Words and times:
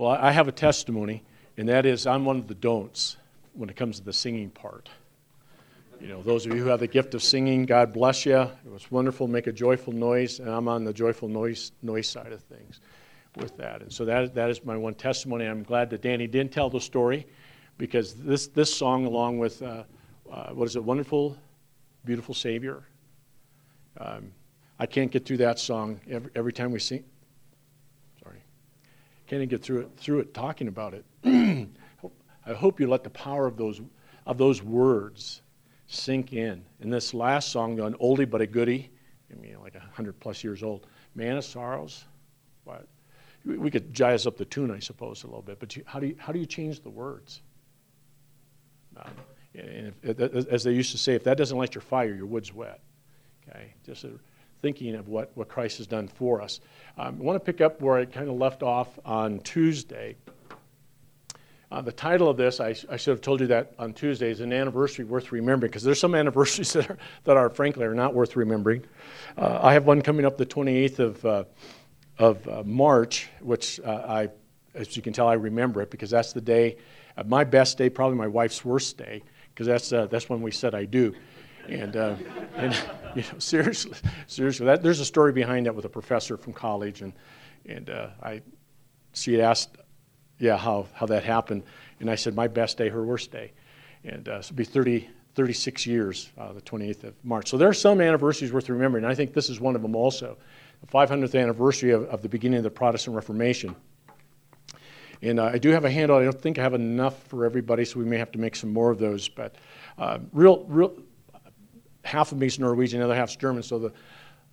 Well, 0.00 0.12
I 0.12 0.30
have 0.30 0.48
a 0.48 0.52
testimony, 0.52 1.22
and 1.58 1.68
that 1.68 1.84
is 1.84 2.06
I'm 2.06 2.24
one 2.24 2.38
of 2.38 2.48
the 2.48 2.54
don'ts 2.54 3.18
when 3.52 3.68
it 3.68 3.76
comes 3.76 3.98
to 3.98 4.02
the 4.06 4.14
singing 4.14 4.48
part. 4.48 4.88
You 6.00 6.08
know, 6.08 6.22
those 6.22 6.46
of 6.46 6.54
you 6.54 6.62
who 6.62 6.70
have 6.70 6.80
the 6.80 6.86
gift 6.86 7.12
of 7.12 7.22
singing, 7.22 7.66
God 7.66 7.92
bless 7.92 8.24
you. 8.24 8.38
It 8.40 8.72
was 8.72 8.90
wonderful. 8.90 9.28
Make 9.28 9.46
a 9.46 9.52
joyful 9.52 9.92
noise, 9.92 10.40
and 10.40 10.48
I'm 10.48 10.68
on 10.68 10.84
the 10.84 10.94
joyful 10.94 11.28
noise 11.28 11.72
noise 11.82 12.08
side 12.08 12.32
of 12.32 12.40
things 12.44 12.80
with 13.36 13.58
that. 13.58 13.82
And 13.82 13.92
so 13.92 14.06
that 14.06 14.34
that 14.34 14.48
is 14.48 14.64
my 14.64 14.74
one 14.74 14.94
testimony. 14.94 15.44
I'm 15.44 15.64
glad 15.64 15.90
that 15.90 16.00
Danny 16.00 16.26
didn't 16.26 16.52
tell 16.52 16.70
the 16.70 16.80
story, 16.80 17.26
because 17.76 18.14
this 18.14 18.46
this 18.46 18.74
song, 18.74 19.04
along 19.04 19.38
with 19.38 19.60
uh, 19.60 19.82
uh, 20.32 20.48
what 20.54 20.64
is 20.64 20.76
it, 20.76 20.82
wonderful, 20.82 21.36
beautiful 22.06 22.34
Savior. 22.34 22.84
Um, 23.98 24.32
I 24.78 24.86
can't 24.86 25.10
get 25.10 25.26
through 25.26 25.36
that 25.36 25.58
song 25.58 26.00
every, 26.08 26.30
every 26.34 26.52
time 26.54 26.72
we 26.72 26.78
sing. 26.78 27.04
Can't 29.30 29.42
even 29.42 29.48
get 29.48 29.62
through 29.62 29.82
it 29.82 29.90
through 29.96 30.18
it 30.18 30.34
talking 30.34 30.66
about 30.66 30.92
it. 30.92 31.04
I 32.44 32.52
hope 32.52 32.80
you 32.80 32.88
let 32.88 33.04
the 33.04 33.10
power 33.10 33.46
of 33.46 33.56
those 33.56 33.80
of 34.26 34.38
those 34.38 34.60
words 34.60 35.42
sink 35.86 36.32
in. 36.32 36.64
In 36.80 36.90
this 36.90 37.14
last 37.14 37.52
song, 37.52 37.78
an 37.78 37.94
oldie 37.94 38.28
but 38.28 38.40
a 38.40 38.46
goodie, 38.48 38.90
I 39.30 39.40
mean, 39.40 39.56
like 39.62 39.76
a 39.76 39.84
hundred 39.92 40.18
plus 40.18 40.42
years 40.42 40.64
old, 40.64 40.88
"Man 41.14 41.36
of 41.36 41.44
Sorrows." 41.44 42.06
but 42.64 42.88
We 43.44 43.70
could 43.70 43.94
jazz 43.94 44.26
up 44.26 44.36
the 44.36 44.44
tune, 44.44 44.72
I 44.72 44.80
suppose, 44.80 45.22
a 45.22 45.28
little 45.28 45.42
bit. 45.42 45.60
But 45.60 45.76
you, 45.76 45.84
how 45.86 46.00
do 46.00 46.08
you 46.08 46.16
how 46.18 46.32
do 46.32 46.40
you 46.40 46.46
change 46.46 46.80
the 46.80 46.90
words? 46.90 47.40
Um, 48.96 49.12
and 49.54 49.94
if, 50.02 50.18
as 50.48 50.64
they 50.64 50.72
used 50.72 50.90
to 50.90 50.98
say, 50.98 51.14
if 51.14 51.22
that 51.22 51.38
doesn't 51.38 51.56
light 51.56 51.76
your 51.76 51.82
fire, 51.82 52.12
your 52.12 52.26
wood's 52.26 52.52
wet. 52.52 52.80
Okay, 53.48 53.74
just 53.86 54.04
thinking 54.62 54.94
of 54.94 55.08
what, 55.08 55.30
what 55.34 55.48
Christ 55.48 55.78
has 55.78 55.86
done 55.86 56.08
for 56.08 56.40
us. 56.40 56.60
Um, 56.98 57.18
I 57.20 57.22
want 57.22 57.36
to 57.36 57.52
pick 57.52 57.60
up 57.60 57.80
where 57.80 57.96
I 57.96 58.04
kind 58.04 58.28
of 58.28 58.36
left 58.36 58.62
off 58.62 58.88
on 59.04 59.40
Tuesday. 59.40 60.16
Uh, 61.72 61.80
the 61.80 61.92
title 61.92 62.28
of 62.28 62.36
this, 62.36 62.58
I, 62.58 62.74
I, 62.90 62.96
should 62.96 63.12
have 63.12 63.20
told 63.20 63.40
you 63.40 63.46
that 63.46 63.74
on 63.78 63.92
Tuesday, 63.92 64.28
is 64.30 64.40
an 64.40 64.52
anniversary 64.52 65.04
worth 65.04 65.30
remembering 65.30 65.70
because 65.70 65.84
there's 65.84 66.00
some 66.00 66.16
anniversaries 66.16 66.72
that 66.74 66.90
are, 66.90 66.98
that 67.24 67.36
are 67.36 67.48
frankly 67.48 67.84
are 67.84 67.94
not 67.94 68.12
worth 68.12 68.34
remembering. 68.34 68.84
Uh, 69.36 69.60
I 69.62 69.72
have 69.74 69.86
one 69.86 70.02
coming 70.02 70.26
up 70.26 70.36
the 70.36 70.46
28th 70.46 70.98
of, 70.98 71.24
uh, 71.24 71.44
of 72.18 72.48
uh, 72.48 72.62
March, 72.64 73.28
which 73.40 73.78
uh, 73.80 73.88
I, 73.88 74.28
as 74.74 74.96
you 74.96 75.02
can 75.02 75.12
tell, 75.12 75.28
I 75.28 75.34
remember 75.34 75.80
it 75.80 75.92
because 75.92 76.10
that's 76.10 76.32
the 76.32 76.40
day, 76.40 76.76
uh, 77.16 77.22
my 77.24 77.44
best 77.44 77.78
day, 77.78 77.88
probably 77.88 78.18
my 78.18 78.26
wife's 78.26 78.64
worst 78.64 78.98
day, 78.98 79.22
because 79.54 79.68
that's, 79.68 79.90
that's 80.10 80.28
when 80.28 80.42
we 80.42 80.50
said 80.50 80.74
I 80.74 80.86
do. 80.86 81.14
And, 81.70 81.94
and 81.94 82.76
you 83.14 83.22
know, 83.22 83.38
seriously, 83.38 83.96
seriously, 84.26 84.66
that, 84.66 84.82
there's 84.82 85.00
a 85.00 85.04
story 85.04 85.32
behind 85.32 85.66
that 85.66 85.74
with 85.74 85.84
a 85.84 85.88
professor 85.88 86.36
from 86.36 86.52
college, 86.52 87.02
and, 87.02 87.12
and 87.66 87.90
I, 88.22 88.42
she 89.12 89.32
had 89.32 89.42
asked 89.42 89.76
yeah, 90.40 90.56
how, 90.56 90.86
how 90.94 91.06
that 91.06 91.22
happened. 91.22 91.62
And 92.00 92.10
I 92.10 92.14
said, 92.16 92.34
my 92.34 92.48
best 92.48 92.78
day, 92.78 92.88
her 92.88 93.04
worst 93.04 93.30
day. 93.30 93.52
And 94.04 94.28
uh, 94.28 94.42
so 94.42 94.46
it'll 94.46 94.56
be 94.56 94.64
30, 94.64 95.08
36 95.34 95.86
years, 95.86 96.30
uh, 96.38 96.52
the 96.52 96.62
28th 96.62 97.04
of 97.04 97.14
March. 97.22 97.50
So 97.50 97.58
there 97.58 97.68
are 97.68 97.74
some 97.74 98.00
anniversaries 98.00 98.52
worth 98.52 98.68
remembering. 98.68 99.04
And 99.04 99.12
I 99.12 99.14
think 99.14 99.34
this 99.34 99.50
is 99.50 99.60
one 99.60 99.76
of 99.76 99.82
them 99.82 99.94
also. 99.94 100.38
The 100.80 100.86
500th 100.86 101.40
anniversary 101.40 101.90
of, 101.90 102.04
of 102.04 102.22
the 102.22 102.28
beginning 102.28 102.56
of 102.56 102.64
the 102.64 102.70
Protestant 102.70 103.14
Reformation. 103.14 103.76
And 105.22 105.38
uh, 105.38 105.50
I 105.52 105.58
do 105.58 105.68
have 105.70 105.84
a 105.84 105.90
handout. 105.90 106.22
I 106.22 106.24
don't 106.24 106.40
think 106.40 106.58
I 106.58 106.62
have 106.62 106.72
enough 106.72 107.22
for 107.24 107.44
everybody, 107.44 107.84
so 107.84 107.98
we 107.98 108.06
may 108.06 108.16
have 108.16 108.32
to 108.32 108.38
make 108.38 108.56
some 108.56 108.72
more 108.72 108.90
of 108.90 108.98
those. 108.98 109.28
But 109.28 109.56
uh, 109.98 110.18
real, 110.32 110.64
real, 110.66 110.94
half 112.10 112.32
of 112.32 112.38
me 112.38 112.46
is 112.46 112.58
Norwegian, 112.58 112.98
the 112.98 113.04
other 113.04 113.14
half 113.14 113.30
is 113.30 113.36
German. 113.36 113.62
So 113.62 113.78
the, 113.78 113.92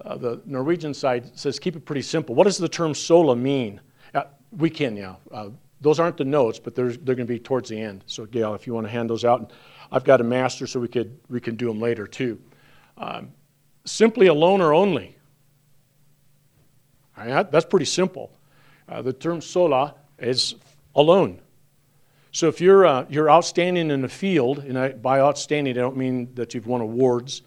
uh, 0.05 0.17
the 0.17 0.41
Norwegian 0.45 0.94
side 0.94 1.38
says 1.38 1.59
keep 1.59 1.75
it 1.75 1.86
pretty 1.86 2.03
simple. 2.03 2.36
What 2.36 2.45
does 2.45 2.58
the 2.58 2.69
term 2.69 2.94
sola 2.94 3.36
mean? 3.36 3.81
Uh, 4.14 4.23
we 4.52 4.69
can, 4.69 4.95
yeah. 4.95 5.16
Uh, 5.31 5.49
those 5.81 5.99
aren't 5.99 6.17
the 6.17 6.25
notes, 6.25 6.59
but 6.59 6.75
they're, 6.75 6.91
they're 6.91 7.16
going 7.16 7.27
to 7.27 7.33
be 7.33 7.39
towards 7.39 7.69
the 7.69 7.80
end. 7.80 8.03
So, 8.08 8.25
Gail, 8.25 8.53
if 8.55 8.66
you 8.66 8.73
want 8.73 8.88
to 8.88 8.91
hand 8.91 9.09
those 9.09 9.25
out, 9.25 9.52
I've 9.91 10.03
got 10.03 10.22
a 10.22 10.23
master, 10.23 10.67
so 10.67 10.80
we 10.80 10.88
could 10.88 11.17
we 11.30 11.39
can 11.39 11.55
do 11.55 11.67
them 11.67 11.80
later 11.80 12.08
too. 12.08 12.39
Um, 12.97 13.31
simply 13.86 14.27
alone 14.27 14.61
or 14.61 14.73
only. 14.73 15.15
Right, 17.17 17.49
that's 17.52 17.65
pretty 17.65 17.86
simple. 17.86 18.31
Uh, 18.89 19.02
the 19.02 19.14
term 19.14 19.42
sola 19.42 19.95
is 20.20 20.55
alone. 20.95 21.39
So 22.31 22.48
if 22.48 22.61
you're 22.61 22.86
uh, 22.86 23.05
you're 23.10 23.30
outstanding 23.30 23.89
in 23.89 24.02
the 24.02 24.10
field, 24.10 24.60
and 24.60 24.77
I, 24.77 24.89
by 24.89 25.20
outstanding 25.20 25.76
I 25.76 25.81
don't 25.81 25.98
mean 25.98 26.33
that 26.36 26.54
you've 26.54 26.67
won 26.67 26.81
awards, 26.81 27.42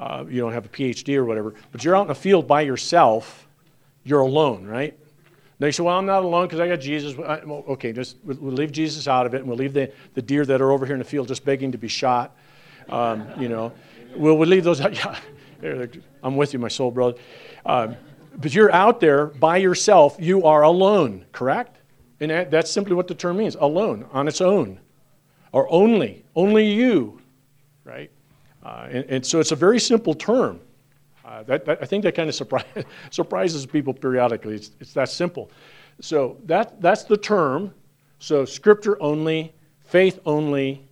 uh, 0.00 0.24
you 0.28 0.40
don't 0.40 0.52
have 0.52 0.64
a 0.64 0.68
PhD 0.68 1.14
or 1.16 1.26
whatever, 1.26 1.54
but 1.70 1.84
you're 1.84 1.94
out 1.94 2.02
in 2.02 2.08
the 2.08 2.14
field 2.14 2.48
by 2.48 2.62
yourself, 2.62 3.46
you're 4.02 4.20
alone, 4.20 4.66
right? 4.66 4.98
They 5.58 5.70
say, 5.70 5.82
well, 5.82 5.98
I'm 5.98 6.06
not 6.06 6.22
alone 6.24 6.46
because 6.46 6.58
I 6.58 6.68
got 6.68 6.80
Jesus. 6.80 7.14
Well, 7.18 7.64
okay, 7.68 7.92
just 7.92 8.16
we'll 8.24 8.54
leave 8.54 8.72
Jesus 8.72 9.06
out 9.06 9.26
of 9.26 9.34
it, 9.34 9.42
and 9.42 9.46
we'll 9.46 9.58
leave 9.58 9.74
the, 9.74 9.92
the 10.14 10.22
deer 10.22 10.46
that 10.46 10.62
are 10.62 10.72
over 10.72 10.86
here 10.86 10.94
in 10.94 11.00
the 11.00 11.04
field 11.04 11.28
just 11.28 11.44
begging 11.44 11.70
to 11.72 11.78
be 11.78 11.86
shot. 11.86 12.34
Um, 12.88 13.28
you 13.38 13.50
know, 13.50 13.72
we'll, 14.16 14.38
we'll 14.38 14.48
leave 14.48 14.64
those 14.64 14.80
out. 14.80 14.98
Yeah, 15.62 15.84
I'm 16.22 16.36
with 16.36 16.54
you, 16.54 16.58
my 16.58 16.68
soul 16.68 16.90
brother. 16.90 17.18
Um, 17.66 17.94
but 18.36 18.54
you're 18.54 18.72
out 18.72 18.98
there 18.98 19.26
by 19.26 19.58
yourself. 19.58 20.16
You 20.18 20.44
are 20.44 20.62
alone, 20.62 21.26
correct? 21.32 21.76
And 22.18 22.30
that, 22.30 22.50
that's 22.50 22.70
simply 22.70 22.94
what 22.94 23.08
the 23.08 23.14
term 23.14 23.36
means 23.36 23.56
alone, 23.56 24.06
on 24.10 24.26
its 24.26 24.40
own, 24.40 24.80
or 25.52 25.70
only, 25.70 26.24
only 26.34 26.66
you, 26.66 27.20
right? 27.84 28.10
Uh, 28.62 28.88
and, 28.90 29.04
and 29.08 29.26
so 29.26 29.40
it's 29.40 29.52
a 29.52 29.56
very 29.56 29.80
simple 29.80 30.14
term. 30.14 30.60
Uh, 31.24 31.42
that, 31.44 31.64
that, 31.64 31.78
I 31.80 31.86
think 31.86 32.02
that 32.04 32.14
kind 32.14 32.28
of 32.28 32.34
surprise, 32.34 32.64
surprises 33.10 33.64
people 33.66 33.94
periodically. 33.94 34.54
It's, 34.54 34.70
it's 34.80 34.92
that 34.94 35.08
simple. 35.08 35.50
So 36.00 36.38
that, 36.46 36.80
that's 36.80 37.04
the 37.04 37.16
term. 37.16 37.72
So 38.18 38.44
scripture 38.44 39.00
only, 39.00 39.54
faith 39.80 40.18
only, 40.26 40.84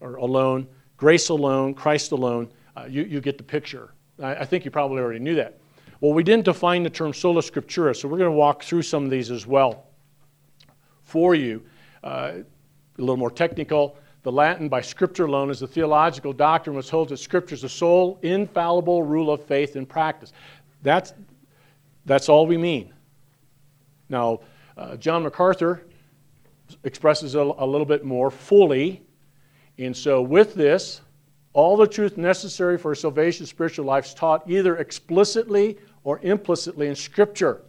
or 0.00 0.16
alone, 0.16 0.66
grace 0.96 1.28
alone, 1.28 1.74
Christ 1.74 2.12
alone. 2.12 2.50
Uh, 2.76 2.86
you, 2.88 3.02
you 3.04 3.20
get 3.20 3.38
the 3.38 3.44
picture. 3.44 3.92
I, 4.22 4.36
I, 4.36 4.44
think 4.44 4.64
you 4.64 4.70
probably 4.70 5.00
already 5.00 5.18
knew 5.18 5.34
that. 5.36 5.58
Well, 6.00 6.12
we 6.12 6.22
didn't 6.22 6.44
define 6.44 6.82
the 6.82 6.90
term 6.90 7.12
sola 7.12 7.40
scriptura, 7.40 7.96
so 7.96 8.08
we're 8.08 8.18
going 8.18 8.30
to 8.30 8.36
walk 8.36 8.62
through 8.62 8.82
some 8.82 9.04
of 9.04 9.10
these 9.10 9.30
as 9.30 9.46
well 9.46 9.86
for 11.04 11.34
you. 11.34 11.62
Uh, 12.02 12.32
a 12.98 13.00
little 13.00 13.16
more 13.16 13.30
technical. 13.30 13.96
The 14.24 14.32
Latin 14.32 14.70
by 14.70 14.80
Scripture 14.80 15.26
alone 15.26 15.50
is 15.50 15.60
the 15.60 15.66
theological 15.66 16.32
doctrine 16.32 16.74
which 16.74 16.88
holds 16.88 17.10
that 17.10 17.18
Scripture 17.18 17.54
is 17.54 17.60
the 17.60 17.68
sole 17.68 18.18
infallible 18.22 19.02
rule 19.02 19.30
of 19.30 19.44
faith 19.44 19.76
and 19.76 19.86
practice. 19.86 20.32
That's, 20.82 21.12
that's 22.06 22.30
all 22.30 22.46
we 22.46 22.56
mean. 22.56 22.92
Now, 24.08 24.40
uh, 24.78 24.96
John 24.96 25.24
MacArthur 25.24 25.84
expresses 26.84 27.34
it 27.34 27.38
a, 27.38 27.42
a 27.42 27.66
little 27.66 27.84
bit 27.84 28.02
more 28.02 28.30
fully. 28.30 29.02
And 29.76 29.94
so, 29.94 30.22
with 30.22 30.54
this, 30.54 31.02
all 31.52 31.76
the 31.76 31.86
truth 31.86 32.16
necessary 32.16 32.78
for 32.78 32.94
salvation 32.94 33.44
spiritual 33.44 33.84
life 33.84 34.06
is 34.06 34.14
taught 34.14 34.48
either 34.48 34.78
explicitly 34.78 35.76
or 36.02 36.18
implicitly 36.22 36.88
in 36.88 36.94
Scripture. 36.94 37.60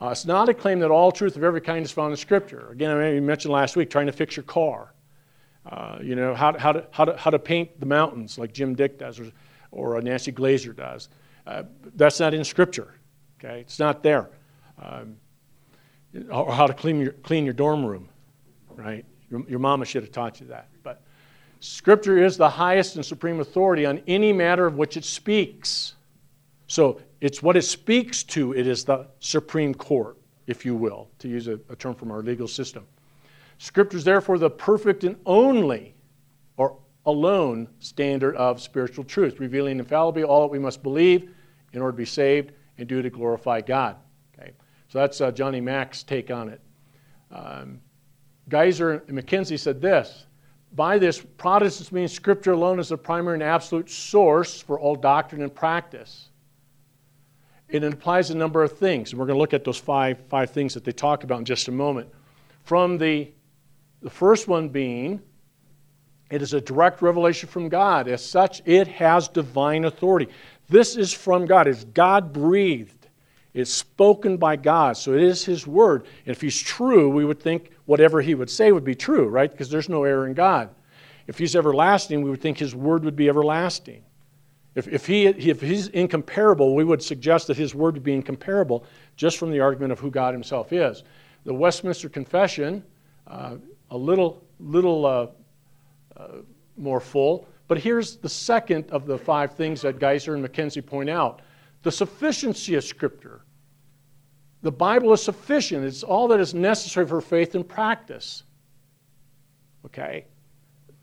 Uh, 0.00 0.10
it's 0.10 0.26
not 0.26 0.48
a 0.48 0.54
claim 0.54 0.78
that 0.78 0.92
all 0.92 1.10
truth 1.10 1.34
of 1.34 1.42
every 1.42 1.60
kind 1.60 1.84
is 1.84 1.90
found 1.90 2.12
in 2.12 2.16
Scripture. 2.16 2.68
Again, 2.70 2.96
I 2.96 3.18
mentioned 3.18 3.52
last 3.52 3.74
week 3.74 3.90
trying 3.90 4.06
to 4.06 4.12
fix 4.12 4.36
your 4.36 4.44
car. 4.44 4.93
Uh, 5.66 5.98
you 6.02 6.14
know, 6.14 6.34
how, 6.34 6.56
how, 6.58 6.72
to, 6.72 6.86
how, 6.90 7.04
to, 7.04 7.16
how 7.16 7.30
to 7.30 7.38
paint 7.38 7.80
the 7.80 7.86
mountains 7.86 8.38
like 8.38 8.52
Jim 8.52 8.74
Dick 8.74 8.98
does 8.98 9.18
or, 9.18 9.30
or 9.70 10.00
Nancy 10.02 10.30
Glazer 10.30 10.76
does. 10.76 11.08
Uh, 11.46 11.62
that's 11.94 12.20
not 12.20 12.34
in 12.34 12.44
Scripture, 12.44 12.94
okay? 13.38 13.60
It's 13.60 13.78
not 13.78 14.02
there. 14.02 14.30
Um, 14.78 15.16
or 16.30 16.52
how 16.52 16.66
to 16.66 16.74
clean 16.74 17.00
your, 17.00 17.12
clean 17.12 17.44
your 17.44 17.54
dorm 17.54 17.84
room, 17.84 18.08
right? 18.74 19.04
Your, 19.30 19.42
your 19.48 19.58
mama 19.58 19.84
should 19.84 20.02
have 20.02 20.12
taught 20.12 20.40
you 20.40 20.46
that. 20.48 20.68
But 20.82 21.02
Scripture 21.60 22.22
is 22.22 22.36
the 22.36 22.48
highest 22.48 22.96
and 22.96 23.04
supreme 23.04 23.40
authority 23.40 23.86
on 23.86 24.02
any 24.06 24.32
matter 24.32 24.66
of 24.66 24.76
which 24.76 24.96
it 24.96 25.04
speaks. 25.04 25.94
So 26.66 27.00
it's 27.20 27.42
what 27.42 27.56
it 27.56 27.62
speaks 27.62 28.22
to, 28.24 28.52
it 28.52 28.66
is 28.66 28.84
the 28.84 29.06
Supreme 29.20 29.74
Court, 29.74 30.18
if 30.46 30.66
you 30.66 30.74
will, 30.74 31.08
to 31.20 31.28
use 31.28 31.48
a, 31.48 31.58
a 31.70 31.76
term 31.76 31.94
from 31.94 32.10
our 32.10 32.22
legal 32.22 32.48
system. 32.48 32.86
Scripture 33.58 33.96
is 33.96 34.04
therefore 34.04 34.38
the 34.38 34.50
perfect 34.50 35.04
and 35.04 35.16
only 35.26 35.94
or 36.56 36.78
alone 37.06 37.68
standard 37.78 38.36
of 38.36 38.60
spiritual 38.60 39.04
truth, 39.04 39.40
revealing 39.40 39.78
infallibly 39.78 40.24
all 40.24 40.42
that 40.42 40.52
we 40.52 40.58
must 40.58 40.82
believe 40.82 41.30
in 41.72 41.80
order 41.80 41.92
to 41.92 41.98
be 41.98 42.04
saved 42.04 42.52
and 42.78 42.88
do 42.88 43.02
to 43.02 43.10
glorify 43.10 43.60
God. 43.60 43.96
Okay, 44.36 44.52
so 44.88 44.98
that's 44.98 45.20
uh, 45.20 45.30
Johnny 45.30 45.60
Mack's 45.60 46.02
take 46.02 46.30
on 46.30 46.48
it. 46.48 46.60
Um, 47.30 47.80
Geisler 48.48 49.06
and 49.08 49.18
MacKenzie 49.18 49.58
said 49.58 49.80
this 49.80 50.26
By 50.72 50.98
this, 50.98 51.20
Protestants 51.36 51.92
mean 51.92 52.08
Scripture 52.08 52.52
alone 52.52 52.78
is 52.78 52.88
the 52.88 52.98
primary 52.98 53.34
and 53.34 53.42
absolute 53.42 53.90
source 53.90 54.60
for 54.60 54.78
all 54.78 54.96
doctrine 54.96 55.42
and 55.42 55.54
practice. 55.54 56.28
It 57.68 57.82
implies 57.82 58.30
a 58.30 58.36
number 58.36 58.62
of 58.62 58.78
things, 58.78 59.10
and 59.10 59.18
we're 59.18 59.26
going 59.26 59.36
to 59.36 59.40
look 59.40 59.54
at 59.54 59.64
those 59.64 59.78
five, 59.78 60.18
five 60.28 60.50
things 60.50 60.74
that 60.74 60.84
they 60.84 60.92
talk 60.92 61.24
about 61.24 61.38
in 61.38 61.44
just 61.44 61.68
a 61.68 61.72
moment. 61.72 62.08
From 62.62 62.98
the 62.98 63.32
the 64.04 64.10
first 64.10 64.48
one 64.48 64.68
being, 64.68 65.22
it 66.30 66.42
is 66.42 66.52
a 66.52 66.60
direct 66.60 67.00
revelation 67.00 67.48
from 67.48 67.70
God. 67.70 68.06
As 68.06 68.22
such, 68.22 68.60
it 68.66 68.86
has 68.86 69.28
divine 69.28 69.86
authority. 69.86 70.28
This 70.68 70.96
is 70.96 71.10
from 71.10 71.46
God. 71.46 71.66
It's 71.66 71.84
God 71.84 72.30
breathed. 72.30 73.08
It's 73.54 73.72
spoken 73.72 74.36
by 74.36 74.56
God, 74.56 74.98
so 74.98 75.14
it 75.14 75.22
is 75.22 75.44
His 75.46 75.66
word. 75.66 76.04
And 76.26 76.36
if 76.36 76.42
He's 76.42 76.60
true, 76.60 77.08
we 77.08 77.24
would 77.24 77.40
think 77.40 77.70
whatever 77.86 78.20
He 78.20 78.34
would 78.34 78.50
say 78.50 78.72
would 78.72 78.84
be 78.84 78.94
true, 78.94 79.26
right? 79.26 79.50
Because 79.50 79.70
there's 79.70 79.88
no 79.88 80.04
error 80.04 80.26
in 80.26 80.34
God. 80.34 80.68
If 81.26 81.38
He's 81.38 81.56
everlasting, 81.56 82.20
we 82.20 82.28
would 82.28 82.42
think 82.42 82.58
His 82.58 82.74
word 82.74 83.04
would 83.04 83.16
be 83.16 83.30
everlasting. 83.30 84.04
If, 84.74 84.86
if, 84.88 85.06
he, 85.06 85.28
if 85.28 85.62
He's 85.62 85.88
incomparable, 85.88 86.74
we 86.74 86.84
would 86.84 87.02
suggest 87.02 87.46
that 87.46 87.56
His 87.56 87.74
word 87.74 87.94
would 87.94 88.04
be 88.04 88.12
incomparable 88.12 88.84
just 89.16 89.38
from 89.38 89.50
the 89.50 89.60
argument 89.60 89.92
of 89.92 89.98
who 90.00 90.10
God 90.10 90.34
Himself 90.34 90.74
is. 90.74 91.04
The 91.44 91.54
Westminster 91.54 92.10
Confession, 92.10 92.82
uh, 93.26 93.56
a 93.94 93.96
little, 93.96 94.44
little 94.58 95.06
uh, 95.06 95.26
uh, 96.16 96.28
more 96.76 96.98
full, 96.98 97.46
but 97.68 97.78
here's 97.78 98.16
the 98.16 98.28
second 98.28 98.90
of 98.90 99.06
the 99.06 99.16
five 99.16 99.54
things 99.54 99.82
that 99.82 100.00
Geisler 100.00 100.34
and 100.34 100.44
MacKenzie 100.44 100.84
point 100.84 101.08
out 101.08 101.40
the 101.82 101.92
sufficiency 101.92 102.74
of 102.74 102.82
Scripture. 102.82 103.42
The 104.62 104.72
Bible 104.72 105.12
is 105.12 105.22
sufficient, 105.22 105.84
it's 105.84 106.02
all 106.02 106.26
that 106.28 106.40
is 106.40 106.54
necessary 106.54 107.06
for 107.06 107.20
faith 107.20 107.54
and 107.54 107.66
practice. 107.66 108.42
Okay? 109.86 110.24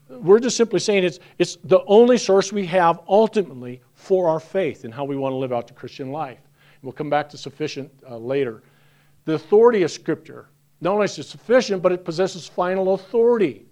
We're 0.09 0.39
just 0.39 0.57
simply 0.57 0.79
saying 0.79 1.05
it's, 1.05 1.19
it's 1.39 1.57
the 1.63 1.81
only 1.85 2.17
source 2.17 2.51
we 2.51 2.65
have 2.65 2.99
ultimately 3.07 3.81
for 3.93 4.27
our 4.27 4.39
faith 4.41 4.83
and 4.83 4.93
how 4.93 5.05
we 5.05 5.15
want 5.15 5.31
to 5.31 5.38
live 5.38 5.53
out 5.53 5.67
the 5.67 5.73
Christian 5.73 6.11
life. 6.11 6.39
We'll 6.81 6.91
come 6.91 7.09
back 7.09 7.29
to 7.29 7.38
sufficient 7.38 7.89
uh, 8.09 8.17
later. 8.17 8.63
The 9.23 9.35
authority 9.35 9.83
of 9.83 9.91
Scripture. 9.91 10.49
Not 10.81 10.93
only 10.93 11.05
is 11.05 11.17
it 11.19 11.23
sufficient, 11.23 11.83
but 11.83 11.91
it 11.91 12.03
possesses 12.03 12.47
final 12.47 12.95
authority. 12.95 13.65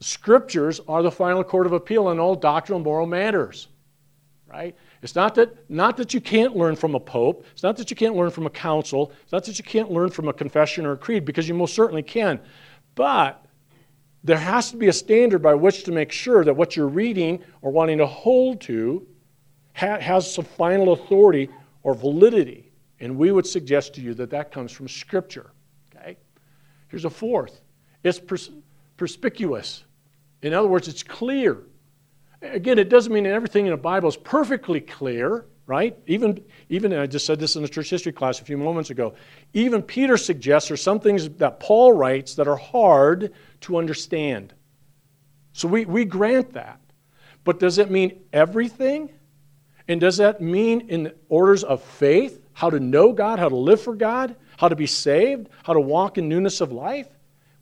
Scriptures 0.00 0.80
are 0.86 1.02
the 1.02 1.10
final 1.10 1.42
court 1.42 1.66
of 1.66 1.72
appeal 1.72 2.10
in 2.10 2.18
all 2.18 2.34
doctrinal 2.34 2.76
and 2.76 2.84
moral 2.84 3.06
matters. 3.06 3.68
Right? 4.46 4.76
It's 5.02 5.14
not 5.14 5.34
that, 5.36 5.70
not 5.70 5.96
that 5.96 6.12
you 6.12 6.20
can't 6.20 6.56
learn 6.56 6.76
from 6.76 6.94
a 6.94 7.00
pope. 7.00 7.46
It's 7.52 7.62
not 7.62 7.76
that 7.76 7.88
you 7.90 7.96
can't 7.96 8.16
learn 8.16 8.30
from 8.30 8.46
a 8.46 8.50
council. 8.50 9.12
It's 9.22 9.32
not 9.32 9.44
that 9.44 9.58
you 9.58 9.64
can't 9.64 9.90
learn 9.90 10.10
from 10.10 10.28
a 10.28 10.32
confession 10.32 10.84
or 10.84 10.92
a 10.92 10.96
creed, 10.96 11.24
because 11.24 11.48
you 11.48 11.54
most 11.54 11.74
certainly 11.74 12.02
can. 12.02 12.40
But 12.94 13.44
there 14.24 14.38
has 14.38 14.70
to 14.72 14.76
be 14.76 14.88
a 14.88 14.92
standard 14.92 15.40
by 15.40 15.54
which 15.54 15.84
to 15.84 15.92
make 15.92 16.12
sure 16.12 16.44
that 16.44 16.54
what 16.54 16.76
you're 16.76 16.88
reading 16.88 17.42
or 17.62 17.70
wanting 17.70 17.98
to 17.98 18.06
hold 18.06 18.60
to 18.62 19.06
ha- 19.74 20.00
has 20.00 20.30
some 20.34 20.44
final 20.44 20.92
authority 20.92 21.48
or 21.84 21.94
validity. 21.94 22.72
And 22.98 23.16
we 23.16 23.32
would 23.32 23.46
suggest 23.46 23.94
to 23.94 24.02
you 24.02 24.12
that 24.14 24.30
that 24.30 24.52
comes 24.52 24.72
from 24.72 24.88
Scripture. 24.88 25.52
Here's 26.90 27.04
a 27.04 27.10
fourth 27.10 27.60
it's 28.02 28.18
pers- 28.18 28.50
perspicuous. 28.96 29.84
In 30.42 30.52
other 30.52 30.68
words, 30.68 30.88
it's 30.88 31.02
clear. 31.02 31.58
Again, 32.42 32.78
it 32.78 32.88
doesn't 32.88 33.12
mean 33.12 33.26
everything 33.26 33.66
in 33.66 33.72
the 33.72 33.76
Bible 33.76 34.08
is 34.08 34.16
perfectly 34.16 34.80
clear, 34.80 35.44
right? 35.66 35.98
Even, 36.06 36.42
even 36.70 36.92
I 36.94 37.06
just 37.06 37.26
said 37.26 37.38
this 37.38 37.56
in 37.56 37.62
the 37.62 37.68
church 37.68 37.90
history 37.90 38.12
class 38.12 38.40
a 38.40 38.44
few 38.44 38.56
moments 38.56 38.88
ago. 38.88 39.14
Even 39.52 39.82
Peter 39.82 40.16
suggests 40.16 40.68
there's 40.68 40.82
some 40.82 40.98
things 40.98 41.28
that 41.28 41.60
Paul 41.60 41.92
writes 41.92 42.34
that 42.36 42.48
are 42.48 42.56
hard 42.56 43.34
to 43.62 43.76
understand. 43.76 44.54
So 45.52 45.68
we, 45.68 45.84
we 45.84 46.06
grant 46.06 46.54
that. 46.54 46.80
But 47.44 47.60
does 47.60 47.78
it 47.78 47.90
mean 47.90 48.20
everything? 48.32 49.10
And 49.88 50.00
does 50.00 50.16
that 50.16 50.40
mean 50.40 50.88
in 50.88 51.02
the 51.04 51.14
orders 51.28 51.64
of 51.64 51.82
faith, 51.82 52.39
how 52.60 52.68
to 52.68 52.78
know 52.78 53.10
God, 53.10 53.38
how 53.38 53.48
to 53.48 53.56
live 53.56 53.80
for 53.80 53.94
God, 53.94 54.36
how 54.58 54.68
to 54.68 54.76
be 54.76 54.86
saved, 54.86 55.48
how 55.62 55.72
to 55.72 55.80
walk 55.80 56.18
in 56.18 56.28
newness 56.28 56.60
of 56.60 56.72
life? 56.72 57.08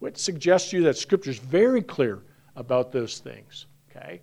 It 0.02 0.18
suggests 0.18 0.70
to 0.70 0.78
you 0.78 0.82
that 0.82 0.96
Scripture 0.96 1.30
is 1.30 1.38
very 1.38 1.82
clear 1.82 2.24
about 2.56 2.90
those 2.90 3.18
things. 3.18 3.66
Okay? 3.88 4.20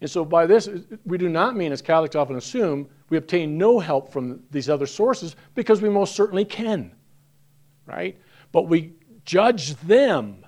And 0.00 0.10
so 0.10 0.24
by 0.24 0.46
this, 0.46 0.70
we 1.04 1.18
do 1.18 1.28
not 1.28 1.54
mean, 1.54 1.70
as 1.70 1.82
Catholics 1.82 2.16
often 2.16 2.36
assume, 2.36 2.88
we 3.10 3.18
obtain 3.18 3.58
no 3.58 3.78
help 3.78 4.10
from 4.10 4.42
these 4.50 4.70
other 4.70 4.86
sources 4.86 5.36
because 5.54 5.82
we 5.82 5.90
most 5.90 6.16
certainly 6.16 6.46
can. 6.46 6.90
Right? 7.84 8.18
But 8.52 8.68
we 8.68 8.94
judge 9.26 9.74
them 9.80 10.46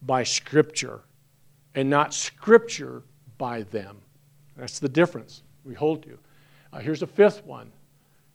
by 0.00 0.22
Scripture 0.22 1.02
and 1.74 1.90
not 1.90 2.14
Scripture 2.14 3.02
by 3.36 3.64
them. 3.64 3.98
That's 4.56 4.78
the 4.78 4.88
difference 4.88 5.42
we 5.64 5.74
hold 5.74 6.02
to. 6.04 6.18
Uh, 6.72 6.78
here's 6.78 7.02
a 7.02 7.06
fifth 7.06 7.44
one. 7.44 7.72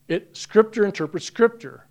It, 0.08 0.36
scripture 0.36 0.86
interprets 0.86 1.26
Scripture. 1.26 1.86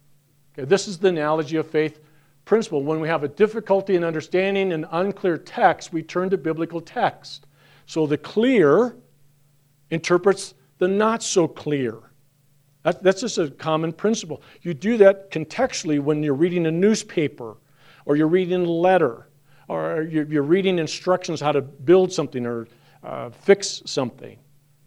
Okay, 0.53 0.67
this 0.67 0.87
is 0.87 0.99
the 0.99 1.09
analogy 1.09 1.57
of 1.57 1.67
faith 1.67 2.01
principle. 2.45 2.83
When 2.83 3.01
we 3.01 3.09
have 3.09 3.25
a 3.25 3.29
difficulty 3.29 3.97
in 3.97 4.05
understanding 4.05 4.73
an 4.73 4.87
unclear 4.91 5.39
text, 5.39 5.93
we 5.93 6.03
turn 6.03 6.31
to 6.31 6.37
biblical 6.37 6.81
text. 6.81 7.47
So 7.87 8.07
the 8.07 8.19
clear 8.19 8.97
interprets 9.91 10.55
the 10.79 10.89
not 10.89 11.23
so 11.23 11.47
clear. 11.47 11.99
That, 12.83 13.03
that's 13.03 13.21
just 13.21 13.39
a 13.39 13.51
common 13.51 13.93
principle. 13.93 14.43
You 14.63 14.75
do 14.75 14.97
that 14.99 15.31
contextually 15.31 16.01
when 16.01 16.23
you're 16.23 16.35
reading 16.35 16.67
a 16.67 16.71
newspaper 16.71 17.57
or 18.05 18.17
you're 18.17 18.29
reading 18.29 18.65
a 18.67 18.71
letter 18.71 19.29
or 19.69 20.03
you're, 20.03 20.25
you're 20.25 20.43
reading 20.43 20.79
instructions 20.79 21.41
how 21.41 21.53
to 21.53 21.63
build 21.63 22.13
something 22.13 22.45
or 22.45 22.67
uh, 23.05 23.31
fix 23.31 23.83
something. 23.87 24.39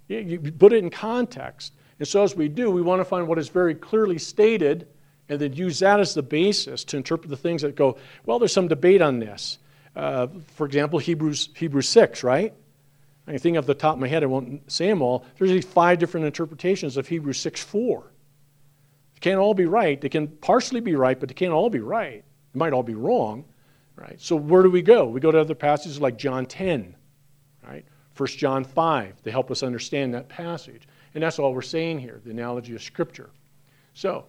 You, 0.07 0.19
you 0.19 0.51
put 0.51 0.73
it 0.73 0.83
in 0.83 0.89
context. 0.89 1.73
And 1.99 2.07
so, 2.07 2.23
as 2.23 2.35
we 2.35 2.49
do, 2.49 2.69
we 2.69 2.81
want 2.81 2.99
to 2.99 3.05
find 3.05 3.27
what 3.27 3.39
is 3.39 3.49
very 3.49 3.75
clearly 3.75 4.17
stated 4.17 4.87
and 5.29 5.39
then 5.39 5.53
use 5.53 5.79
that 5.79 5.99
as 5.99 6.13
the 6.13 6.21
basis 6.21 6.83
to 6.85 6.97
interpret 6.97 7.29
the 7.29 7.37
things 7.37 7.61
that 7.61 7.75
go, 7.75 7.97
well, 8.25 8.37
there's 8.37 8.53
some 8.53 8.67
debate 8.67 9.01
on 9.01 9.19
this. 9.19 9.57
Uh, 9.95 10.27
for 10.55 10.65
example, 10.65 10.99
Hebrews, 10.99 11.49
Hebrews 11.55 11.89
6, 11.89 12.23
right? 12.23 12.53
I 13.27 13.37
think 13.37 13.57
off 13.57 13.65
the 13.65 13.73
top 13.73 13.95
of 13.95 13.99
my 13.99 14.07
head, 14.07 14.23
I 14.23 14.27
won't 14.27 14.71
say 14.71 14.87
them 14.87 15.01
all. 15.01 15.25
There's 15.37 15.49
these 15.49 15.65
five 15.65 15.97
different 15.97 16.27
interpretations 16.27 16.95
of 16.97 17.07
Hebrews 17.07 17.39
6 17.39 17.63
4. 17.63 18.03
They 19.15 19.19
can't 19.19 19.39
all 19.39 19.53
be 19.53 19.65
right. 19.65 19.99
They 19.99 20.09
can 20.09 20.27
partially 20.27 20.81
be 20.81 20.95
right, 20.95 21.19
but 21.19 21.29
they 21.29 21.33
can't 21.33 21.53
all 21.53 21.69
be 21.69 21.79
right. 21.79 22.23
They 22.53 22.57
might 22.59 22.73
all 22.73 22.83
be 22.83 22.93
wrong, 22.93 23.45
right? 23.95 24.19
So 24.21 24.35
where 24.35 24.61
do 24.61 24.69
we 24.69 24.83
go? 24.83 25.05
We 25.05 25.21
go 25.21 25.31
to 25.31 25.39
other 25.39 25.55
passages 25.55 25.99
like 25.99 26.17
John 26.17 26.45
10, 26.45 26.95
right? 27.67 27.85
1 28.15 28.27
John 28.29 28.63
5. 28.63 29.23
They 29.23 29.31
help 29.31 29.49
us 29.49 29.63
understand 29.63 30.13
that 30.13 30.29
passage. 30.29 30.83
And 31.15 31.23
that's 31.23 31.39
all 31.39 31.53
we're 31.53 31.61
saying 31.61 31.99
here, 31.99 32.19
the 32.25 32.31
analogy 32.31 32.75
of 32.75 32.83
Scripture. 32.83 33.29
So, 33.93 34.25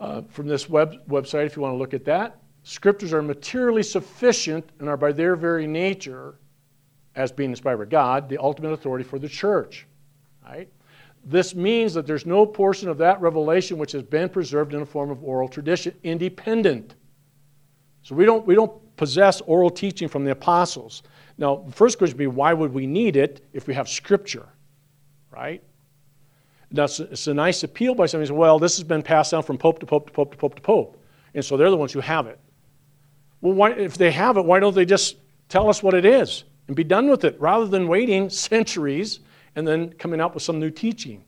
uh, 0.00 0.22
from 0.28 0.46
this 0.46 0.68
web, 0.70 1.06
website, 1.08 1.46
if 1.46 1.56
you 1.56 1.62
want 1.62 1.74
to 1.74 1.78
look 1.78 1.92
at 1.92 2.04
that, 2.04 2.38
Scriptures 2.62 3.12
are 3.12 3.20
materially 3.20 3.82
sufficient 3.82 4.70
and 4.78 4.88
are 4.88 4.96
by 4.96 5.12
their 5.12 5.36
very 5.36 5.66
nature 5.66 6.36
as 7.14 7.30
being 7.30 7.50
inspired 7.50 7.76
by 7.76 7.84
God, 7.84 8.28
the 8.28 8.38
ultimate 8.38 8.72
authority 8.72 9.04
for 9.04 9.18
the 9.18 9.28
church. 9.28 9.86
Right? 10.44 10.68
This 11.24 11.54
means 11.54 11.92
that 11.94 12.06
there's 12.06 12.26
no 12.26 12.46
portion 12.46 12.88
of 12.88 12.96
that 12.98 13.20
revelation 13.20 13.76
which 13.76 13.92
has 13.92 14.02
been 14.02 14.28
preserved 14.28 14.72
in 14.72 14.82
a 14.82 14.86
form 14.86 15.10
of 15.10 15.22
oral 15.22 15.48
tradition 15.48 15.94
independent. 16.04 16.94
So 18.02 18.14
we 18.14 18.24
don't, 18.24 18.46
we 18.46 18.54
don't 18.54 18.72
possess 18.96 19.40
oral 19.42 19.70
teaching 19.70 20.08
from 20.08 20.24
the 20.24 20.30
apostles. 20.30 21.02
Now, 21.38 21.64
the 21.66 21.72
first 21.72 21.98
question 21.98 22.16
would 22.16 22.18
be 22.18 22.26
why 22.28 22.52
would 22.52 22.72
we 22.72 22.86
need 22.86 23.16
it 23.16 23.44
if 23.52 23.66
we 23.66 23.74
have 23.74 23.88
Scripture? 23.88 24.48
Right? 25.30 25.62
Now, 26.74 26.84
it's, 26.84 27.26
a 27.26 27.34
nice 27.34 27.62
appeal 27.62 27.94
by 27.94 28.06
somebody 28.06 28.26
says, 28.26 28.32
well, 28.32 28.58
this 28.58 28.76
has 28.76 28.84
been 28.84 29.02
passed 29.02 29.30
down 29.30 29.42
from 29.42 29.56
pope 29.56 29.78
to 29.78 29.86
pope 29.86 30.06
to 30.08 30.12
pope 30.12 30.32
to 30.32 30.36
pope 30.36 30.54
to 30.56 30.62
pope. 30.62 31.02
And 31.34 31.44
so 31.44 31.56
they're 31.56 31.70
the 31.70 31.76
ones 31.76 31.92
who 31.92 32.00
have 32.00 32.26
it. 32.26 32.38
Well, 33.40 33.54
why, 33.54 33.72
if 33.72 33.96
they 33.96 34.10
have 34.10 34.36
it, 34.36 34.44
why 34.44 34.60
don't 34.60 34.74
they 34.74 34.84
just 34.84 35.16
tell 35.48 35.70
us 35.70 35.82
what 35.82 35.94
it 35.94 36.04
is? 36.04 36.44
and 36.66 36.76
be 36.76 36.84
done 36.84 37.08
with 37.08 37.24
it 37.24 37.38
rather 37.40 37.66
than 37.66 37.88
waiting 37.88 38.30
centuries 38.30 39.20
and 39.56 39.66
then 39.66 39.90
coming 39.92 40.20
up 40.20 40.34
with 40.34 40.42
some 40.42 40.58
new 40.58 40.70
teaching 40.70 41.24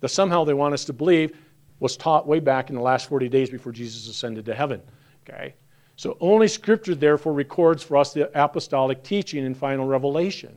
that 0.00 0.08
somehow 0.08 0.44
they 0.44 0.54
want 0.54 0.74
us 0.74 0.84
to 0.84 0.92
believe 0.92 1.36
was 1.80 1.96
taught 1.96 2.26
way 2.26 2.40
back 2.40 2.70
in 2.70 2.76
the 2.76 2.82
last 2.82 3.08
40 3.08 3.28
days 3.28 3.50
before 3.50 3.72
Jesus 3.72 4.08
ascended 4.08 4.44
to 4.46 4.54
heaven. 4.54 4.80
Okay? 5.22 5.54
So 5.96 6.16
only 6.20 6.48
Scripture, 6.48 6.94
therefore, 6.94 7.32
records 7.32 7.82
for 7.82 7.96
us 7.96 8.12
the 8.12 8.30
apostolic 8.40 9.02
teaching 9.02 9.44
and 9.44 9.56
final 9.56 9.86
revelation. 9.86 10.56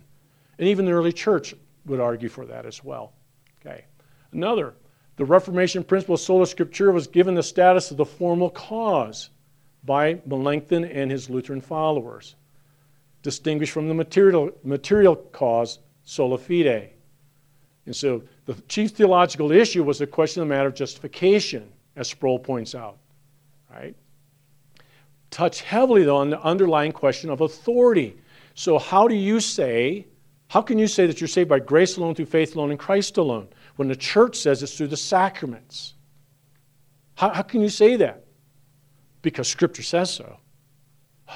And 0.58 0.68
even 0.68 0.86
the 0.86 0.92
early 0.92 1.14
church 1.14 1.54
would 1.86 2.00
argue 2.00 2.30
for 2.30 2.46
that 2.46 2.66
as 2.66 2.84
well. 2.84 3.14
Another, 4.32 4.74
the 5.16 5.26
Reformation 5.26 5.84
principle 5.84 6.16
of 6.16 6.22
sola 6.22 6.46
scriptura 6.46 6.94
was 6.94 7.08
given 7.08 7.36
the 7.36 7.44
status 7.44 7.92
of 7.92 7.98
the 7.98 8.06
formal 8.06 8.50
cause 8.50 9.30
by 9.84 10.16
Melanchthon 10.28 10.84
and 10.84 11.10
his 11.10 11.30
Lutheran 11.30 11.62
followers 11.62 12.36
distinguished 13.24 13.74
from 13.74 13.88
the 13.88 13.94
material, 13.94 14.52
material 14.64 15.16
cause, 15.16 15.80
sola 16.04 16.38
fide. 16.38 16.92
And 17.86 17.96
so 17.96 18.24
the 18.46 18.54
chief 18.70 18.92
theological 18.92 19.52
issue 19.52 19.84
was 19.84 20.00
the 20.00 20.08
question 20.08 20.42
of 20.42 20.48
the 20.48 20.56
matter 20.56 20.70
of 20.70 20.76
justification, 20.76 21.70
as 21.96 22.08
Sproul 22.08 22.40
points 22.40 22.76
out. 22.76 22.98
Right? 23.70 23.96
Touch 25.30 25.62
heavily, 25.62 26.04
though, 26.04 26.18
on 26.18 26.30
the 26.30 26.42
underlying 26.42 26.92
question 26.92 27.30
of 27.30 27.42
authority. 27.42 28.18
So, 28.56 28.80
how 28.80 29.08
do 29.08 29.16
you 29.16 29.40
say, 29.40 30.08
how 30.48 30.62
can 30.62 30.80
you 30.80 30.88
say 30.88 31.06
that 31.06 31.20
you're 31.20 31.28
saved 31.28 31.50
by 31.50 31.60
grace 31.60 31.98
alone, 31.98 32.16
through 32.16 32.28
faith 32.28 32.56
alone, 32.56 32.72
in 32.72 32.78
Christ 32.78 33.18
alone, 33.18 33.50
when 33.78 33.88
the 33.88 33.96
church 33.96 34.36
says 34.36 34.62
it's 34.62 34.78
through 34.78 34.88
the 34.88 34.98
sacraments? 34.98 35.94
How, 37.16 37.30
how 37.30 37.42
can 37.42 37.62
you 37.62 37.70
say 37.70 37.96
that? 37.96 38.26
Because 39.22 39.48
Scripture 39.48 39.84
says 39.84 40.14
so. 40.14 40.38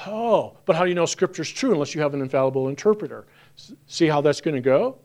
Oh, 0.06 0.56
but 0.64 0.76
how 0.76 0.84
do 0.84 0.88
you 0.88 0.94
know 0.94 1.06
Scripture's 1.06 1.50
true 1.50 1.72
unless 1.72 1.94
you 1.94 2.00
have 2.00 2.14
an 2.14 2.20
infallible 2.20 2.68
interpreter? 2.68 3.26
See 3.86 4.06
how 4.06 4.20
that's 4.20 4.40
going 4.40 4.54
to 4.54 4.60
go? 4.60 4.98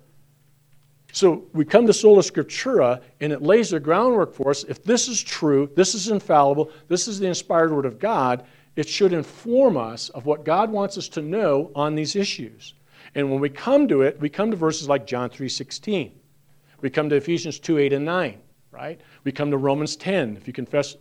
So 1.12 1.48
we 1.54 1.66
come 1.66 1.88
to 1.88 1.94
sola 1.94 2.22
scriptura, 2.22 3.02
and 3.22 3.32
it 3.32 3.42
lays 3.42 3.72
the 3.72 3.80
groundwork 3.80 4.34
for 4.34 4.52
us. 4.52 4.64
If 4.66 4.84
this 4.84 5.08
is 5.08 5.22
true, 5.22 5.70
this 5.76 5.96
is 5.96 6.10
infallible, 6.10 6.70
this 6.90 7.08
is 7.08 7.20
the 7.20 7.28
inspired 7.28 7.74
word 7.74 7.86
of 7.86 7.98
God, 7.98 8.46
it 8.76 8.88
should 8.88 9.14
inform 9.14 9.78
us 9.78 10.10
of 10.10 10.26
what 10.26 10.46
God 10.46 10.70
wants 10.70 10.98
us 10.98 11.10
to 11.10 11.22
know 11.22 11.72
on 11.74 11.96
these 11.96 12.16
issues. 12.16 12.76
And 13.16 13.32
when 13.32 13.40
we 13.40 13.50
come 13.50 13.88
to 13.88 14.04
it, 14.04 14.20
we 14.20 14.30
come 14.30 14.52
to 14.52 14.58
verses 14.58 14.88
like 14.88 15.08
John 15.08 15.30
3:16. 15.30 16.12
We 16.82 16.90
come 16.90 17.10
to 17.10 17.16
Ephesians 17.16 17.60
2, 17.60 17.78
8, 17.78 17.94
and 17.94 18.06
9, 18.06 18.40
right? 18.72 19.02
We 19.24 19.32
come 19.32 19.52
to 19.52 19.58
Romans 19.58 19.96
10, 19.96 20.38
if 20.38 20.48
you 20.48 20.54
confess 20.54 20.96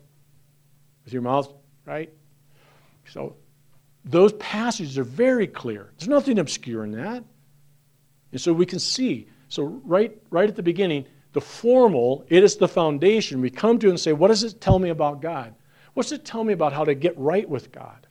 with 1.04 1.12
your 1.12 1.22
mouth, 1.22 1.52
right? 1.84 2.12
So 3.06 3.36
those 4.04 4.32
passages 4.34 4.98
are 4.98 5.04
very 5.04 5.46
clear. 5.46 5.92
There's 5.98 6.08
nothing 6.08 6.38
obscure 6.38 6.84
in 6.84 6.92
that. 6.92 7.24
And 8.32 8.40
so 8.40 8.52
we 8.52 8.66
can 8.66 8.78
see. 8.78 9.28
So 9.48 9.64
right, 9.64 10.16
right 10.30 10.48
at 10.48 10.56
the 10.56 10.62
beginning, 10.62 11.06
the 11.32 11.40
formal, 11.40 12.24
it 12.28 12.42
is 12.42 12.56
the 12.56 12.68
foundation. 12.68 13.40
We 13.40 13.50
come 13.50 13.78
to 13.80 13.88
and 13.88 14.00
say, 14.00 14.12
what 14.12 14.28
does 14.28 14.42
it 14.42 14.60
tell 14.60 14.78
me 14.78 14.88
about 14.88 15.20
God? 15.20 15.54
What's 15.94 16.12
it 16.12 16.24
tell 16.24 16.44
me 16.44 16.52
about 16.52 16.72
how 16.72 16.84
to 16.84 16.94
get 16.94 17.16
right 17.18 17.48
with 17.48 17.72
God? 17.72 18.06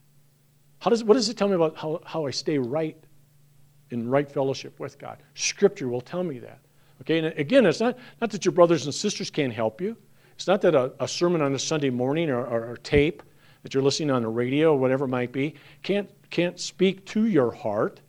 How 0.80 0.90
does, 0.90 1.04
what 1.04 1.16
does 1.16 1.30
it 1.30 1.38
tell 1.38 1.48
me 1.48 1.56
about 1.56 1.76
how, 1.76 2.02
how 2.06 2.26
I 2.26 2.32
stay 2.32 2.58
right 2.58 2.98
in 3.90 4.10
right 4.10 4.32
fellowship 4.32 4.80
with 4.80 5.00
God? 5.00 5.18
Scripture 5.34 5.88
will 5.88 6.02
tell 6.02 6.24
me 6.24 6.40
that. 6.40 6.60
Okay, 7.02 7.20
and 7.20 7.28
again, 7.38 7.66
it's 7.66 7.80
not, 7.80 7.98
not 8.22 8.30
that 8.32 8.46
your 8.46 8.52
brothers 8.52 8.86
and 8.86 8.94
sisters 8.94 9.30
can't 9.30 9.54
help 9.54 9.82
you. 9.82 9.98
It's 10.36 10.48
not 10.48 10.62
that 10.62 10.76
a, 10.76 10.92
a 11.00 11.08
sermon 11.08 11.42
on 11.42 11.54
a 11.54 11.60
Sunday 11.60 11.90
morning 11.90 12.30
or, 12.30 12.46
or, 12.46 12.72
or, 12.72 12.78
tape 12.78 13.24
that 13.64 13.74
you're 13.74 13.84
listening 13.84 14.12
on 14.12 14.22
the 14.22 14.28
radio 14.28 14.74
or 14.74 14.78
whatever 14.78 15.06
it 15.06 15.10
might 15.10 15.32
be 15.32 15.56
can't, 15.82 16.10
can't 16.30 16.60
speak 16.60 17.06
to 17.06 17.26
your 17.26 17.52
heart, 17.52 18.02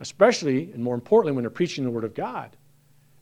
especially 0.00 0.70
and 0.72 0.82
more 0.82 0.94
importantly 0.94 1.32
when 1.32 1.42
they're 1.42 1.50
preaching 1.50 1.84
the 1.84 1.90
Word 1.90 2.04
of 2.04 2.14
God. 2.14 2.56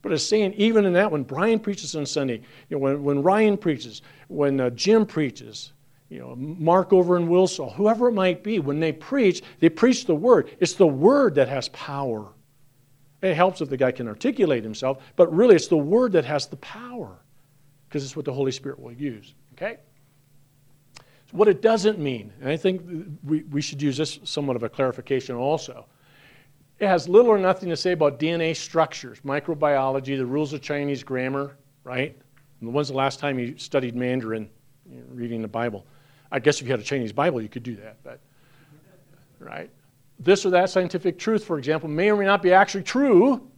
But 0.02 0.12
it's 0.12 0.24
saying, 0.24 0.54
even 0.54 0.84
in 0.84 0.94
that, 0.94 1.10
when 1.10 1.22
Brian 1.22 1.58
preaches 1.58 1.94
on 1.94 2.06
Sunday, 2.06 2.42
you 2.68 2.76
know, 2.76 2.78
when, 2.78 3.02
when 3.02 3.22
Ryan 3.22 3.56
preaches, 3.56 4.02
when 4.28 4.60
uh, 4.60 4.70
Jim 4.70 5.04
preaches, 5.04 5.72
you 6.08 6.18
know, 6.18 6.34
Mark 6.36 6.92
over 6.92 7.16
in 7.16 7.28
Wilsall, 7.28 7.74
whoever 7.74 8.08
it 8.08 8.12
might 8.12 8.42
be, 8.42 8.58
when 8.58 8.80
they 8.80 8.92
preach, 8.92 9.42
they 9.60 9.68
preach 9.68 10.06
the 10.06 10.14
Word. 10.14 10.56
It's 10.58 10.74
the 10.74 10.86
Word 10.86 11.34
that 11.36 11.48
has 11.48 11.68
power. 11.68 12.28
It 13.22 13.34
helps 13.34 13.60
if 13.60 13.68
the 13.68 13.76
guy 13.76 13.92
can 13.92 14.08
articulate 14.08 14.64
himself, 14.64 15.02
but 15.16 15.32
really 15.34 15.54
it's 15.54 15.68
the 15.68 15.76
word 15.76 16.12
that 16.12 16.24
has 16.24 16.46
the 16.46 16.56
power 16.56 17.18
because 17.88 18.04
it's 18.04 18.16
what 18.16 18.24
the 18.24 18.32
Holy 18.32 18.52
Spirit 18.52 18.78
will 18.78 18.92
use. 18.92 19.34
Okay? 19.54 19.78
So 20.96 21.36
what 21.36 21.48
it 21.48 21.60
doesn't 21.60 21.98
mean, 21.98 22.32
and 22.40 22.48
I 22.48 22.56
think 22.56 22.82
we, 23.22 23.42
we 23.42 23.60
should 23.60 23.82
use 23.82 23.96
this 23.96 24.20
somewhat 24.24 24.56
of 24.56 24.62
a 24.62 24.68
clarification 24.68 25.36
also. 25.36 25.86
It 26.78 26.86
has 26.86 27.08
little 27.08 27.30
or 27.30 27.38
nothing 27.38 27.68
to 27.68 27.76
say 27.76 27.92
about 27.92 28.18
DNA 28.18 28.56
structures, 28.56 29.20
microbiology, 29.20 30.16
the 30.16 30.24
rules 30.24 30.52
of 30.54 30.62
Chinese 30.62 31.04
grammar, 31.04 31.56
right? 31.84 32.16
And 32.60 32.72
when's 32.72 32.88
the 32.88 32.94
last 32.94 33.18
time 33.18 33.38
you 33.38 33.58
studied 33.58 33.94
Mandarin, 33.94 34.48
reading 35.10 35.42
the 35.42 35.48
Bible? 35.48 35.84
I 36.32 36.38
guess 36.38 36.60
if 36.60 36.66
you 36.66 36.70
had 36.70 36.80
a 36.80 36.84
Chinese 36.84 37.12
Bible, 37.12 37.42
you 37.42 37.48
could 37.48 37.62
do 37.62 37.76
that, 37.76 37.98
but, 38.02 38.20
right? 39.38 39.70
This 40.20 40.44
or 40.44 40.50
that 40.50 40.70
scientific 40.70 41.18
truth, 41.18 41.44
for 41.44 41.58
example, 41.58 41.88
may 41.88 42.10
or 42.10 42.16
may 42.16 42.26
not 42.26 42.42
be 42.42 42.52
actually 42.52 42.84
true, 42.84 43.50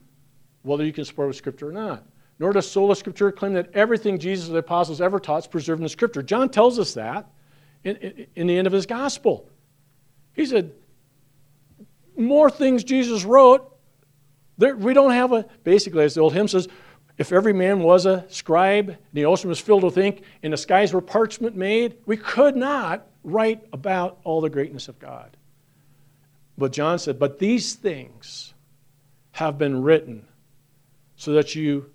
whether 0.63 0.85
you 0.85 0.93
can 0.93 1.05
support 1.05 1.29
with 1.29 1.37
Scripture 1.37 1.69
or 1.69 1.73
not. 1.73 2.07
Nor 2.39 2.53
does 2.53 2.71
sola 2.71 2.95
scriptura 2.95 3.35
claim 3.37 3.53
that 3.55 3.71
everything 3.75 4.19
Jesus 4.19 4.49
or 4.49 4.53
the 4.53 4.59
apostles 4.59 5.01
ever 5.01 5.21
taught 5.21 5.45
is 5.45 5.47
preserved 5.47 5.81
in 5.81 5.85
the 5.85 5.89
Scripture. 5.89 6.23
John 6.23 6.49
tells 6.49 6.79
us 6.79 6.95
that 6.95 7.31
in, 7.85 7.97
in, 7.97 8.27
in 8.35 8.47
the 8.47 8.57
end 8.57 8.67
of 8.67 8.73
his 8.73 8.87
gospel. 8.87 9.49
He 10.35 10.47
said, 10.47 10.73
more 12.17 12.51
things 12.51 12.85
Jesus 12.85 13.25
wrote, 13.25 13.69
there, 14.59 14.77
we 14.77 14.95
don't 14.95 15.13
have 15.13 15.33
a, 15.33 15.47
basically, 15.65 16.05
as 16.05 16.15
the 16.15 16.21
old 16.21 16.33
hymn 16.33 16.49
says, 16.49 16.69
if 17.19 17.33
every 17.33 17.53
man 17.53 17.81
was 17.81 18.07
a 18.07 18.25
scribe, 18.29 18.89
and 18.89 18.99
the 19.13 19.27
ocean 19.27 19.49
was 19.49 19.61
filled 19.61 19.85
with 19.85 19.99
ink, 19.99 20.23
and 20.43 20.53
the 20.53 20.57
skies 20.57 20.93
were 20.93 21.01
parchment 21.01 21.55
made, 21.55 21.97
we 22.07 22.17
could 22.17 22.57
not 22.57 23.07
write 23.23 23.63
about 23.73 24.19
all 24.25 24.41
the 24.41 24.51
greatness 24.51 24.89
of 24.89 24.99
God. 24.99 25.37
But 26.63 26.71
John 26.71 27.01
said, 27.01 27.19
But 27.19 27.41
these 27.41 27.75
things 27.75 28.55
have 29.33 29.59
been 29.59 29.83
written 29.83 30.29
so 31.17 31.33
that 31.33 31.57
you 31.57 31.91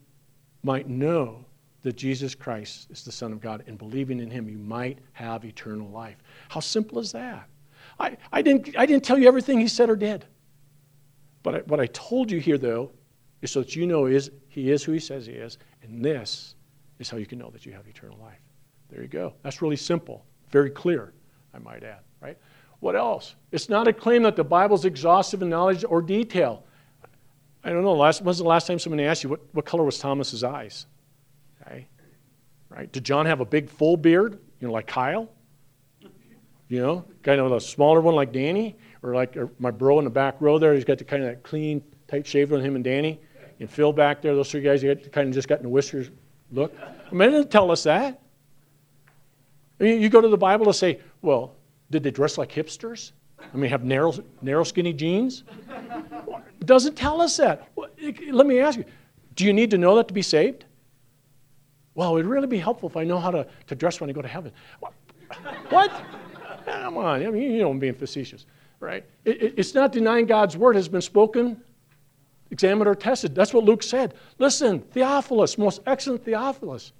might 0.61 0.89
know 0.89 1.45
that 1.83 1.95
Jesus 1.95 2.35
Christ 2.35 2.87
is 2.91 3.05
the 3.05 3.11
Son 3.13 3.31
of 3.31 3.39
God, 3.39 3.63
and 3.67 3.77
believing 3.77 4.19
in 4.19 4.29
him, 4.29 4.49
you 4.49 4.57
might 4.57 4.99
have 5.13 5.45
eternal 5.45 5.87
life. 5.87 6.17
How 6.49 6.59
simple 6.59 6.99
is 6.99 7.13
that? 7.13 7.47
I, 7.97 8.17
I, 8.33 8.41
didn't, 8.41 8.77
I 8.77 8.85
didn't 8.85 9.05
tell 9.05 9.17
you 9.17 9.29
everything 9.29 9.57
he 9.61 9.69
said 9.69 9.89
or 9.89 9.95
did. 9.95 10.25
But 11.43 11.55
I, 11.55 11.57
what 11.59 11.79
I 11.79 11.85
told 11.85 12.29
you 12.29 12.41
here, 12.41 12.57
though, 12.57 12.91
is 13.41 13.51
so 13.51 13.61
that 13.61 13.73
you 13.73 13.87
know 13.87 14.07
is, 14.07 14.31
he 14.49 14.69
is 14.69 14.83
who 14.83 14.91
he 14.91 14.99
says 14.99 15.25
he 15.25 15.31
is, 15.31 15.59
and 15.81 16.03
this 16.03 16.55
is 16.99 17.09
how 17.09 17.15
you 17.15 17.25
can 17.25 17.39
know 17.39 17.51
that 17.51 17.65
you 17.65 17.71
have 17.71 17.87
eternal 17.87 18.17
life. 18.17 18.41
There 18.89 19.01
you 19.01 19.07
go. 19.07 19.33
That's 19.43 19.61
really 19.61 19.77
simple, 19.77 20.25
very 20.49 20.71
clear, 20.71 21.13
I 21.53 21.59
might 21.59 21.85
add, 21.85 22.01
right? 22.19 22.37
What 22.79 22.95
else? 22.95 23.35
It's 23.51 23.69
not 23.69 23.87
a 23.87 23.93
claim 23.93 24.23
that 24.23 24.35
the 24.35 24.43
Bible's 24.43 24.85
exhaustive 24.85 25.41
in 25.41 25.49
knowledge 25.49 25.83
or 25.87 26.01
detail. 26.01 26.63
I 27.63 27.69
don't 27.69 27.83
know. 27.83 27.93
Last, 27.93 28.21
when's 28.21 28.37
the 28.37 28.43
last 28.43 28.67
time 28.67 28.79
somebody 28.79 29.03
asked 29.03 29.23
you 29.23 29.29
what, 29.29 29.41
what 29.51 29.65
color 29.65 29.83
was 29.83 29.97
Thomas's 29.99 30.43
eyes? 30.43 30.85
Okay. 31.61 31.87
Right? 32.69 32.91
Did 32.91 33.03
John 33.03 33.25
have 33.25 33.39
a 33.39 33.45
big 33.45 33.69
full 33.69 33.97
beard? 33.97 34.39
You 34.59 34.67
know, 34.67 34.73
like 34.73 34.87
Kyle? 34.87 35.29
You 36.69 36.81
know, 36.81 37.05
kind 37.23 37.39
of 37.39 37.51
a 37.51 37.59
smaller 37.59 38.01
one 38.01 38.15
like 38.15 38.31
Danny? 38.31 38.75
Or 39.03 39.15
like 39.15 39.37
or 39.37 39.49
my 39.59 39.71
bro 39.71 39.99
in 39.99 40.05
the 40.05 40.11
back 40.11 40.35
row 40.39 40.59
there, 40.59 40.73
he's 40.73 40.85
got 40.85 40.97
the 40.97 41.03
kind 41.03 41.23
of 41.23 41.29
that 41.29 41.43
clean, 41.43 41.83
tight 42.07 42.25
shave 42.25 42.51
on 42.51 42.61
him 42.61 42.75
and 42.75 42.83
Danny. 42.83 43.19
And 43.59 43.69
Phil 43.69 43.91
back 43.91 44.21
there, 44.21 44.35
those 44.35 44.51
three 44.51 44.61
guys, 44.61 44.83
you 44.83 44.95
kind 44.95 45.27
of 45.27 45.33
just 45.33 45.47
got 45.47 45.59
in 45.59 45.63
the 45.63 45.69
whiskers 45.69 46.11
look. 46.51 46.75
I 46.79 47.11
mean, 47.11 47.31
they 47.31 47.37
didn't 47.37 47.51
tell 47.51 47.71
us 47.71 47.83
that. 47.83 48.21
I 49.79 49.83
mean, 49.83 50.01
you 50.01 50.09
go 50.09 50.21
to 50.21 50.27
the 50.27 50.37
Bible 50.37 50.65
to 50.65 50.73
say, 50.73 50.99
well, 51.21 51.55
did 51.89 52.03
they 52.03 52.11
dress 52.11 52.37
like 52.37 52.51
hipsters? 52.51 53.11
I 53.39 53.55
mean, 53.55 53.69
have 53.69 53.83
narrow, 53.83 54.13
narrow 54.41 54.63
skinny 54.63 54.93
jeans? 54.93 55.43
Doesn't 56.65 56.95
tell 56.95 57.21
us 57.21 57.37
that. 57.37 57.69
Let 58.31 58.47
me 58.47 58.59
ask 58.59 58.77
you 58.77 58.85
do 59.35 59.45
you 59.45 59.53
need 59.53 59.69
to 59.71 59.77
know 59.77 59.95
that 59.95 60.07
to 60.07 60.13
be 60.13 60.23
saved? 60.23 60.65
Well, 61.93 62.11
it 62.11 62.15
would 62.15 62.25
really 62.25 62.47
be 62.47 62.57
helpful 62.57 62.89
if 62.89 62.97
I 62.97 63.03
know 63.03 63.19
how 63.19 63.31
to, 63.31 63.47
to 63.67 63.75
dress 63.75 64.01
when 64.01 64.09
I 64.09 64.13
go 64.13 64.21
to 64.21 64.27
heaven. 64.27 64.51
What? 65.69 65.91
Come 66.65 66.97
on. 66.97 67.25
I 67.25 67.29
mean, 67.29 67.53
you 67.53 67.59
know 67.59 67.69
I'm 67.69 67.79
being 67.79 67.93
facetious, 67.93 68.45
right? 68.79 69.05
It, 69.25 69.41
it, 69.41 69.53
it's 69.57 69.73
not 69.73 69.91
denying 69.91 70.25
God's 70.25 70.57
word 70.57 70.75
has 70.75 70.87
been 70.87 71.01
spoken, 71.01 71.61
examined, 72.49 72.87
or 72.87 72.95
tested. 72.95 73.35
That's 73.35 73.53
what 73.53 73.63
Luke 73.63 73.83
said. 73.83 74.15
Listen, 74.39 74.79
Theophilus, 74.79 75.57
most 75.57 75.81
excellent 75.85 76.25
Theophilus. 76.25 76.93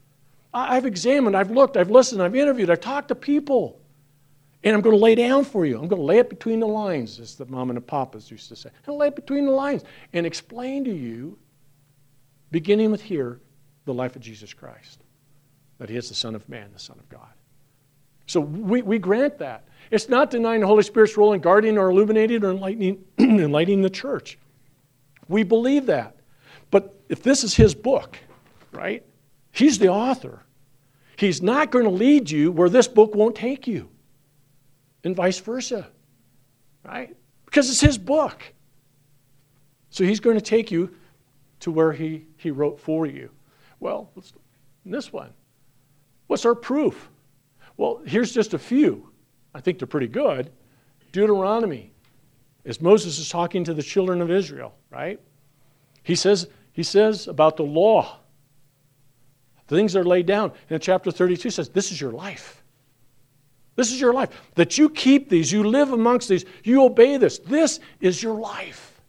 I've 0.53 0.85
examined, 0.85 1.35
I've 1.35 1.51
looked, 1.51 1.77
I've 1.77 1.91
listened, 1.91 2.21
I've 2.21 2.35
interviewed, 2.35 2.69
I've 2.69 2.79
talked 2.79 3.09
to 3.09 3.15
people. 3.15 3.79
And 4.63 4.75
I'm 4.75 4.81
going 4.81 4.95
to 4.95 5.01
lay 5.01 5.15
down 5.15 5.45
for 5.45 5.65
you. 5.65 5.75
I'm 5.75 5.87
going 5.87 6.01
to 6.01 6.05
lay 6.05 6.17
it 6.17 6.29
between 6.29 6.59
the 6.59 6.67
lines, 6.67 7.19
as 7.19 7.35
the 7.35 7.45
mom 7.45 7.69
and 7.69 7.77
the 7.77 7.81
papas 7.81 8.31
used 8.31 8.49
to 8.49 8.55
say. 8.55 8.69
I'm 8.69 8.85
going 8.85 8.97
to 8.97 9.01
lay 9.01 9.07
it 9.07 9.15
between 9.15 9.45
the 9.45 9.51
lines 9.51 9.83
and 10.13 10.25
explain 10.25 10.83
to 10.85 10.91
you, 10.91 11.37
beginning 12.51 12.91
with 12.91 13.01
here, 13.01 13.39
the 13.85 13.93
life 13.93 14.15
of 14.15 14.21
Jesus 14.21 14.53
Christ. 14.53 15.03
That 15.77 15.89
he 15.89 15.95
is 15.95 16.09
the 16.09 16.15
Son 16.15 16.33
of 16.33 16.49
Man, 16.49 16.71
the 16.73 16.79
Son 16.79 16.97
of 16.97 17.07
God. 17.07 17.29
So 18.25 18.41
we, 18.41 18.81
we 18.81 18.99
grant 18.99 19.37
that. 19.37 19.67
It's 19.91 20.09
not 20.09 20.31
denying 20.31 20.61
the 20.61 20.67
Holy 20.67 20.83
Spirit's 20.83 21.15
role 21.15 21.33
in 21.33 21.39
guarding 21.39 21.77
or 21.77 21.91
illuminating 21.91 22.43
or 22.43 22.51
enlightening, 22.51 23.05
enlightening 23.19 23.83
the 23.83 23.89
church. 23.89 24.37
We 25.29 25.43
believe 25.43 25.85
that. 25.85 26.17
But 26.71 26.99
if 27.09 27.23
this 27.23 27.43
is 27.43 27.55
his 27.55 27.73
book, 27.73 28.17
right? 28.73 29.05
He's 29.51 29.79
the 29.79 29.87
author. 29.87 30.43
He's 31.15 31.41
not 31.41 31.71
going 31.71 31.85
to 31.85 31.91
lead 31.91 32.29
you 32.29 32.51
where 32.51 32.69
this 32.69 32.87
book 32.87 33.15
won't 33.15 33.35
take 33.35 33.67
you 33.67 33.89
and 35.03 35.15
vice 35.15 35.39
versa, 35.39 35.87
right? 36.83 37.15
Because 37.45 37.69
it's 37.69 37.81
his 37.81 37.97
book. 37.97 38.41
So 39.89 40.03
he's 40.03 40.19
going 40.19 40.37
to 40.37 40.41
take 40.41 40.71
you 40.71 40.93
to 41.61 41.71
where 41.71 41.91
he, 41.91 42.25
he 42.37 42.51
wrote 42.51 42.79
for 42.79 43.05
you. 43.05 43.29
Well, 43.79 44.11
in 44.85 44.91
this 44.91 45.11
one. 45.11 45.31
What's 46.27 46.45
our 46.45 46.55
proof? 46.55 47.09
Well, 47.77 48.01
here's 48.05 48.31
just 48.31 48.53
a 48.53 48.59
few. 48.59 49.09
I 49.53 49.61
think 49.61 49.79
they're 49.79 49.87
pretty 49.87 50.07
good. 50.07 50.51
Deuteronomy, 51.11 51.91
as 52.65 52.81
Moses 52.81 53.17
is 53.17 53.29
talking 53.29 53.63
to 53.63 53.73
the 53.73 53.83
children 53.83 54.21
of 54.21 54.29
Israel, 54.29 54.75
right? 54.91 55.19
He 56.03 56.15
says, 56.15 56.47
he 56.73 56.83
says 56.83 57.27
about 57.27 57.57
the 57.57 57.63
law, 57.63 58.19
the 59.67 59.75
things 59.75 59.93
that 59.93 60.01
are 60.01 60.05
laid 60.05 60.25
down. 60.25 60.51
in 60.69 60.79
chapter 60.79 61.11
32 61.11 61.49
says, 61.49 61.69
This 61.69 61.91
is 61.91 61.99
your 61.99 62.11
life. 62.11 62.63
This 63.77 63.91
is 63.91 64.01
your 64.01 64.11
life. 64.11 64.29
That 64.55 64.77
you 64.77 64.89
keep 64.89 65.29
these, 65.29 65.51
you 65.51 65.63
live 65.63 65.93
amongst 65.93 66.27
these, 66.27 66.43
you 66.63 66.83
obey 66.83 67.15
this. 67.17 67.37
This 67.37 67.79
is 68.01 68.21
your 68.21 68.33
life. 68.33 68.99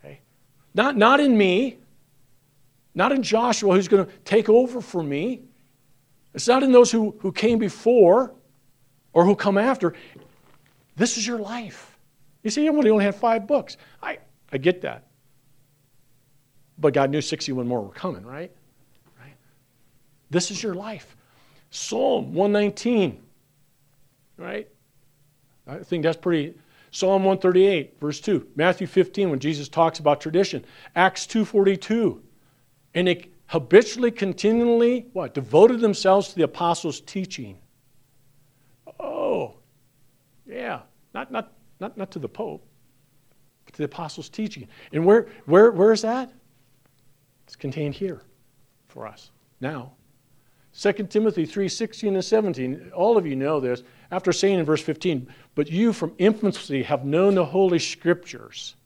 Okay? 0.00 0.20
Not, 0.74 0.96
not 0.96 1.20
in 1.20 1.36
me, 1.36 1.76
not 2.94 3.12
in 3.12 3.22
Joshua 3.22 3.74
who's 3.74 3.86
going 3.86 4.06
to 4.06 4.12
take 4.24 4.48
over 4.48 4.80
for 4.80 5.02
me. 5.02 5.42
It's 6.32 6.48
not 6.48 6.62
in 6.62 6.72
those 6.72 6.90
who, 6.90 7.14
who 7.20 7.30
came 7.30 7.58
before 7.58 8.34
or 9.12 9.26
who 9.26 9.36
come 9.36 9.58
after. 9.58 9.92
This 10.96 11.18
is 11.18 11.26
your 11.26 11.38
life. 11.38 11.98
You 12.42 12.50
see, 12.50 12.64
you 12.64 12.70
only 12.74 13.04
had 13.04 13.16
five 13.16 13.46
books. 13.46 13.76
I, 14.02 14.18
I 14.50 14.56
get 14.56 14.80
that. 14.80 15.08
but 16.78 16.94
God 16.94 17.10
knew 17.10 17.20
61 17.20 17.68
more 17.68 17.82
were 17.82 17.90
coming, 17.90 18.24
right? 18.24 18.50
Right? 19.20 19.34
This 20.30 20.50
is 20.50 20.62
your 20.62 20.74
life. 20.74 21.16
Psalm 21.70 22.32
119, 22.32 23.20
right? 24.38 24.68
I 25.66 25.78
think 25.78 26.02
that's 26.02 26.16
pretty. 26.16 26.54
Psalm 26.90 27.24
138, 27.24 28.00
verse 28.00 28.20
2. 28.20 28.48
Matthew 28.56 28.86
15, 28.86 29.30
when 29.30 29.38
Jesus 29.38 29.68
talks 29.68 29.98
about 29.98 30.20
tradition. 30.20 30.64
Acts 30.96 31.26
2.42. 31.26 32.20
And 32.94 33.08
they 33.08 33.28
habitually, 33.46 34.10
continually, 34.10 35.06
what? 35.12 35.34
Devoted 35.34 35.80
themselves 35.80 36.28
to 36.28 36.36
the 36.36 36.44
apostles' 36.44 37.00
teaching. 37.02 37.58
Oh, 38.98 39.56
yeah. 40.46 40.80
Not, 41.12 41.30
not, 41.30 41.52
not, 41.78 41.98
not 41.98 42.10
to 42.12 42.18
the 42.18 42.28
Pope, 42.28 42.66
but 43.66 43.74
to 43.74 43.78
the 43.78 43.84
apostles' 43.84 44.30
teaching. 44.30 44.66
And 44.92 45.04
where, 45.04 45.26
where, 45.44 45.70
where 45.72 45.92
is 45.92 46.02
that? 46.02 46.32
It's 47.46 47.56
contained 47.56 47.94
here 47.94 48.22
for 48.88 49.06
us 49.06 49.30
now. 49.60 49.92
2 50.78 50.92
Timothy 51.08 51.44
3 51.44 51.68
16 51.68 52.14
and 52.14 52.24
17. 52.24 52.92
All 52.94 53.16
of 53.16 53.26
you 53.26 53.34
know 53.34 53.58
this. 53.58 53.82
After 54.10 54.32
saying 54.32 54.60
in 54.60 54.64
verse 54.64 54.82
15, 54.82 55.26
but 55.54 55.70
you 55.70 55.92
from 55.92 56.14
infancy 56.18 56.84
have 56.84 57.04
known 57.04 57.34
the 57.34 57.44
Holy 57.44 57.80
Scriptures 57.80 58.76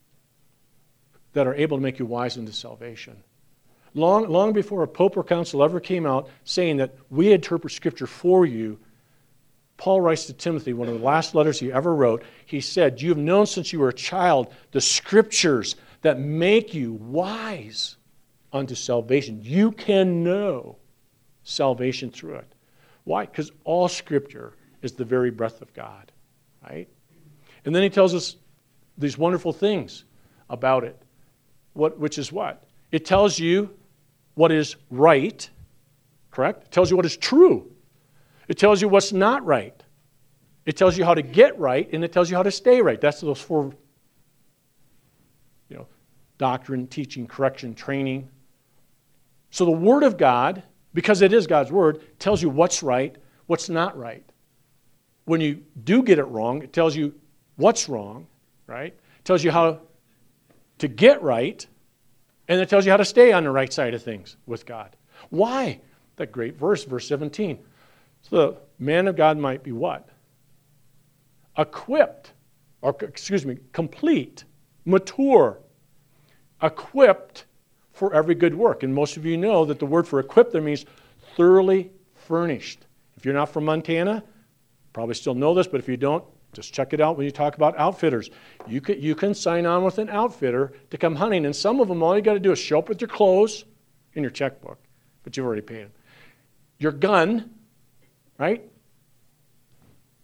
that 1.35 1.47
are 1.47 1.55
able 1.55 1.77
to 1.77 1.83
make 1.83 1.99
you 1.99 2.07
wise 2.07 2.39
unto 2.39 2.51
salvation. 2.51 3.23
Long, 3.95 4.27
long 4.29 4.55
before 4.55 4.83
a 4.83 4.89
pope 4.89 5.19
or 5.19 5.23
council 5.23 5.63
ever 5.63 5.81
came 5.81 6.07
out 6.07 6.29
saying 6.45 6.79
that 6.79 6.95
we 7.11 7.33
interpret 7.33 7.73
Scripture 7.75 8.07
for 8.07 8.47
you, 8.47 8.79
Paul 9.77 10.01
writes 10.01 10.27
to 10.27 10.33
Timothy, 10.33 10.73
one 10.73 10.89
of 10.89 10.99
the 10.99 11.05
last 11.05 11.35
letters 11.35 11.61
he 11.61 11.71
ever 11.73 11.95
wrote, 11.95 12.23
he 12.47 12.61
said, 12.61 13.03
You 13.03 13.11
have 13.11 13.19
known 13.19 13.47
since 13.47 13.73
you 13.73 13.81
were 13.81 13.91
a 13.91 13.95
child 13.95 14.53
the 14.71 14.81
Scriptures 14.81 15.77
that 16.01 16.19
make 16.19 16.73
you 16.73 16.95
wise 16.95 17.97
unto 18.51 18.75
salvation. 18.75 19.41
You 19.43 19.73
can 19.73 20.25
know 20.25 20.79
salvation 21.45 22.11
through 22.11 22.37
it. 22.37 22.55
Why? 23.05 23.27
Because 23.27 23.51
all 23.65 23.89
Scripture 23.89 24.55
is 24.83 24.93
the 24.93 25.05
very 25.05 25.31
breath 25.31 25.63
of 25.63 25.73
God, 25.75 26.13
right? 26.69 26.89
And 27.65 27.75
then 27.75 27.83
he 27.83 27.91
tells 27.91 28.15
us 28.15 28.37
these 28.99 29.17
wonderful 29.17 29.53
things 29.53 30.05
about 30.51 30.85
it, 30.85 31.01
what, 31.73 31.99
which 31.99 32.19
is 32.19 32.31
what? 32.31 32.65
It 32.91 33.05
tells 33.05 33.39
you 33.39 33.71
what 34.35 34.53
is 34.53 34.77
right, 34.91 35.49
correct? 36.31 36.65
It 36.65 36.71
tells 36.71 36.91
you 36.91 36.97
what 36.97 37.07
is 37.07 37.17
true. 37.17 37.71
It 38.49 38.59
tells 38.59 38.83
you 38.83 38.89
what's 38.89 39.13
not 39.13 39.45
right. 39.45 39.83
It 40.67 40.77
tells 40.77 40.97
you 40.97 41.05
how 41.05 41.15
to 41.15 41.23
get 41.23 41.59
right, 41.59 41.89
and 41.93 42.05
it 42.05 42.13
tells 42.13 42.31
you 42.31 42.37
how 42.37 42.43
to 42.43 42.51
stay 42.51 42.81
right. 42.81 43.01
That's 43.01 43.21
those 43.21 43.41
four, 43.41 43.73
you 45.69 45.77
know, 45.77 45.87
doctrine, 46.39 46.87
teaching, 46.87 47.27
correction, 47.27 47.75
training. 47.75 48.29
So 49.51 49.65
the 49.65 49.71
Word 49.71 50.03
of 50.03 50.17
God, 50.17 50.63
because 50.95 51.23
it 51.23 51.33
is 51.33 51.47
God's 51.47 51.73
Word, 51.73 52.03
tells 52.19 52.43
you 52.43 52.51
what's 52.51 52.83
right, 52.83 53.17
what's 53.47 53.69
not 53.69 53.97
right. 53.97 54.25
When 55.25 55.41
you 55.41 55.63
do 55.83 56.03
get 56.03 56.19
it 56.19 56.25
wrong, 56.25 56.63
it 56.63 56.73
tells 56.73 56.97
you 56.97 57.15
what's 57.57 57.89
wrong, 57.89 58.27
right? 58.67 58.93
It 58.93 59.25
tells 59.25 59.45
you 59.45 59.51
how 59.51 59.81
to 60.79 60.89
get 60.89 61.23
right, 61.23 61.65
and 62.49 62.61
it 62.61 62.69
tells 62.69 62.85
you 62.85 62.91
how 62.91 62.97
to 62.97 63.05
stay 63.05 63.33
on 63.33 63.45
the 63.45 63.51
right 63.51 63.73
side 63.73 63.95
of 63.95 64.03
things 64.03 64.37
with 64.47 64.67
God. 64.67 64.97
Why? 65.31 65.81
That 66.17 66.33
great 66.33 66.57
verse, 66.57 66.85
verse 66.85 67.07
17. 67.09 67.59
So 68.23 68.37
the 68.37 68.57
man 68.79 69.09
of 69.09 69.17
God 69.17 69.39
might 69.39 69.63
be 69.63 69.73
what? 69.73 70.09
Equipped, 71.57 72.33
or 72.81 72.97
excuse 73.01 73.47
me, 73.47 73.59
complete, 73.73 74.45
mature, 74.85 75.59
equipped 76.63 77.45
for 77.93 78.13
every 78.15 78.35
good 78.35 78.55
work. 78.55 78.83
And 78.83 78.95
most 78.95 79.17
of 79.17 79.25
you 79.25 79.37
know 79.37 79.65
that 79.65 79.79
the 79.79 79.87
word 79.87 80.07
for 80.07 80.19
equipped 80.19 80.53
there 80.53 80.63
means 80.63 80.85
thoroughly 81.37 81.91
furnished. 82.15 82.87
If 83.17 83.25
you're 83.25 83.35
not 83.35 83.51
from 83.51 83.65
Montana, 83.65 84.25
probably 84.93 85.15
still 85.15 85.35
know 85.35 85.55
this, 85.55 85.67
but 85.67 85.81
if 85.81 85.89
you 85.89 85.97
don't, 85.97 86.25
just 86.53 86.75
check 86.75 86.93
it 86.93 87.01
out 87.01 87.17
when 87.17 87.25
you 87.25 87.31
talk 87.31 87.57
about 87.57 87.79
outfitters. 87.79 88.31
You 88.67 88.81
can, 88.81 89.01
you 89.01 89.15
can 89.15 89.35
sign 89.35 89.64
on 89.64 89.85
with 89.85 89.99
an 89.99 90.11
outfitter 90.11 90.73
to 90.90 90.99
come 90.99 91.14
hunting, 91.14 91.47
and 91.47 91.57
some 91.57 91.81
of 91.81 91.88
them, 91.88 92.03
all 92.03 92.14
you 92.16 92.23
got 92.23 92.35
to 92.35 92.40
do 92.40 92.53
is 92.53 92.59
show 92.59 92.79
up 92.79 92.88
with 92.88 93.01
your 93.01 93.09
clothes 93.09 93.64
and 94.14 94.23
your 94.23 94.31
checkbook, 94.31 94.79
but 95.23 95.37
you've 95.37 95.47
already 95.47 95.62
paid 95.62 95.85
them. 95.85 95.93
Your 96.79 96.93
gun, 96.93 97.51
right? 98.38 98.61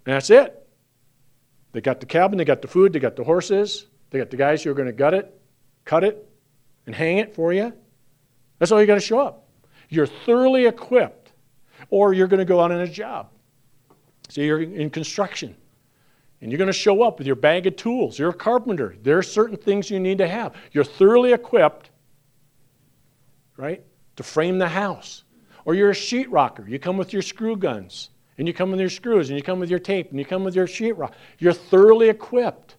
And 0.05 0.15
that's 0.15 0.29
it. 0.31 0.67
They 1.73 1.81
got 1.81 2.01
the 2.01 2.07
cabin, 2.07 2.39
they 2.39 2.45
got 2.45 2.63
the 2.63 2.69
food, 2.69 2.93
they 2.93 2.99
got 2.99 3.17
the 3.17 3.25
horses, 3.25 3.87
they 4.11 4.19
got 4.19 4.31
the 4.31 4.37
guys 4.37 4.63
who 4.63 4.71
are 4.71 4.75
going 4.75 4.87
to 4.87 4.93
gut 4.93 5.15
it, 5.15 5.41
cut 5.85 6.05
it, 6.05 6.28
and 6.89 6.97
hang 6.97 7.19
it 7.19 7.35
for 7.35 7.53
you. 7.53 7.71
That's 8.59 8.73
all 8.73 8.81
you 8.81 8.87
got 8.87 8.95
to 8.95 9.01
show 9.01 9.19
up. 9.19 9.47
You're 9.91 10.07
thoroughly 10.07 10.65
equipped, 10.65 11.33
or 11.91 12.15
you're 12.15 12.27
going 12.29 12.39
to 12.39 12.47
go 12.47 12.61
out 12.61 12.73
on 12.73 12.81
a 12.81 12.89
job. 12.89 13.29
So 14.31 14.41
you're 14.41 14.63
in 14.63 14.89
construction, 14.89 15.55
and 16.41 16.51
you're 16.51 16.57
going 16.57 16.69
to 16.69 16.73
show 16.73 17.03
up 17.03 17.19
with 17.19 17.27
your 17.27 17.37
bag 17.37 17.67
of 17.67 17.77
tools. 17.77 18.19
You're 18.19 18.31
a 18.31 18.35
carpenter. 18.35 18.97
There 19.03 19.19
are 19.19 19.23
certain 19.23 19.59
things 19.59 19.91
you 19.91 20.01
need 20.01 20.17
to 20.17 20.27
have. 20.27 20.55
You're 20.73 20.83
thoroughly 20.83 21.35
equipped, 21.35 21.91
right, 23.59 23.85
to 24.17 24.23
frame 24.23 24.57
the 24.59 24.69
house. 24.69 25.25
Or 25.67 25.75
you're 25.75 25.91
a 25.91 25.95
sheetrocker. 25.95 26.67
You 26.67 26.79
come 26.79 26.97
with 26.97 27.13
your 27.13 27.21
screw 27.21 27.55
guns, 27.59 28.09
and 28.39 28.49
you 28.49 28.55
come 28.55 28.71
with 28.71 28.81
your 28.81 28.89
screws, 28.89 29.29
and 29.29 29.37
you 29.37 29.43
come 29.43 29.61
with 29.61 29.69
your 29.69 29.79
tape, 29.79 30.09
and 30.09 30.19
you 30.19 30.25
come 30.25 30.43
with 30.43 30.55
your 30.55 30.67
sheetrock. 30.67 31.13
You're 31.39 31.53
thoroughly 31.53 32.09
equipped. 32.09 32.77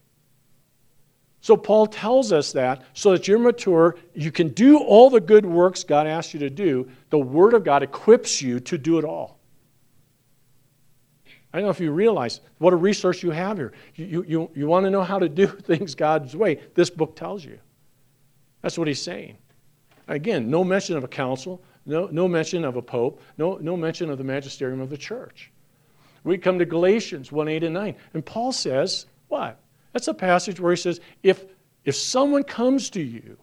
So 1.41 1.56
Paul 1.56 1.88
tells 1.88 2.32
us 2.34 2.52
that 2.54 2.84
so 2.93 3.12
that 3.12 3.28
you're 3.28 3.39
mature, 3.39 3.95
you 4.13 4.32
can 4.32 4.49
do 4.49 4.80
all 4.80 5.10
the 5.10 5.21
good 5.21 5.45
works 5.45 5.84
God 5.84 6.06
asks 6.06 6.34
you 6.34 6.39
to 6.41 6.49
do. 6.49 6.89
The 7.10 7.19
Word 7.19 7.54
of 7.54 7.63
God 7.63 7.82
equips 7.82 8.41
you 8.41 8.60
to 8.62 8.78
do 8.78 8.97
it 8.97 9.06
all. 9.06 9.39
I 11.54 11.58
don't 11.58 11.65
know 11.65 11.71
if 11.71 11.80
you 11.80 11.91
realize 11.91 12.41
what 12.60 12.73
a 12.73 12.75
resource 12.75 13.23
you 13.23 13.32
have 13.32 13.58
here. 13.58 13.71
You, 13.95 14.23
you, 14.28 14.52
you 14.54 14.67
want 14.67 14.86
to 14.86 14.91
know 14.91 15.02
how 15.02 15.17
to 15.17 15.30
do 15.30 15.47
things 15.47 15.95
God's 15.95 16.36
way. 16.36 16.60
This 16.75 16.89
book 16.89 17.15
tells 17.15 17.43
you. 17.43 17.60
That's 18.62 18.78
what 18.78 18.88
he's 18.88 19.02
saying. 19.02 19.38
Again, 20.08 20.49
no 20.49 20.63
mention 20.63 20.97
of 20.97 21.04
a 21.04 21.08
council, 21.08 21.63
no, 21.86 22.08
no 22.12 22.28
mention 22.28 22.65
of 22.65 22.75
a 22.75 22.82
pope, 22.82 23.21
no, 23.38 23.58
no 23.58 23.78
mention 23.78 24.10
of 24.10 24.17
the 24.17 24.23
magisterium 24.23 24.82
of 24.82 24.89
the 24.89 24.97
church. 24.97 25.52
We 26.23 26.38
come 26.38 26.60
to 26.60 26.65
Galatians 26.65 27.32
1 27.32 27.47
8 27.47 27.63
and 27.63 27.73
9. 27.73 27.95
And 28.13 28.25
Paul 28.25 28.52
says, 28.52 29.06
what? 29.30 29.60
That's 29.93 30.08
a 30.08 30.13
passage 30.13 30.60
where 30.60 30.71
he 30.71 30.78
says, 30.78 30.99
if, 31.23 31.45
if 31.84 31.95
someone 31.95 32.43
comes 32.43 32.89
to 32.91 33.02
you, 33.02 33.38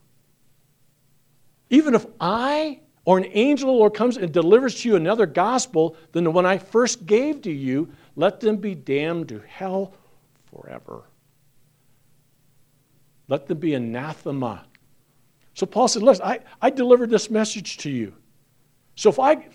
even 1.71 1.95
if 1.95 2.07
I 2.21 2.81
or 3.05 3.19
an 3.19 3.27
angel 3.33 3.71
or 3.71 3.91
comes 3.91 4.17
and 4.17 4.33
delivers 4.33 4.81
to 4.81 4.89
you 4.89 4.97
another 4.97 5.27
gospel 5.27 5.97
than 6.13 6.25
the 6.25 6.31
one 6.31 6.45
I 6.45 6.59
first 6.59 7.07
gave 7.07 7.43
to 7.43 7.53
you, 7.53 7.89
let 8.17 8.41
them 8.41 8.57
be 8.57 8.75
damned 8.75 9.29
to 9.29 9.41
hell 9.47 9.95
forever. 10.51 11.05
Let 13.29 13.47
them 13.47 13.59
be 13.59 13.75
anathema. 13.75 14.65
So 15.55 15.67
Paul 15.67 15.89
said, 15.89 16.03
Listen, 16.03 16.27
I, 16.27 16.41
I 16.61 16.71
delivered 16.71 17.11
this 17.11 17.31
message 17.31 17.79
to 17.79 17.91
you. 17.91 18.13
So 18.97 19.11
if 19.11 19.19
I, 19.19 19.47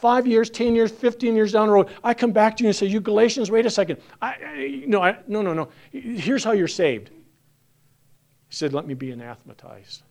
five 0.00 0.26
years, 0.26 0.50
10 0.50 0.74
years, 0.74 0.90
15 0.90 1.36
years 1.36 1.52
down 1.52 1.68
the 1.68 1.72
road, 1.72 1.88
I 2.02 2.14
come 2.14 2.32
back 2.32 2.56
to 2.56 2.64
you 2.64 2.68
and 2.68 2.76
say, 2.76 2.86
You 2.86 3.00
Galatians, 3.00 3.50
wait 3.50 3.66
a 3.66 3.70
second. 3.70 4.00
I, 4.20 4.28
I, 4.28 4.84
no, 4.86 5.02
I, 5.02 5.18
no, 5.26 5.42
no, 5.42 5.52
no. 5.54 5.68
Here's 5.92 6.44
how 6.44 6.52
you're 6.52 6.68
saved. 6.68 7.08
He 7.08 8.54
said, 8.54 8.72
Let 8.72 8.86
me 8.86 8.94
be 8.94 9.10
anathematized. 9.10 10.02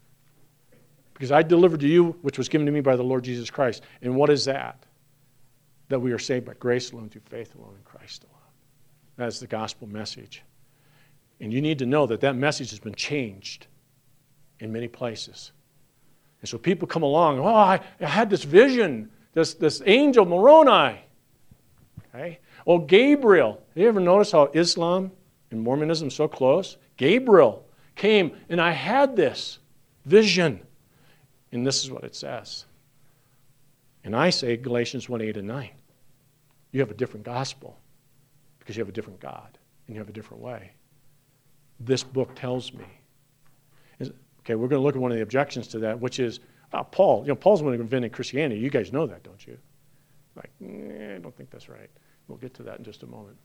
Because 1.14 1.32
I 1.32 1.44
delivered 1.44 1.82
to 1.82 1.88
you, 1.88 2.16
which 2.22 2.38
was 2.38 2.48
given 2.48 2.66
to 2.66 2.72
me 2.72 2.80
by 2.80 2.96
the 2.96 3.04
Lord 3.04 3.26
Jesus 3.26 3.50
Christ. 3.50 3.84
And 4.02 4.16
what 4.16 4.30
is 4.30 4.46
that? 4.46 4.86
That 5.90 6.00
we 6.00 6.14
are 6.14 6.20
saved 6.20 6.46
by 6.46 6.54
grace 6.54 6.94
alone, 6.94 7.10
through 7.10 7.24
faith 7.26 7.56
alone, 7.56 7.74
in 7.76 7.84
Christ 7.84 8.24
alone. 8.24 8.36
That 9.18 9.28
is 9.28 9.42
the 9.42 9.48
gospel 9.48 9.88
message. 9.88 10.44
And 11.42 11.52
you 11.52 11.62
need 11.62 11.80
to 11.80 11.86
know 11.86 12.06
that 12.06 12.22
that 12.22 12.36
message 12.36 12.70
has 12.70 12.80
been 12.80 12.96
changed 12.96 13.68
in 14.60 14.72
many 14.72 14.88
places. 14.88 15.52
And 16.42 16.48
so 16.48 16.58
people 16.58 16.88
come 16.88 17.04
along, 17.04 17.40
oh, 17.40 17.48
I, 17.48 17.82
I 18.00 18.06
had 18.06 18.30
this 18.30 18.44
vision, 18.44 19.10
this, 19.34 19.54
this 19.54 19.82
angel, 19.86 20.26
Moroni. 20.26 21.00
Okay? 22.14 22.40
Oh, 22.66 22.80
Gabriel. 22.80 23.62
Have 23.70 23.78
you 23.78 23.88
ever 23.88 24.00
notice 24.00 24.32
how 24.32 24.50
Islam 24.54 25.12
and 25.52 25.62
Mormonism 25.62 26.10
so 26.10 26.28
close? 26.28 26.78
Gabriel 26.98 27.66
came, 27.96 28.36
and 28.50 28.60
I 28.60 28.72
had 28.72 29.16
this 29.16 29.60
vision. 30.06 30.60
And 31.52 31.66
this 31.66 31.84
is 31.84 31.92
what 31.92 32.04
it 32.04 32.16
says. 32.16 32.66
And 34.04 34.16
I 34.16 34.30
say 34.30 34.58
Galatians 34.58 35.10
1 35.10 35.22
8 35.22 35.38
and 35.38 35.48
9. 35.48 35.70
You 36.72 36.80
have 36.80 36.92
a 36.92 36.96
different 36.96 37.26
gospel 37.26 37.78
because 38.60 38.78
you 38.78 38.82
have 38.82 38.90
a 38.90 38.94
different 38.94 39.20
God 39.20 39.58
and 39.88 39.96
you 39.96 40.00
have 40.00 40.10
a 40.10 40.14
different 40.14 40.44
way. 40.44 40.72
This 41.80 42.04
book 42.04 42.36
tells 42.36 42.74
me 42.74 42.86
Okay, 44.50 44.56
we're 44.56 44.68
going 44.68 44.80
to 44.80 44.84
look 44.84 44.96
at 44.96 45.02
one 45.02 45.12
of 45.12 45.18
the 45.18 45.22
objections 45.22 45.68
to 45.68 45.80
that, 45.80 46.00
which 46.00 46.20
is 46.20 46.40
uh, 46.74 46.84
Paul. 46.84 47.24
You 47.24 47.30
know, 47.30 47.36
Paul's 47.36 47.60
the 47.60 47.66
one 47.66 47.76
who 47.76 47.82
invented 47.82 48.12
Christianity. 48.12 48.60
You 48.60 48.70
guys 48.70 48.92
know 48.92 49.08
that, 49.08 49.24
don't 49.24 49.46
you? 49.46 49.58
Like, 50.36 50.52
eh, 50.64 51.16
I 51.16 51.20
don't 51.20 51.36
think 51.36 51.50
that's 51.50 51.70
right. 51.70 51.90
We'll 52.28 52.38
get 52.38 52.54
to 52.56 52.64
that 52.64 52.78
in 52.78 52.84
just 52.84 53.04
a 53.04 53.08
moment. 53.08 53.38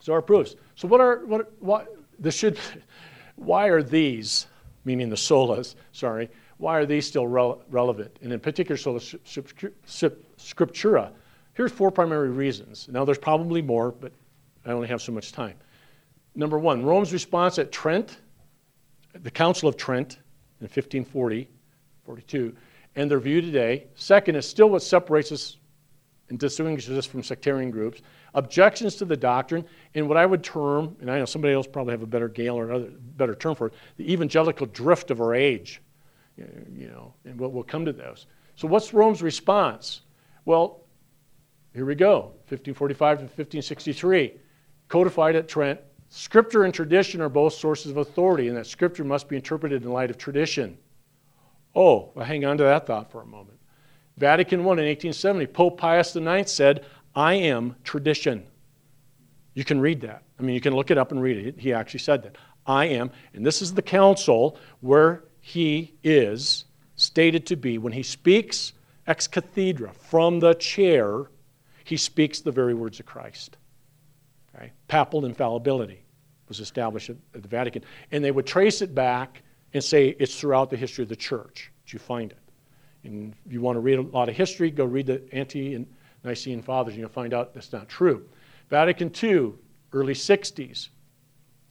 So 0.00 0.12
our 0.12 0.22
proofs. 0.22 0.56
So 0.74 0.88
what 0.88 1.00
are 1.00 1.24
what 1.26 1.52
what 1.60 1.94
this 2.18 2.34
should 2.34 2.58
why 3.36 3.68
are 3.68 3.82
these, 3.82 4.46
meaning 4.84 5.08
the 5.08 5.16
solas, 5.16 5.74
sorry, 5.92 6.28
why 6.58 6.76
are 6.76 6.84
these 6.84 7.06
still 7.06 7.26
re- 7.26 7.54
relevant? 7.70 8.18
And 8.22 8.32
in 8.32 8.40
particular, 8.40 8.76
sola 8.76 9.00
scriptura. 9.00 11.12
Here's 11.54 11.72
four 11.72 11.90
primary 11.90 12.28
reasons. 12.28 12.88
Now, 12.90 13.04
there's 13.04 13.18
probably 13.18 13.62
more, 13.62 13.92
but 13.92 14.12
I 14.66 14.72
only 14.72 14.88
have 14.88 15.00
so 15.00 15.12
much 15.12 15.32
time. 15.32 15.54
Number 16.34 16.58
one, 16.58 16.84
Rome's 16.84 17.14
response 17.14 17.58
at 17.58 17.72
Trent, 17.72 18.18
the 19.14 19.30
Council 19.30 19.68
of 19.68 19.76
Trent 19.76 20.14
in 20.60 20.64
1540, 20.64 21.48
42, 22.10 22.56
and 22.96 23.08
their 23.08 23.20
view 23.20 23.40
today. 23.40 23.86
Second 23.94 24.34
is 24.34 24.48
still 24.48 24.68
what 24.68 24.82
separates 24.82 25.30
us 25.30 25.58
and 26.28 26.40
distinguishes 26.40 26.98
us 26.98 27.06
from 27.06 27.22
sectarian 27.22 27.70
groups. 27.70 28.02
Objections 28.34 28.96
to 28.96 29.04
the 29.04 29.16
doctrine 29.16 29.64
and 29.94 30.08
what 30.08 30.16
I 30.16 30.26
would 30.26 30.42
term, 30.42 30.96
and 31.00 31.08
I 31.08 31.18
know 31.18 31.24
somebody 31.24 31.54
else 31.54 31.68
probably 31.68 31.92
have 31.92 32.02
a 32.02 32.06
better 32.06 32.28
Gail 32.28 32.56
or 32.56 32.68
another 32.68 32.90
better 33.16 33.36
term 33.36 33.54
for 33.54 33.68
it, 33.68 33.74
the 33.96 34.12
evangelical 34.12 34.66
drift 34.66 35.12
of 35.12 35.20
our 35.20 35.36
age. 35.36 35.80
You 36.36 36.88
know, 36.88 37.14
and 37.24 37.38
we'll, 37.38 37.50
we'll 37.50 37.62
come 37.62 37.84
to 37.84 37.92
those. 37.92 38.26
So 38.56 38.66
what's 38.66 38.92
Rome's 38.92 39.22
response? 39.22 40.00
Well, 40.46 40.82
here 41.74 41.84
we 41.84 41.94
go, 41.94 42.32
1545 42.48 43.18
to 43.18 43.22
1563, 43.22 44.32
codified 44.88 45.36
at 45.36 45.48
Trent. 45.48 45.78
Scripture 46.08 46.64
and 46.64 46.74
tradition 46.74 47.20
are 47.20 47.28
both 47.28 47.52
sources 47.52 47.92
of 47.92 47.98
authority, 47.98 48.48
and 48.48 48.56
that 48.56 48.66
Scripture 48.66 49.04
must 49.04 49.28
be 49.28 49.36
interpreted 49.36 49.84
in 49.84 49.92
light 49.92 50.10
of 50.10 50.18
tradition. 50.18 50.76
Oh, 51.74 52.10
well, 52.14 52.24
hang 52.24 52.44
on 52.44 52.58
to 52.58 52.64
that 52.64 52.86
thought 52.86 53.10
for 53.10 53.22
a 53.22 53.26
moment. 53.26 53.58
Vatican 54.16 54.60
I 54.60 54.62
in 54.62 54.66
1870, 54.68 55.46
Pope 55.46 55.78
Pius 55.78 56.14
IX 56.14 56.50
said, 56.50 56.84
I 57.14 57.34
am 57.34 57.76
tradition. 57.84 58.46
You 59.54 59.64
can 59.64 59.80
read 59.80 60.00
that. 60.02 60.22
I 60.38 60.42
mean, 60.42 60.54
you 60.54 60.60
can 60.60 60.74
look 60.74 60.90
it 60.90 60.98
up 60.98 61.10
and 61.10 61.22
read 61.22 61.36
it. 61.46 61.58
He 61.58 61.72
actually 61.72 62.00
said 62.00 62.22
that. 62.22 62.36
I 62.66 62.86
am, 62.86 63.10
and 63.34 63.44
this 63.44 63.62
is 63.62 63.74
the 63.74 63.82
council 63.82 64.58
where 64.80 65.24
he 65.40 65.94
is 66.04 66.66
stated 66.96 67.46
to 67.46 67.56
be. 67.56 67.78
When 67.78 67.92
he 67.92 68.02
speaks 68.02 68.74
ex 69.06 69.26
cathedra, 69.26 69.92
from 69.94 70.40
the 70.40 70.54
chair, 70.54 71.30
he 71.84 71.96
speaks 71.96 72.40
the 72.40 72.52
very 72.52 72.74
words 72.74 73.00
of 73.00 73.06
Christ. 73.06 73.56
Okay? 74.54 74.72
Papal 74.88 75.24
infallibility 75.24 76.04
was 76.48 76.60
established 76.60 77.10
at 77.10 77.16
the 77.32 77.48
Vatican. 77.48 77.82
And 78.12 78.22
they 78.22 78.30
would 78.30 78.46
trace 78.46 78.82
it 78.82 78.94
back 78.94 79.42
and 79.72 79.82
say 79.82 80.16
it's 80.18 80.38
throughout 80.38 80.70
the 80.70 80.76
history 80.76 81.02
of 81.02 81.08
the 81.08 81.16
church 81.16 81.70
that 81.84 81.92
you 81.92 81.98
find 81.98 82.32
it. 82.32 82.38
And 83.04 83.34
if 83.46 83.52
you 83.52 83.60
want 83.60 83.76
to 83.76 83.80
read 83.80 83.98
a 83.98 84.02
lot 84.02 84.28
of 84.28 84.36
history, 84.36 84.70
go 84.70 84.84
read 84.84 85.06
the 85.06 85.22
Ante 85.32 85.86
Nicene 86.24 86.62
Fathers, 86.62 86.94
and 86.94 87.00
you'll 87.00 87.08
find 87.08 87.32
out 87.32 87.54
that's 87.54 87.72
not 87.72 87.88
true. 87.88 88.26
Vatican 88.68 89.10
II, 89.22 89.52
early 89.92 90.14
60s. 90.14 90.88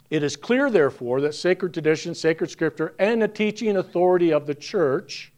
It 0.09 0.23
is 0.23 0.35
clear, 0.35 0.71
therefore, 0.71 1.21
that 1.21 1.35
sacred 1.35 1.73
tradition, 1.73 2.15
sacred 2.15 2.49
scripture, 2.49 2.95
and 2.97 3.21
the 3.21 3.27
teaching 3.27 3.77
authority 3.77 4.33
of 4.33 4.47
the 4.47 4.55
church, 4.55 5.31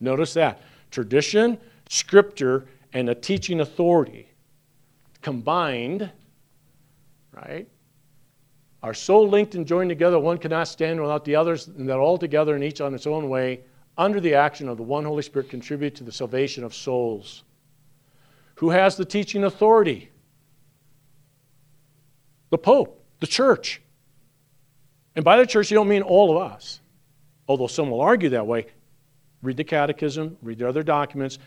notice 0.00 0.34
that, 0.34 0.62
tradition, 0.90 1.58
scripture, 1.88 2.66
and 2.92 3.08
a 3.08 3.14
teaching 3.14 3.60
authority 3.60 4.28
combined, 5.22 6.10
right, 7.32 7.68
are 8.84 8.92
so 8.92 9.22
linked 9.22 9.54
and 9.54 9.66
joined 9.66 9.88
together, 9.88 10.18
one 10.18 10.36
cannot 10.36 10.68
stand 10.68 11.00
without 11.00 11.24
the 11.24 11.34
others, 11.34 11.68
and 11.68 11.88
that 11.88 11.96
all 11.96 12.18
together 12.18 12.54
and 12.54 12.62
each 12.62 12.82
on 12.82 12.94
its 12.94 13.06
own 13.06 13.30
way, 13.30 13.60
under 13.96 14.20
the 14.20 14.34
action 14.34 14.68
of 14.68 14.76
the 14.76 14.82
one 14.82 15.06
Holy 15.06 15.22
Spirit, 15.22 15.48
contribute 15.48 15.94
to 15.94 16.04
the 16.04 16.12
salvation 16.12 16.62
of 16.62 16.74
souls. 16.74 17.44
Who 18.56 18.68
has 18.68 18.94
the 18.98 19.06
teaching 19.06 19.44
authority? 19.44 20.10
The 22.50 22.58
Pope, 22.58 23.02
the 23.20 23.26
church. 23.26 23.80
And 25.16 25.24
by 25.24 25.38
the 25.38 25.46
church, 25.46 25.70
you 25.70 25.76
don't 25.76 25.88
mean 25.88 26.02
all 26.02 26.36
of 26.36 26.52
us, 26.52 26.80
although 27.48 27.68
some 27.68 27.90
will 27.90 28.02
argue 28.02 28.28
that 28.28 28.46
way. 28.46 28.66
Read 29.40 29.56
the 29.56 29.64
catechism, 29.64 30.36
read 30.42 30.58
the 30.58 30.68
other 30.68 30.82
documents. 30.82 31.38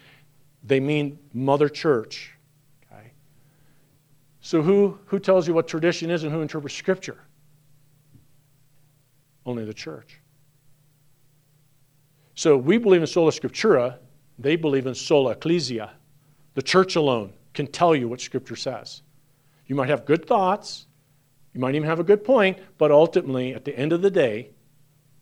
They 0.64 0.80
mean 0.80 1.20
Mother 1.36 1.70
Church. 1.70 2.34
Okay? 2.92 3.12
So, 4.42 4.64
who, 4.64 4.98
who 5.06 5.20
tells 5.20 5.48
you 5.48 5.54
what 5.54 5.68
tradition 5.68 6.10
is 6.10 6.24
and 6.24 6.34
who 6.34 6.42
interprets 6.42 6.74
Scripture? 6.74 7.18
Only 9.48 9.66
the 9.66 9.74
church. 9.74 10.20
So, 12.36 12.56
we 12.56 12.78
believe 12.78 13.02
in 13.02 13.08
sola 13.08 13.32
scriptura, 13.32 13.98
they 14.38 14.56
believe 14.56 14.86
in 14.86 14.94
sola 14.94 15.32
ecclesia. 15.32 15.92
The 16.54 16.62
church 16.62 16.96
alone 16.96 17.34
can 17.54 17.66
tell 17.66 17.96
you 17.96 18.08
what 18.08 18.22
Scripture 18.22 18.56
says. 18.56 19.02
You 19.66 19.76
might 19.76 19.90
have 19.90 20.06
good 20.06 20.28
thoughts, 20.28 20.86
you 21.54 21.60
might 21.60 21.74
even 21.74 21.88
have 21.88 22.00
a 22.00 22.04
good 22.04 22.24
point, 22.24 22.60
but 22.78 22.92
ultimately, 22.92 23.56
at 23.56 23.66
the 23.66 23.76
end 23.76 23.94
of 23.94 24.04
the 24.04 24.12
day, 24.12 24.52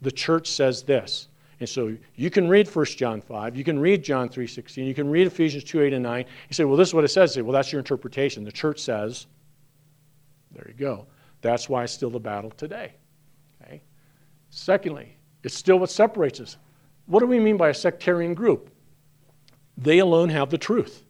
the 0.02 0.12
church 0.12 0.50
says 0.50 0.84
this. 0.84 1.30
And 1.62 1.70
so 1.70 1.96
you 2.16 2.30
can 2.30 2.50
read 2.50 2.68
1 2.68 2.86
John 2.86 3.22
5, 3.22 3.56
you 3.56 3.64
can 3.64 3.80
read 3.80 4.04
John 4.04 4.28
3.16, 4.28 4.86
you 4.86 4.94
can 4.94 5.10
read 5.10 5.28
Ephesians 5.28 5.64
2, 5.64 5.82
8, 5.82 5.94
and 5.94 6.04
9. 6.04 6.26
You 6.50 6.54
say, 6.54 6.66
well, 6.66 6.76
this 6.76 6.90
is 6.90 6.94
what 6.94 7.06
it 7.06 7.10
says. 7.10 7.34
Say, 7.34 7.42
well, 7.42 7.54
that's 7.54 7.72
your 7.72 7.80
interpretation. 7.80 8.44
The 8.44 8.52
church 8.52 8.80
says, 8.80 9.28
there 10.52 10.68
you 10.68 10.74
go. 10.74 11.08
That's 11.42 11.70
why 11.70 11.84
it's 11.84 11.94
still 11.94 12.10
the 12.10 12.20
battle 12.20 12.52
today. 12.52 12.96
Secondly, 14.56 15.18
it's 15.44 15.54
still 15.54 15.80
what 15.80 15.90
separates 15.90 16.40
us. 16.40 16.56
What 17.08 17.20
do 17.20 17.28
we 17.28 17.42
mean 17.42 17.58
by 17.58 17.70
a 17.70 17.74
sectarian 17.74 18.34
group? 18.34 18.70
They 19.78 20.00
alone 20.00 20.30
have 20.30 20.50
the 20.50 20.58
truth. 20.58 21.04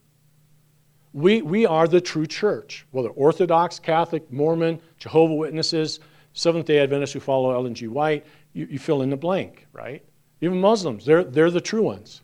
We, 1.14 1.44
we 1.44 1.68
are 1.68 1.88
the 1.88 2.02
true 2.02 2.26
church, 2.26 2.88
whether 2.90 3.10
Orthodox, 3.10 3.78
Catholic, 3.78 4.34
Mormon, 4.34 4.82
Jehovah 4.98 5.36
Witnesses, 5.36 6.00
Seventh 6.34 6.66
day 6.66 6.80
Adventists 6.80 7.14
who 7.14 7.20
follow 7.20 7.52
Ellen 7.52 7.76
G. 7.76 7.88
White, 7.88 8.26
you, 8.54 8.68
you 8.70 8.80
fill 8.80 9.04
in 9.04 9.12
the 9.12 9.16
blank, 9.16 9.68
right? 9.74 10.04
Even 10.42 10.60
Muslims, 10.60 11.06
they're, 11.06 11.24
they're 11.24 11.52
the 11.52 11.62
true 11.62 11.84
ones. 11.84 12.24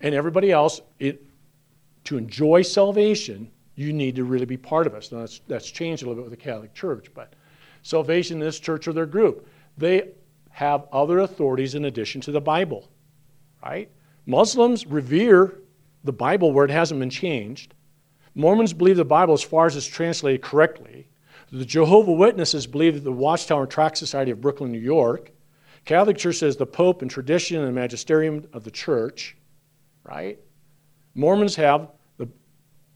And 0.00 0.14
everybody 0.14 0.52
else, 0.52 0.80
it, 0.98 1.22
to 2.04 2.16
enjoy 2.16 2.62
salvation, 2.62 3.50
you 3.74 3.92
need 3.92 4.16
to 4.16 4.24
really 4.24 4.46
be 4.46 4.56
part 4.56 4.86
of 4.86 4.94
us. 4.94 5.12
Now, 5.12 5.18
that's, 5.18 5.42
that's 5.46 5.70
changed 5.70 6.02
a 6.02 6.06
little 6.06 6.22
bit 6.22 6.30
with 6.30 6.38
the 6.38 6.42
Catholic 6.42 6.72
Church, 6.72 7.08
but 7.14 7.34
salvation 7.82 8.40
in 8.40 8.40
this 8.40 8.58
church 8.58 8.88
or 8.88 8.94
their 8.94 9.06
group, 9.06 9.46
they 9.76 10.10
have 10.50 10.86
other 10.92 11.18
authorities 11.18 11.74
in 11.74 11.84
addition 11.84 12.20
to 12.22 12.32
the 12.32 12.40
Bible, 12.40 12.88
right? 13.62 13.90
Muslims 14.24 14.86
revere 14.86 15.58
the 16.04 16.12
Bible 16.12 16.52
where 16.52 16.64
it 16.64 16.70
hasn't 16.70 17.00
been 17.00 17.10
changed. 17.10 17.74
Mormons 18.34 18.72
believe 18.72 18.96
the 18.96 19.04
Bible 19.04 19.34
as 19.34 19.42
far 19.42 19.66
as 19.66 19.76
it's 19.76 19.86
translated 19.86 20.42
correctly. 20.42 21.08
The 21.52 21.64
Jehovah 21.64 22.12
Witnesses 22.12 22.66
believe 22.66 22.94
that 22.94 23.04
the 23.04 23.12
Watchtower 23.12 23.62
and 23.62 23.70
Tract 23.70 23.96
Society 23.98 24.30
of 24.30 24.40
Brooklyn, 24.40 24.72
New 24.72 24.78
York. 24.78 25.30
Catholic 25.84 26.16
Church 26.16 26.36
says 26.36 26.56
the 26.56 26.66
Pope 26.66 27.02
and 27.02 27.10
tradition 27.10 27.58
and 27.58 27.68
the 27.68 27.72
magisterium 27.72 28.46
of 28.52 28.64
the 28.64 28.70
church, 28.70 29.36
right? 30.02 30.38
Mormons 31.14 31.54
have 31.56 31.90
the 32.18 32.28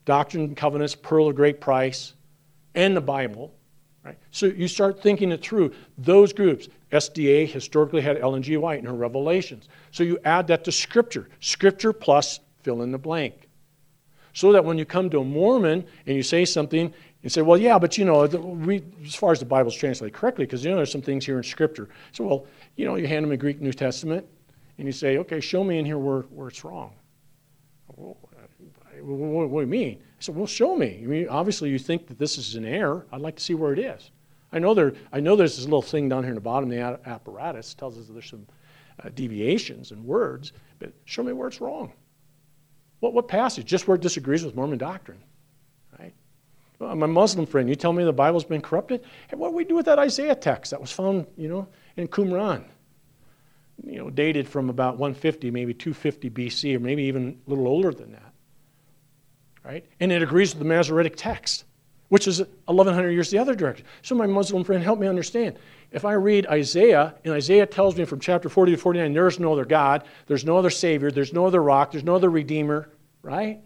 Doctrine 0.05 0.45
and 0.45 0.57
Covenants, 0.57 0.95
Pearl 0.95 1.29
of 1.29 1.37
Great 1.37 1.61
Price, 1.61 2.15
and 2.75 2.97
the 2.97 3.01
Bible. 3.01 3.55
Right? 4.05 4.19
So 4.31 4.47
you 4.47 4.67
start 4.67 5.03
thinking 5.03 5.31
it 5.31 5.43
through. 5.43 5.73
Those 5.99 6.33
groups, 6.33 6.69
SDA 6.91 7.51
historically 7.51 8.01
had 8.01 8.19
Ellen 8.19 8.43
G. 8.43 8.57
White 8.57 8.79
in 8.79 8.87
her 8.87 8.95
Revelations. 8.95 9.69
So 9.91 10.03
you 10.03 10.19
add 10.25 10.47
that 10.47 10.65
to 10.65 10.73
Scripture. 10.73 11.29
Scripture 11.41 11.93
plus 11.93 12.41
fill 12.63 12.83
in 12.83 12.93
the 12.93 12.99
blank. 12.99 13.49
So 14.33 14.53
that 14.53 14.65
when 14.65 14.79
you 14.79 14.85
come 14.85 15.11
to 15.11 15.21
a 15.21 15.25
Mormon 15.25 15.85
and 16.07 16.17
you 16.17 16.23
say 16.23 16.45
something, 16.45 16.95
you 17.23 17.29
say, 17.29 17.43
well, 17.43 17.59
yeah, 17.59 17.79
but 17.79 17.99
you 17.99 18.05
know, 18.05 18.25
we, 18.27 18.83
as 19.05 19.15
far 19.15 19.33
as 19.33 19.41
the 19.41 19.45
Bible's 19.45 19.75
translated 19.75 20.15
correctly, 20.15 20.47
because 20.47 20.65
you 20.65 20.71
know 20.71 20.77
there's 20.77 20.93
some 20.93 21.03
things 21.03 21.27
here 21.27 21.37
in 21.37 21.43
Scripture. 21.43 21.89
So, 22.13 22.25
well, 22.25 22.47
you 22.77 22.87
know, 22.87 22.95
you 22.95 23.07
hand 23.07 23.25
them 23.25 23.33
a 23.33 23.37
Greek 23.37 23.61
New 23.61 23.73
Testament, 23.73 24.27
and 24.79 24.87
you 24.87 24.93
say, 24.93 25.19
okay, 25.19 25.41
show 25.41 25.63
me 25.63 25.79
in 25.79 25.85
here 25.85 25.99
where, 25.99 26.23
where 26.23 26.49
it's 26.49 26.65
wrong. 26.65 26.95
Well, 27.97 28.17
uh, 28.39 29.03
what, 29.03 29.51
what, 29.51 29.61
do 29.61 29.67
you 29.67 29.71
mean? 29.71 30.03
I 30.21 30.23
said, 30.23 30.37
well, 30.37 30.47
show 30.47 30.77
me. 30.77 31.01
I 31.03 31.07
mean, 31.07 31.29
obviously, 31.29 31.71
you 31.71 31.79
think 31.79 32.07
that 32.09 32.19
this 32.19 32.37
is 32.37 32.55
an 32.55 32.67
error. 32.67 33.07
I'd 33.11 33.23
like 33.23 33.37
to 33.37 33.43
see 33.43 33.55
where 33.55 33.73
it 33.73 33.79
is. 33.79 34.11
I 34.53 34.59
know, 34.59 34.75
there, 34.75 34.93
I 35.13 35.21
know 35.21 35.35
there's 35.35 35.57
this 35.57 35.65
little 35.65 35.81
thing 35.81 36.11
down 36.11 36.25
here 36.25 36.33
in 36.33 36.35
the 36.35 36.43
bottom 36.43 36.71
of 36.71 36.77
the 36.77 37.09
apparatus 37.09 37.73
tells 37.73 37.97
us 37.97 38.07
there's 38.09 38.29
some 38.29 38.47
uh, 39.03 39.09
deviations 39.15 39.93
in 39.93 40.05
words, 40.05 40.53
but 40.79 40.93
show 41.07 41.23
me 41.23 41.33
where 41.33 41.49
it's 41.49 41.61
wrong. 41.63 41.93
What, 42.99 43.15
what 43.15 43.29
passage? 43.29 43.65
Just 43.65 43.89
where 43.89 43.95
it 43.95 44.03
disagrees 44.03 44.45
with 44.45 44.55
Mormon 44.55 44.77
doctrine. 44.77 45.23
Right? 45.99 46.13
Well, 46.79 46.95
my 46.97 47.07
Muslim 47.07 47.47
friend, 47.47 47.67
you 47.67 47.75
tell 47.75 47.95
me 47.95 48.05
the 48.05 48.13
Bible's 48.13 48.45
been 48.45 48.61
corrupted? 48.61 49.03
Hey, 49.29 49.37
what 49.37 49.51
do 49.51 49.57
we 49.57 49.65
do 49.65 49.77
with 49.77 49.87
that 49.87 49.99
Isaiah 49.99 50.35
text 50.35 50.71
that 50.73 50.81
was 50.83 50.93
found, 50.93 51.29
you 51.39 51.49
know, 51.49 51.67
in 51.97 52.09
Qumran? 52.09 52.65
You 53.83 53.99
know, 53.99 54.11
dated 54.11 54.47
from 54.47 54.69
about 54.69 54.99
150, 54.99 55.51
maybe 55.51 55.73
250 55.73 56.29
BC, 56.29 56.77
or 56.77 56.81
maybe 56.81 57.05
even 57.05 57.41
a 57.47 57.51
little 57.51 57.67
older 57.67 57.93
than 57.93 58.13
that. 58.13 58.30
Right? 59.65 59.85
And 60.01 60.11
it 60.11 60.23
agrees 60.23 60.55
with 60.55 60.61
the 60.61 60.69
Masoretic 60.69 61.17
text, 61.17 61.65
which 62.09 62.27
is 62.27 62.41
1100 62.67 63.11
years 63.11 63.31
the 63.31 63.39
other 63.39 63.55
direction. 63.55 63.87
So, 64.03 64.15
my 64.15 64.27
Muslim 64.27 64.65
friend, 64.65 64.83
help 64.83 64.99
me 64.99 65.07
understand. 65.07 65.59
If 65.93 66.05
I 66.05 66.13
read 66.13 66.47
Isaiah, 66.47 67.15
and 67.25 67.35
Isaiah 67.35 67.67
tells 67.67 67.97
me 67.97 68.05
from 68.05 68.21
chapter 68.21 68.49
40 68.49 68.73
to 68.73 68.79
49, 68.79 69.13
there 69.13 69.27
is 69.27 69.39
no 69.39 69.53
other 69.53 69.65
God, 69.65 70.05
there's 70.27 70.45
no 70.45 70.57
other 70.57 70.71
Savior, 70.71 71.11
there's 71.11 71.33
no 71.33 71.47
other 71.47 71.63
rock, 71.63 71.93
there's 71.93 72.05
no 72.05 72.15
other 72.15 72.31
Redeemer, 72.31 72.91
right? 73.23 73.61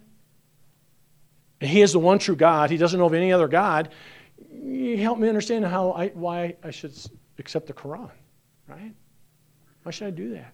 And 1.61 1.71
He 1.71 1.83
is 1.83 1.93
the 1.93 1.99
one 1.99 2.19
true 2.19 2.37
God. 2.37 2.71
He 2.71 2.77
doesn't 2.77 2.99
know 2.99 3.07
of 3.07 3.15
any 3.15 3.33
other 3.33 3.49
God. 3.49 3.91
You 4.51 4.97
help 4.97 5.19
me 5.19 5.29
understand 5.29 5.65
how 5.65 5.93
I, 5.93 6.09
why 6.09 6.57
I 6.63 6.71
should 6.71 6.95
accept 7.39 7.67
the 7.67 7.73
Quran, 7.73 8.11
right? 8.67 8.95
Why 9.83 9.91
should 9.91 10.09
I 10.09 10.11
do 10.11 10.31
that? 10.31 10.53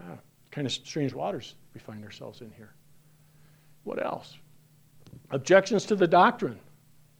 Ah, 0.00 0.18
kind 0.50 0.66
of 0.66 0.72
strange 0.72 1.12
waters 1.12 1.56
we 1.74 1.80
find 1.80 2.04
ourselves 2.04 2.40
in 2.40 2.50
here. 2.52 2.74
What 3.88 4.04
else? 4.04 4.36
Objections 5.30 5.86
to 5.86 5.96
the 5.96 6.06
doctrine. 6.06 6.58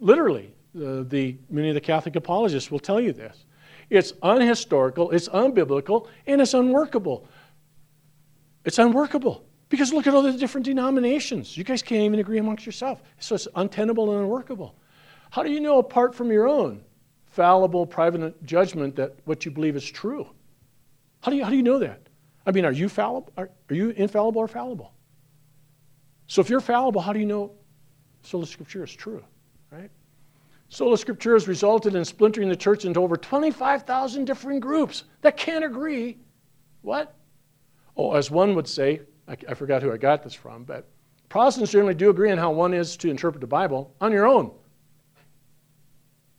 Literally, 0.01 0.53
the, 0.75 1.03
the, 1.09 1.39
many 1.49 1.71
of 1.71 1.75
the 1.75 1.81
Catholic 1.81 2.15
apologists 2.15 2.71
will 2.71 2.79
tell 2.79 3.01
you 3.01 3.15
this. 3.15 3.47
It's 3.89 4.13
unhistorical, 4.23 5.15
it's 5.15 5.31
unbiblical, 5.31 6.09
and 6.27 6.43
it's 6.43 6.53
unworkable. 6.53 7.27
It's 8.67 8.79
unworkable 8.79 9.47
because 9.71 9.95
look 9.95 10.07
at 10.07 10.13
all 10.13 10.21
the 10.21 10.35
different 10.35 10.67
denominations. 10.67 11.57
You 11.57 11.65
guys 11.65 11.83
can't 11.83 12.03
even 12.03 12.21
agree 12.21 12.37
amongst 12.37 12.67
yourself. 12.67 13.03
So 13.19 13.35
it's 13.35 13.49
untenable 13.55 14.13
and 14.13 14.21
unworkable. 14.21 14.75
How 15.31 15.43
do 15.43 15.51
you 15.51 15.61
know 15.61 15.79
apart 15.79 16.15
from 16.15 16.31
your 16.31 16.47
own 16.47 16.85
fallible 17.25 17.87
private 17.87 18.45
judgment 18.45 18.95
that 18.97 19.15
what 19.25 19.47
you 19.47 19.51
believe 19.51 19.75
is 19.75 19.91
true? 19.91 20.29
How 21.23 21.31
do 21.31 21.39
you, 21.39 21.45
how 21.45 21.49
do 21.49 21.57
you 21.57 21.63
know 21.63 21.79
that? 21.79 22.11
I 22.45 22.51
mean, 22.51 22.67
are 22.67 22.73
you 22.73 22.91
fallible? 22.91 23.33
Are, 23.39 23.49
are 23.71 23.75
you 23.75 23.89
infallible 23.91 24.43
or 24.43 24.49
fallible? 24.49 24.93
So 26.29 26.41
if 26.41 26.49
you're 26.49 26.61
fallible, 26.61 27.01
how 27.01 27.13
do 27.13 27.19
you 27.19 27.27
know 27.27 27.53
sola 28.23 28.45
scriptura 28.45 28.85
is 28.85 28.93
true, 28.93 29.25
right? 29.73 29.91
Sola 30.69 30.97
scriptura 30.97 31.33
has 31.33 31.49
resulted 31.49 31.95
in 31.95 32.05
splintering 32.05 32.51
the 32.51 32.57
church 32.57 32.85
into 32.85 33.01
over 33.01 33.17
25,000 33.17 34.27
different 34.27 34.61
groups 34.61 35.05
that 35.23 35.39
can't 35.39 35.65
agree. 35.65 36.19
What? 36.83 37.15
Oh, 37.97 38.13
as 38.13 38.31
one 38.31 38.55
would 38.55 38.69
say, 38.69 39.01
I, 39.27 39.37
I 39.49 39.55
forgot 39.55 39.83
who 39.83 39.91
I 39.91 39.97
got 39.97 40.23
this 40.23 40.35
from, 40.35 40.65
but 40.65 40.87
Protestants 41.31 41.73
generally 41.73 41.95
do 41.95 42.11
agree 42.11 42.31
on 42.31 42.39
how 42.39 42.51
one 42.51 42.75
is 42.75 42.97
to 42.99 43.11
interpret 43.11 43.41
the 43.41 43.47
Bible 43.47 43.95
on 44.01 44.13
your 44.13 44.27
own. 44.27 44.51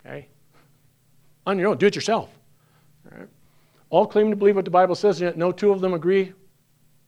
Okay? 0.05 0.27
On 1.47 1.57
your 1.57 1.69
own. 1.69 1.77
Do 1.77 1.87
it 1.87 1.95
yourself. 1.95 2.29
All, 3.11 3.17
right? 3.17 3.29
All 3.89 4.05
claim 4.05 4.29
to 4.29 4.35
believe 4.35 4.55
what 4.55 4.65
the 4.65 4.71
Bible 4.71 4.95
says, 4.95 5.19
yet 5.19 5.35
no 5.35 5.51
two 5.51 5.71
of 5.71 5.81
them 5.81 5.95
agree 5.95 6.33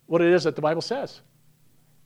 what 0.08 0.22
it 0.22 0.34
is 0.34 0.44
that 0.46 0.56
the 0.56 0.62
Bible 0.62 0.82
says. 0.82 1.22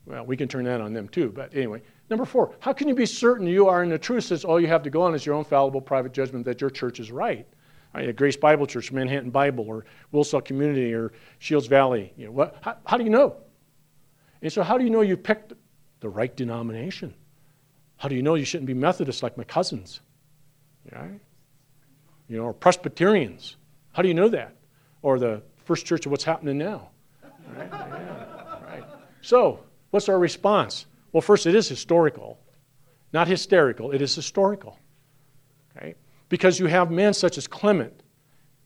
Well, 0.06 0.24
we 0.24 0.36
can 0.36 0.48
turn 0.48 0.64
that 0.64 0.80
on 0.80 0.92
them 0.92 1.08
too, 1.08 1.32
but 1.34 1.54
anyway. 1.54 1.82
Number 2.08 2.24
four, 2.24 2.54
how 2.60 2.72
can 2.72 2.86
you 2.86 2.94
be 2.94 3.06
certain 3.06 3.46
you 3.46 3.68
are 3.68 3.82
in 3.82 3.90
the 3.90 3.98
truth 3.98 4.24
since 4.24 4.44
all 4.44 4.60
you 4.60 4.68
have 4.68 4.84
to 4.84 4.90
go 4.90 5.02
on 5.02 5.14
is 5.14 5.26
your 5.26 5.34
own 5.34 5.44
fallible 5.44 5.80
private 5.80 6.12
judgment 6.12 6.44
that 6.44 6.60
your 6.60 6.70
church 6.70 7.00
is 7.00 7.10
right? 7.10 7.46
Grace 8.14 8.36
Bible 8.36 8.66
Church, 8.66 8.92
Manhattan 8.92 9.30
Bible, 9.30 9.64
or 9.66 9.86
Wilsall 10.12 10.44
Community, 10.44 10.92
or 10.92 11.12
Shields 11.38 11.66
Valley. 11.66 12.12
You 12.16 12.26
know, 12.26 12.32
what, 12.32 12.58
how, 12.60 12.76
how 12.84 12.96
do 12.96 13.04
you 13.04 13.10
know? 13.10 13.36
And 14.42 14.52
so, 14.52 14.62
how 14.62 14.76
do 14.76 14.84
you 14.84 14.90
know 14.90 15.00
you 15.00 15.16
picked 15.16 15.54
the 16.00 16.08
right 16.08 16.34
denomination? 16.36 17.14
How 17.96 18.08
do 18.08 18.14
you 18.14 18.22
know 18.22 18.34
you 18.34 18.44
shouldn't 18.44 18.66
be 18.66 18.74
Methodist 18.74 19.22
like 19.22 19.38
my 19.38 19.44
cousins? 19.44 20.00
Right? 20.92 21.20
You 22.28 22.36
know, 22.36 22.44
or 22.44 22.52
Presbyterians. 22.52 23.56
How 23.92 24.02
do 24.02 24.08
you 24.08 24.14
know 24.14 24.28
that? 24.28 24.54
Or 25.02 25.18
the 25.18 25.42
First 25.64 25.86
Church 25.86 26.04
of 26.04 26.12
what's 26.12 26.24
happening 26.24 26.58
now. 26.58 26.90
Right? 27.56 27.68
Yeah, 27.72 28.58
right. 28.66 28.84
So, 29.22 29.60
what's 29.96 30.10
our 30.10 30.18
response? 30.18 30.84
Well, 31.10 31.22
first, 31.22 31.46
it 31.46 31.54
is 31.54 31.70
historical, 31.70 32.38
not 33.14 33.28
hysterical. 33.28 33.92
It 33.92 34.02
is 34.02 34.14
historical. 34.14 34.78
Okay? 35.74 35.94
Because 36.28 36.60
you 36.60 36.66
have 36.66 36.90
men 36.90 37.14
such 37.14 37.38
as 37.38 37.46
Clement 37.46 38.02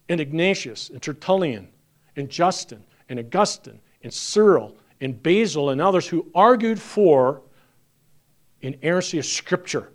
and 0.08 0.20
Ignatius 0.20 0.90
and 0.90 1.00
Tertullian 1.00 1.68
and 2.16 2.28
Justin 2.28 2.82
and 3.08 3.20
Augustine 3.20 3.80
and 4.02 4.12
Cyril 4.12 4.76
and 5.00 5.22
Basil 5.22 5.70
and 5.70 5.80
others 5.80 6.08
who 6.08 6.26
argued 6.34 6.80
for 6.80 7.42
inerrancy 8.60 9.20
of 9.20 9.24
Scripture. 9.24 9.92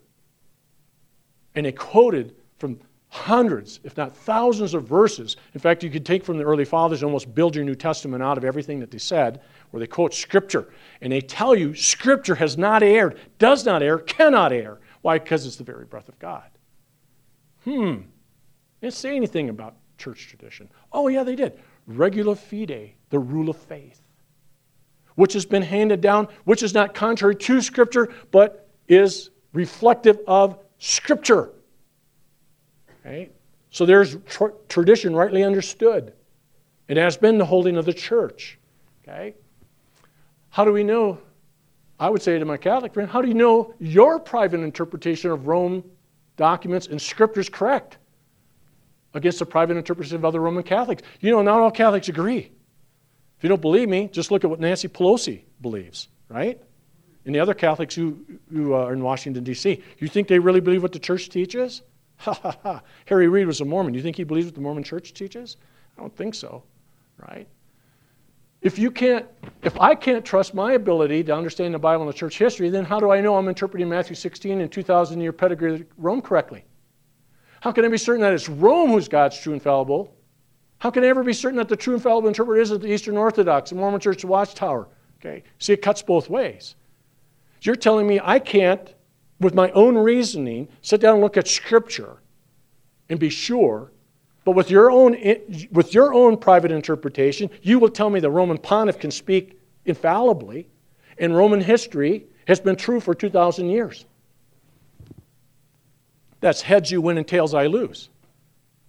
And 1.53 1.65
they 1.65 1.73
quoted 1.73 2.33
from 2.59 2.79
hundreds, 3.09 3.81
if 3.83 3.97
not 3.97 4.15
thousands, 4.15 4.73
of 4.73 4.87
verses. 4.87 5.35
In 5.53 5.59
fact, 5.59 5.83
you 5.83 5.89
could 5.89 6.05
take 6.05 6.23
from 6.23 6.37
the 6.37 6.45
early 6.45 6.63
fathers 6.63 7.01
and 7.01 7.07
almost 7.07 7.35
build 7.35 7.57
your 7.57 7.65
New 7.65 7.75
Testament 7.75 8.23
out 8.23 8.37
of 8.37 8.45
everything 8.45 8.79
that 8.79 8.89
they 8.89 8.99
said, 8.99 9.41
where 9.71 9.79
they 9.79 9.87
quote 9.87 10.13
Scripture. 10.13 10.67
And 11.01 11.11
they 11.11 11.21
tell 11.21 11.55
you 11.55 11.75
Scripture 11.75 12.35
has 12.35 12.57
not 12.57 12.83
erred, 12.83 13.19
does 13.39 13.65
not 13.65 13.81
err, 13.83 13.99
cannot 13.99 14.51
err. 14.51 14.79
Why? 15.01 15.19
Because 15.19 15.45
it's 15.45 15.55
the 15.57 15.63
very 15.63 15.85
breath 15.85 16.09
of 16.09 16.17
God. 16.19 16.49
Hmm. 17.63 17.95
They 18.79 18.87
didn't 18.87 18.93
say 18.93 19.15
anything 19.15 19.49
about 19.49 19.75
church 19.97 20.27
tradition. 20.27 20.69
Oh, 20.91 21.07
yeah, 21.07 21.23
they 21.23 21.35
did. 21.35 21.59
Regula 21.87 22.35
fide, 22.35 22.93
the 23.09 23.19
rule 23.19 23.49
of 23.49 23.57
faith, 23.57 24.01
which 25.15 25.33
has 25.33 25.45
been 25.45 25.61
handed 25.61 26.01
down, 26.01 26.27
which 26.45 26.63
is 26.63 26.73
not 26.73 26.93
contrary 26.93 27.35
to 27.35 27.61
Scripture, 27.61 28.13
but 28.31 28.69
is 28.87 29.29
reflective 29.53 30.19
of 30.27 30.57
Scripture. 30.79 31.51
Right? 33.03 33.31
So 33.69 33.85
there's 33.85 34.17
tr- 34.25 34.55
tradition 34.69 35.15
rightly 35.15 35.43
understood. 35.43 36.13
It 36.87 36.97
has 36.97 37.17
been 37.17 37.37
the 37.37 37.45
holding 37.45 37.77
of 37.77 37.85
the 37.85 37.93
church. 37.93 38.57
Okay? 39.03 39.35
How 40.55 40.63
do 40.63 40.71
we 40.71 40.85
know? 40.85 41.17
I 41.99 42.09
would 42.09 42.21
say 42.21 42.39
to 42.39 42.45
my 42.45 42.55
Catholic 42.55 42.93
friend, 42.93 43.09
how 43.09 43.21
do 43.21 43.27
you 43.27 43.33
know 43.33 43.73
your 43.77 44.21
private 44.21 44.61
interpretation 44.61 45.29
of 45.29 45.47
Rome 45.47 45.83
documents 46.37 46.87
and 46.87 47.01
scriptures 47.01 47.49
correct 47.49 47.97
against 49.13 49.39
the 49.39 49.45
private 49.45 49.75
interpretation 49.75 50.15
of 50.15 50.23
other 50.23 50.39
Roman 50.39 50.63
Catholics? 50.63 51.03
You 51.19 51.31
know, 51.31 51.41
not 51.41 51.59
all 51.59 51.71
Catholics 51.71 52.07
agree. 52.07 52.53
If 53.37 53.43
you 53.43 53.49
don't 53.49 53.61
believe 53.61 53.89
me, 53.89 54.07
just 54.07 54.31
look 54.31 54.45
at 54.45 54.49
what 54.49 54.61
Nancy 54.61 54.87
Pelosi 54.87 55.41
believes, 55.59 56.07
right? 56.29 56.57
And 57.25 57.35
the 57.35 57.41
other 57.41 57.53
Catholics 57.53 57.93
who, 57.93 58.17
who 58.49 58.75
uh, 58.75 58.85
are 58.85 58.93
in 58.93 59.03
Washington, 59.03 59.43
D.C. 59.43 59.83
You 59.99 60.07
think 60.07 60.29
they 60.29 60.39
really 60.39 60.61
believe 60.61 60.83
what 60.83 60.93
the 60.93 60.99
church 60.99 61.27
teaches? 61.27 61.81
Ha 62.19 62.33
ha 62.33 62.57
ha. 62.63 62.81
Harry 63.07 63.27
Reid 63.27 63.45
was 63.45 63.59
a 63.59 63.65
Mormon. 63.65 63.93
You 63.93 64.01
think 64.01 64.15
he 64.15 64.23
believes 64.23 64.45
what 64.47 64.55
the 64.55 64.61
Mormon 64.61 64.85
church 64.85 65.13
teaches? 65.13 65.57
I 65.97 66.01
don't 66.01 66.15
think 66.15 66.33
so, 66.33 66.63
right? 67.27 67.45
If 68.65 68.79
you 68.79 68.89
can't, 68.89 69.27
if 69.61 69.79
I 69.79 69.93
can't 69.93 70.25
trust 70.25 70.55
my 70.55 70.73
ability 70.73 71.23
to 71.25 71.35
understand 71.35 71.75
the 71.75 71.77
Bible 71.77 72.01
and 72.01 72.11
the 72.11 72.17
church 72.17 72.39
history, 72.39 72.71
then 72.71 72.83
how 72.83 72.99
do 72.99 73.11
I 73.11 73.21
know 73.21 73.37
I'm 73.37 73.47
interpreting 73.47 73.87
Matthew 73.87 74.15
16 74.15 74.59
and 74.59 74.71
2,000 74.71 75.21
year 75.21 75.31
pedigree 75.31 75.85
Rome 75.99 76.19
correctly? 76.19 76.65
How 77.61 77.71
can 77.71 77.85
I 77.85 77.89
be 77.89 77.99
certain 77.99 78.23
that 78.23 78.33
it's 78.33 78.49
Rome 78.49 78.89
who's 78.89 79.07
God's 79.07 79.39
true 79.39 79.53
infallible? 79.53 80.11
How 80.79 80.89
can 80.89 81.03
I 81.03 81.07
ever 81.09 81.23
be 81.23 81.31
certain 81.31 81.57
that 81.57 81.69
the 81.69 81.75
true 81.75 81.93
infallible 81.93 82.27
interpreter 82.27 82.59
isn't 82.59 82.81
the 82.81 82.91
Eastern 82.91 83.17
Orthodox, 83.17 83.69
the 83.69 83.75
Mormon 83.75 83.99
Church 83.99 84.25
Watchtower? 84.25 84.87
Okay, 85.19 85.43
see, 85.59 85.73
it 85.73 85.83
cuts 85.83 86.01
both 86.01 86.27
ways. 86.27 86.73
You're 87.61 87.75
telling 87.75 88.07
me 88.07 88.19
I 88.23 88.39
can't 88.39 88.95
with 89.39 89.53
my 89.53 89.69
own 89.73 89.95
reasoning, 89.95 90.69
sit 90.81 91.01
down 91.01 91.13
and 91.13 91.21
look 91.21 91.37
at 91.37 91.47
Scripture 91.47 92.17
and 93.09 93.19
be 93.19 93.29
sure. 93.29 93.91
But 94.45 94.51
with 94.51 94.69
your 94.69 94.91
own, 94.91 95.17
with 95.71 95.93
your 95.93 96.13
own 96.13 96.37
private 96.37 96.71
interpretation, 96.71 97.49
you 97.63 97.79
will 97.79 97.89
tell 97.89 98.11
me 98.11 98.19
the 98.19 98.29
Roman 98.29 98.59
pontiff 98.59 98.99
can 98.99 99.09
speak 99.09 99.59
infallibly, 99.85 100.67
and 101.17 101.35
Roman 101.35 101.59
history 101.59 102.25
has 102.47 102.59
been 102.59 102.75
true 102.75 102.99
for 102.99 103.15
2,000 103.15 103.69
years. 103.69 104.05
That's 106.41 106.61
heads 106.61 106.91
you 106.91 107.01
win 107.01 107.17
and 107.17 107.27
tails 107.27 107.55
I 107.55 107.65
lose, 107.65 108.09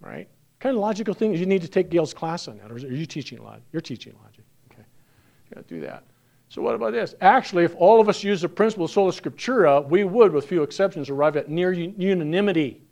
right? 0.00 0.28
Kind 0.58 0.76
of 0.76 0.82
logical 0.82 1.14
thing. 1.14 1.34
You 1.34 1.46
need 1.46 1.62
to 1.62 1.68
take 1.68 1.88
Gail's 1.88 2.12
class 2.12 2.48
on 2.48 2.58
that, 2.58 2.70
or 2.70 2.74
are 2.74 2.78
you 2.78 3.06
teaching 3.06 3.42
logic? 3.42 3.62
You're 3.72 3.80
teaching 3.80 4.14
logic. 4.22 4.44
Okay, 4.70 4.84
you 5.48 5.54
got 5.54 5.66
to 5.66 5.74
do 5.74 5.80
that. 5.80 6.04
So, 6.50 6.60
what 6.60 6.74
about 6.74 6.92
this? 6.92 7.14
Actually, 7.22 7.64
if 7.64 7.74
all 7.76 7.98
of 7.98 8.10
us 8.10 8.22
use 8.22 8.42
the 8.42 8.48
principle 8.48 8.84
of 8.84 8.90
sola 8.90 9.10
scriptura, 9.10 9.88
we 9.88 10.04
would, 10.04 10.32
with 10.32 10.46
few 10.46 10.62
exceptions, 10.62 11.08
arrive 11.08 11.36
at 11.36 11.48
near 11.48 11.72
unanimity 11.72 12.82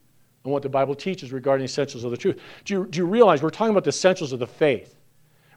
on 0.45 0.53
what 0.53 0.63
the 0.63 0.69
Bible 0.69 0.95
teaches 0.95 1.33
regarding 1.33 1.63
the 1.63 1.71
essentials 1.71 2.05
of 2.05 2.11
the 2.11 2.17
truth. 2.17 2.39
Do 2.65 2.75
you, 2.75 2.87
do 2.87 2.99
you 2.99 3.07
realize 3.07 3.43
we're 3.43 3.51
talking 3.51 3.71
about 3.71 3.85
the 3.85 3.89
essentials 3.91 4.33
of 4.33 4.39
the 4.39 4.47
faith? 4.47 4.95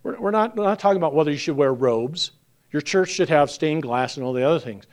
We're, 0.04 0.20
we're, 0.20 0.32
not, 0.32 0.56
we're 0.56 0.64
not 0.64 0.80
talking 0.80 0.98
about 0.98 1.14
whether 1.14 1.32
you 1.32 1.38
should 1.38 1.58
wear 1.58 1.74
robes, 1.74 2.32
your 2.72 2.82
church 2.82 3.10
should 3.10 3.30
have 3.30 3.52
stained 3.52 3.84
glass, 3.84 4.18
and 4.18 4.26
all 4.26 4.34
the 4.34 4.44
other 4.44 4.60
things. 4.60 4.86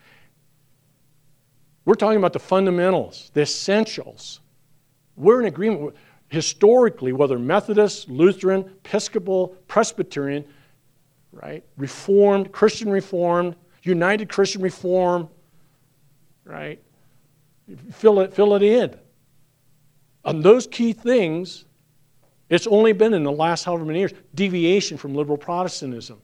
We're 1.85 1.95
talking 1.95 2.19
about 2.19 2.33
the 2.33 2.41
fundamentals, 2.41 3.31
the 3.35 3.43
essentials. 3.43 4.41
We're 5.17 5.41
in 5.41 5.47
agreement 5.47 5.95
historically, 6.29 7.13
whether 7.13 7.39
Methodist, 7.39 8.09
Lutheran, 8.09 8.63
Episcopal, 8.85 9.49
Presbyterian, 9.69 10.45
right? 11.31 11.63
Reformed, 11.77 12.51
Christian 12.51 12.91
Reformed, 12.91 13.55
United 13.83 14.29
Christian 14.29 14.63
Reform, 14.63 15.29
right? 16.45 16.83
Fill 17.93 18.21
it, 18.21 18.35
fill 18.35 18.55
it 18.55 18.63
in. 18.63 18.97
On 20.25 20.41
those 20.41 20.67
key 20.67 20.93
things, 20.93 21.65
it's 22.49 22.67
only 22.67 22.93
been 22.93 23.15
in 23.15 23.23
the 23.23 23.33
last 23.33 23.65
however 23.65 23.85
many 23.85 23.99
years 23.99 24.13
deviation 24.35 24.97
from 24.97 25.15
liberal 25.15 25.39
Protestantism. 25.39 26.21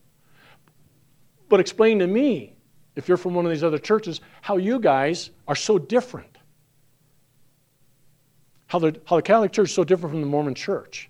But 1.49 1.59
explain 1.59 1.99
to 1.99 2.07
me, 2.07 2.53
if 2.95 3.07
you're 3.07 3.17
from 3.17 3.33
one 3.33 3.45
of 3.45 3.51
these 3.51 3.63
other 3.63 3.79
churches, 3.79 4.21
how 4.41 4.57
you 4.57 4.79
guys 4.79 5.31
are 5.47 5.55
so 5.55 5.77
different. 5.77 6.37
How 8.67 8.79
the, 8.79 8.99
how 9.05 9.17
the 9.17 9.21
Catholic 9.21 9.51
Church 9.51 9.69
is 9.69 9.75
so 9.75 9.83
different 9.83 10.13
from 10.13 10.21
the 10.21 10.27
Mormon 10.27 10.55
Church, 10.55 11.09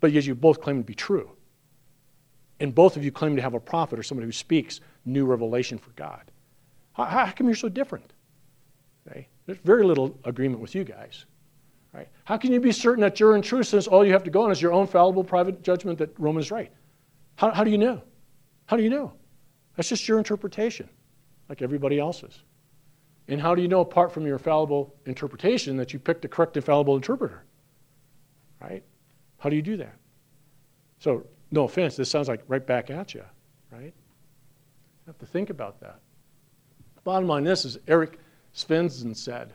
but 0.00 0.12
yet 0.12 0.26
you 0.26 0.34
both 0.34 0.60
claim 0.60 0.78
to 0.78 0.84
be 0.84 0.94
true. 0.94 1.30
And 2.58 2.74
both 2.74 2.96
of 2.96 3.04
you 3.04 3.12
claim 3.12 3.36
to 3.36 3.42
have 3.42 3.54
a 3.54 3.60
prophet 3.60 3.98
or 3.98 4.02
somebody 4.02 4.26
who 4.26 4.32
speaks 4.32 4.80
new 5.04 5.26
revelation 5.26 5.78
for 5.78 5.90
God. 5.90 6.22
How, 6.94 7.04
how 7.04 7.30
come 7.30 7.46
you're 7.46 7.54
so 7.54 7.68
different? 7.68 8.12
Okay? 9.06 9.28
There's 9.46 9.58
very 9.58 9.84
little 9.84 10.18
agreement 10.24 10.60
with 10.60 10.74
you 10.74 10.82
guys. 10.82 11.26
Right? 11.96 12.08
How 12.24 12.36
can 12.36 12.52
you 12.52 12.60
be 12.60 12.72
certain 12.72 13.00
that 13.00 13.18
you're 13.18 13.34
in 13.34 13.40
truth 13.40 13.68
since 13.68 13.86
all 13.86 14.04
you 14.04 14.12
have 14.12 14.24
to 14.24 14.30
go 14.30 14.42
on 14.42 14.52
is 14.52 14.60
your 14.60 14.72
own 14.72 14.86
fallible 14.86 15.24
private 15.24 15.62
judgment 15.62 15.98
that 15.98 16.10
Romans 16.18 16.46
is 16.46 16.50
right? 16.50 16.70
How, 17.36 17.50
how 17.52 17.64
do 17.64 17.70
you 17.70 17.78
know? 17.78 18.02
How 18.66 18.76
do 18.76 18.82
you 18.82 18.90
know? 18.90 19.14
That's 19.76 19.88
just 19.88 20.06
your 20.06 20.18
interpretation, 20.18 20.90
like 21.48 21.62
everybody 21.62 21.98
else's. 21.98 22.42
And 23.28 23.40
how 23.40 23.54
do 23.54 23.62
you 23.62 23.68
know, 23.68 23.80
apart 23.80 24.12
from 24.12 24.26
your 24.26 24.38
fallible 24.38 24.94
interpretation, 25.06 25.76
that 25.78 25.94
you 25.94 25.98
picked 25.98 26.20
the 26.20 26.28
correct 26.28 26.56
infallible 26.56 26.96
interpreter? 26.96 27.44
Right? 28.60 28.84
How 29.38 29.48
do 29.48 29.56
you 29.56 29.62
do 29.62 29.78
that? 29.78 29.96
So, 30.98 31.26
no 31.50 31.64
offense, 31.64 31.96
this 31.96 32.10
sounds 32.10 32.28
like 32.28 32.42
right 32.46 32.66
back 32.66 32.90
at 32.90 33.14
you, 33.14 33.24
right? 33.72 33.84
You 33.84 35.06
have 35.06 35.18
to 35.18 35.26
think 35.26 35.48
about 35.48 35.80
that. 35.80 36.00
Bottom 37.04 37.28
line 37.28 37.44
this 37.44 37.64
is 37.64 37.78
Eric 37.86 38.18
Svendsen 38.54 39.16
said 39.16 39.54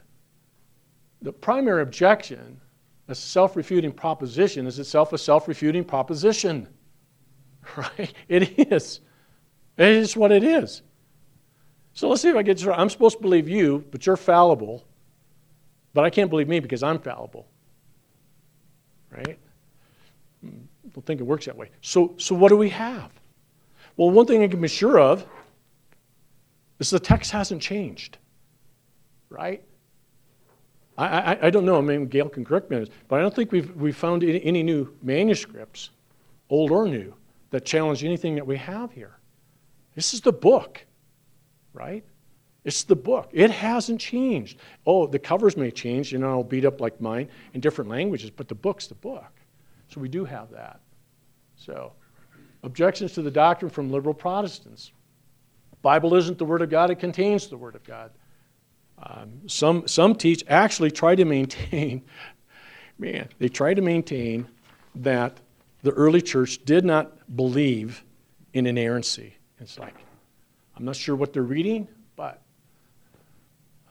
the 1.22 1.32
primary 1.32 1.82
objection, 1.82 2.60
a 3.08 3.16
self 3.16 3.56
refuting 3.56 3.92
proposition, 3.92 4.66
is 4.66 4.80
itself 4.80 5.14
a 5.14 5.18
self 5.18 5.48
refuting 5.48 5.84
proposition. 5.84 6.68
Right? 7.78 8.12
It 8.28 8.72
is. 8.72 9.02
It 9.78 9.88
is 9.88 10.18
what 10.18 10.32
it 10.32 10.44
is. 10.44 10.82
So 11.94 12.10
let's 12.10 12.24
see 12.24 12.30
if 12.30 12.36
I 12.36 12.42
get 12.42 12.58
this 12.58 12.66
right. 12.66 12.78
I'm 12.78 12.90
supposed 12.90 13.18
to 13.18 13.22
believe 13.22 13.48
you, 13.48 13.86
but 13.92 14.06
you're 14.06 14.18
fallible. 14.18 14.84
But 15.94 16.06
I 16.06 16.10
can't 16.10 16.30
believe 16.30 16.48
me 16.48 16.60
because 16.60 16.82
I'm 16.82 17.00
fallible. 17.00 17.48
Right? 19.12 19.38
I 20.44 20.48
hmm, 20.48 20.58
don't 20.92 21.06
think 21.06 21.20
it 21.20 21.24
works 21.24 21.46
that 21.46 21.56
way. 21.56 21.70
So, 21.82 22.16
so 22.18 22.34
what 22.34 22.50
do 22.50 22.58
we 22.58 22.70
have? 22.70 23.12
Well, 23.96 24.10
one 24.10 24.26
thing 24.26 24.42
I 24.42 24.48
can 24.48 24.60
be 24.60 24.68
sure 24.68 25.00
of 25.00 25.26
is 26.80 26.90
the 26.90 27.00
text 27.00 27.32
hasn't 27.32 27.62
changed. 27.62 28.18
Right? 29.30 29.64
I, 30.98 31.06
I, 31.08 31.48
I 31.48 31.50
don't 31.50 31.66
know. 31.66 31.78
I 31.78 31.82
mean, 31.82 32.06
Gail 32.08 32.30
can 32.30 32.44
correct 32.46 32.70
me 32.70 32.78
on 32.78 32.84
this, 32.84 32.94
but 33.08 33.20
I 33.20 33.22
don't 33.22 33.34
think 33.34 33.52
we've, 33.52 33.76
we've 33.76 33.96
found 33.96 34.24
any, 34.24 34.44
any 34.44 34.64
new 34.64 34.94
manuscripts, 35.02 35.90
old 36.50 36.72
or 36.72 36.88
new, 36.88 37.14
that 37.50 37.66
challenge 37.66 38.04
anything 38.04 38.36
that 38.36 38.46
we 38.46 38.58
have 38.58 38.92
here. 38.92 39.18
This 39.96 40.14
is 40.14 40.22
the 40.22 40.32
book 40.34 40.86
right? 41.74 42.04
It's 42.64 42.84
the 42.84 42.96
book. 42.96 43.30
It 43.32 43.50
hasn't 43.50 44.00
changed. 44.00 44.60
Oh, 44.86 45.08
the 45.08 45.20
covers 45.20 45.58
may 45.58 45.72
change, 45.72 46.12
you 46.12 46.20
know, 46.20 46.30
I'll 46.30 46.44
beat 46.44 46.66
up 46.66 46.80
like 46.80 47.00
mine 47.02 47.30
in 47.54 47.62
different 47.62 47.90
languages, 47.90 48.30
but 48.30 48.48
the 48.48 48.56
book's 48.56 48.88
the 48.88 48.96
book. 48.96 49.32
So 49.88 50.00
we 50.00 50.10
do 50.10 50.26
have 50.26 50.52
that. 50.52 50.80
So, 51.56 51.94
objections 52.64 53.14
to 53.14 53.22
the 53.22 53.32
doctrine 53.32 53.70
from 53.70 53.92
liberal 53.92 54.14
Protestants. 54.14 54.92
Bible 55.82 56.14
isn't 56.16 56.38
the 56.38 56.46
Word 56.46 56.62
of 56.62 56.70
God, 56.70 56.92
it 56.92 57.00
contains 57.00 57.48
the 57.48 57.58
Word 57.58 57.76
of 57.76 57.84
God. 57.84 58.12
Um, 59.04 59.42
some, 59.48 59.88
some 59.88 60.16
teach, 60.16 60.44
actually 60.48 60.92
try 60.92 61.16
to 61.16 61.26
maintain, 61.26 62.04
man, 63.00 63.30
they 63.40 63.50
try 63.50 63.74
to 63.74 63.82
maintain 63.82 64.48
that 64.96 65.38
the 65.84 65.92
early 65.92 66.22
church 66.22 66.64
did 66.66 66.86
not 66.86 67.36
believe 67.36 68.04
in 68.54 68.68
inerrancy. 68.68 69.36
It's 69.60 69.80
like, 69.80 69.96
I'm 70.76 70.86
not 70.86 70.96
sure 70.96 71.16
what 71.16 71.34
they're 71.34 71.44
reading, 71.44 71.88
but 72.16 72.42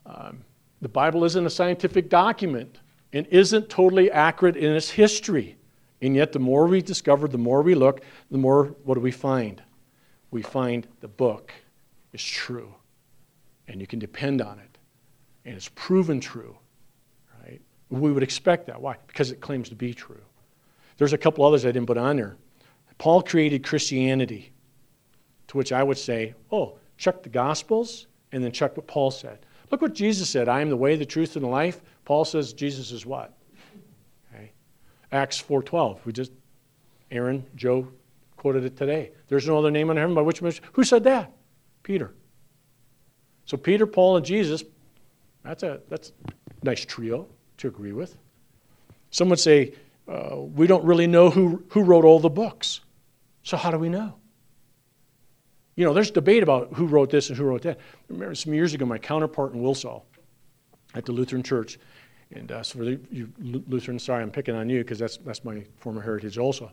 um, 0.07 0.45
the 0.81 0.89
Bible 0.89 1.25
isn't 1.25 1.45
a 1.45 1.51
scientific 1.51 2.09
document 2.09 2.79
and 3.13 3.27
isn't 3.29 3.69
totally 3.69 4.11
accurate 4.11 4.57
in 4.57 4.73
its 4.73 4.91
history. 4.91 5.57
And 6.03 6.17
yet, 6.17 6.33
the 6.33 6.39
more 6.39 6.67
we 6.67 6.81
discover, 6.81 7.29
the 7.29 7.39
more 7.39 7.63
we 7.63 7.75
look, 7.75 8.03
the 8.31 8.39
more 8.39 8.67
what 8.85 8.95
do 8.95 9.01
we 9.01 9.11
find? 9.11 9.63
We 10.31 10.43
find 10.43 10.87
the 11.01 11.09
book 11.09 11.53
is 12.13 12.23
true, 12.23 12.75
and 13.69 13.81
you 13.81 13.87
can 13.87 13.99
depend 13.99 14.41
on 14.41 14.59
it, 14.59 14.70
and 15.51 15.57
it's 15.57 15.69
proven 15.75 16.21
true. 16.21 16.57
Right? 17.43 17.61
We 17.89 18.13
would 18.13 18.23
expect 18.23 18.69
that. 18.69 18.81
Why? 18.81 18.95
Because 19.09 19.33
it 19.33 19.41
claims 19.41 19.69
to 19.71 19.75
be 19.75 19.93
true. 19.93 20.21
There's 20.97 21.13
a 21.13 21.19
couple 21.19 21.45
others 21.45 21.65
I 21.65 21.73
didn't 21.73 21.89
put 21.89 21.99
on 21.99 22.17
there. 22.17 22.37
Paul 22.99 23.21
created 23.21 23.65
Christianity, 23.65 24.53
to 25.49 25.57
which 25.57 25.73
I 25.73 25.83
would 25.83 25.99
say, 25.99 26.35
oh, 26.53 26.79
check 26.99 27.25
the 27.25 27.29
Gospels, 27.29 28.07
and 28.31 28.45
then 28.45 28.53
check 28.53 28.77
what 28.77 28.87
Paul 28.87 29.11
said. 29.11 29.45
Look 29.73 29.83
what 29.83 29.93
Jesus 29.93 30.31
said 30.31 30.49
I 30.49 30.61
am 30.61 30.71
the 30.71 30.77
way, 30.77 30.95
the 30.95 31.05
truth, 31.05 31.35
and 31.35 31.45
the 31.45 31.49
life. 31.49 31.81
Paul 32.05 32.25
says 32.25 32.53
Jesus 32.53 32.93
is 32.93 33.05
what? 33.05 33.37
Okay. 34.33 34.53
Acts 35.11 35.43
4.12. 35.43 35.99
We 36.05 36.13
just, 36.13 36.31
Aaron, 37.11 37.45
Joe 37.57 37.89
quoted 38.37 38.65
it 38.65 38.77
today. 38.77 39.11
There's 39.27 39.49
no 39.49 39.59
other 39.59 39.73
name 39.73 39.91
under 39.91 40.01
heaven 40.01 40.15
by 40.15 40.23
which 40.23 40.39
Who 40.75 40.85
said 40.85 41.03
that? 41.05 41.33
Peter. 41.83 42.15
So 43.47 43.57
Peter, 43.57 43.85
Paul, 43.85 44.17
and 44.17 44.25
Jesus, 44.25 44.63
that's 45.45 45.63
a, 45.63 45.81
that's 45.89 46.13
nice 46.63 46.85
trio 46.85 47.27
to 47.59 47.69
agree 47.69 47.93
with. 47.93 48.17
Some 49.11 49.29
would 49.31 49.41
say, 49.41 49.75
uh, 50.09 50.37
we 50.37 50.67
don't 50.67 50.85
really 50.85 51.07
know 51.07 51.31
who, 51.31 51.65
who 51.71 51.83
wrote 51.83 52.05
all 52.05 52.21
the 52.21 52.31
books. 52.31 52.81
So 53.43 53.57
how 53.57 53.71
do 53.71 53.79
we 53.79 53.89
know? 53.89 54.15
You 55.77 55.85
know, 55.85 55.95
there's 55.95 56.11
debate 56.11 56.43
about 56.43 56.75
who 56.75 56.87
wrote 56.87 57.11
this 57.11 57.29
and 57.29 57.39
who 57.39 57.45
wrote 57.45 57.63
that. 57.63 57.79
I 57.79 58.13
remember 58.13 58.35
some 58.35 58.53
years 58.53 58.75
ago, 58.75 58.85
my 58.85 58.99
counterpart 58.99 59.55
in 59.55 59.63
Wilsaw 59.63 60.03
at 60.95 61.05
the 61.05 61.13
Lutheran 61.13 61.43
Church, 61.43 61.79
and 62.33 62.53
uh, 62.53 62.63
so 62.63 62.79
for 62.79 62.85
the, 62.85 63.01
you 63.11 63.33
Lutherans, 63.41 64.05
sorry, 64.05 64.23
I'm 64.23 64.31
picking 64.31 64.55
on 64.55 64.69
you 64.69 64.79
because 64.79 64.99
that's, 64.99 65.17
that's 65.19 65.45
my 65.45 65.65
former 65.79 66.01
heritage 66.01 66.39
also. 66.39 66.71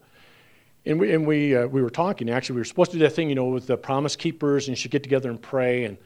And 0.86 1.00
we, 1.00 1.14
and 1.14 1.26
we, 1.26 1.56
uh, 1.56 1.68
we 1.68 1.82
were 1.82 1.90
talking, 1.90 2.30
actually, 2.30 2.56
we 2.56 2.62
were 2.62 2.66
supposed 2.66 2.92
to 2.92 2.98
do 2.98 3.04
that 3.04 3.12
thing, 3.12 3.30
you 3.30 3.36
know, 3.36 3.46
with 3.46 3.68
the 3.68 3.78
promise 3.78 4.16
keepers, 4.16 4.68
and 4.68 4.78
you 4.78 4.80
should 4.80 4.92
get 4.92 5.04
together 5.04 5.30
and 5.30 5.42
pray. 5.42 5.86
And 5.86 5.98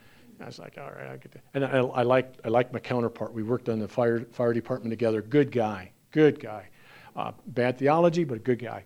I 0.42 0.46
was 0.46 0.60
like, 0.60 0.78
all 0.78 0.90
right, 0.90 1.08
I 1.08 1.18
get 1.18 1.32
that. 1.32 1.44
And 1.54 1.66
I, 1.66 1.80
I, 1.80 2.04
liked, 2.04 2.40
I 2.44 2.50
liked 2.50 2.74
my 2.74 2.80
counterpart. 2.80 3.34
We 3.34 3.44
worked 3.44 3.70
on 3.70 3.80
the 3.80 3.88
fire, 3.88 4.26
fire 4.32 4.54
department 4.54 4.92
together. 4.92 5.22
Good 5.22 5.52
guy, 5.52 5.92
good 6.12 6.40
guy. 6.40 6.68
Uh, 7.16 7.32
bad 7.48 7.78
theology, 7.78 8.24
but 8.24 8.38
a 8.38 8.40
good 8.40 8.60
guy. 8.60 8.86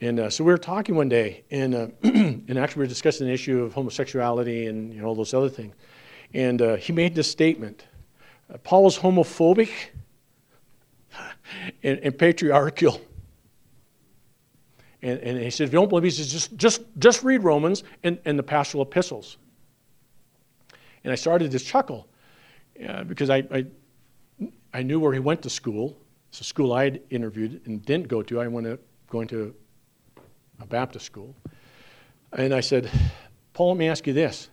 And 0.00 0.20
uh, 0.20 0.30
so 0.30 0.44
we 0.44 0.52
were 0.52 0.58
talking 0.58 0.94
one 0.94 1.08
day, 1.08 1.42
and, 1.50 1.74
uh, 1.74 1.88
and 2.02 2.58
actually 2.58 2.80
we 2.80 2.84
were 2.84 2.88
discussing 2.88 3.26
the 3.26 3.32
issue 3.32 3.62
of 3.62 3.74
homosexuality 3.74 4.66
and 4.66 4.94
you 4.94 5.00
know, 5.00 5.08
all 5.08 5.14
those 5.14 5.34
other 5.34 5.48
things. 5.48 5.74
And 6.34 6.62
uh, 6.62 6.76
he 6.76 6.92
made 6.92 7.14
this 7.14 7.30
statement 7.30 7.86
uh, 8.52 8.58
Paul 8.58 8.84
was 8.84 8.98
homophobic 8.98 9.70
and, 11.82 11.98
and 11.98 12.18
patriarchal. 12.18 13.00
And, 15.02 15.20
and, 15.20 15.38
he 15.38 15.50
said, 15.50 15.68
if 15.68 15.72
you 15.72 15.78
don't 15.78 15.88
believe 15.88 16.02
me, 16.02 16.08
he 16.08 16.16
says, 16.16 16.32
just, 16.32 16.56
just, 16.56 16.82
just 16.98 17.22
read 17.22 17.44
Romans 17.44 17.84
and, 18.02 18.18
and 18.24 18.38
the 18.38 18.42
pastoral 18.42 18.82
epistles. 18.82 19.36
And 21.08 21.12
I 21.14 21.16
started 21.16 21.50
to 21.52 21.58
chuckle 21.58 22.06
uh, 22.86 23.02
because 23.04 23.30
I, 23.30 23.38
I, 23.50 23.64
I, 24.74 24.82
knew 24.82 25.00
where 25.00 25.14
he 25.14 25.18
went 25.18 25.40
to 25.40 25.48
school. 25.48 25.96
It's 26.28 26.42
a 26.42 26.44
school 26.44 26.74
I 26.74 26.84
had 26.84 27.00
interviewed 27.08 27.62
and 27.64 27.82
didn't 27.82 28.08
go 28.08 28.22
to. 28.24 28.38
I 28.38 28.46
went 28.46 28.66
to, 28.66 28.78
going 29.08 29.26
to 29.28 29.54
a 30.60 30.66
Baptist 30.66 31.06
school. 31.06 31.34
And 32.34 32.52
I 32.52 32.60
said, 32.60 32.90
Paul, 33.54 33.68
let 33.70 33.78
me 33.78 33.88
ask 33.88 34.06
you 34.06 34.12
this. 34.12 34.50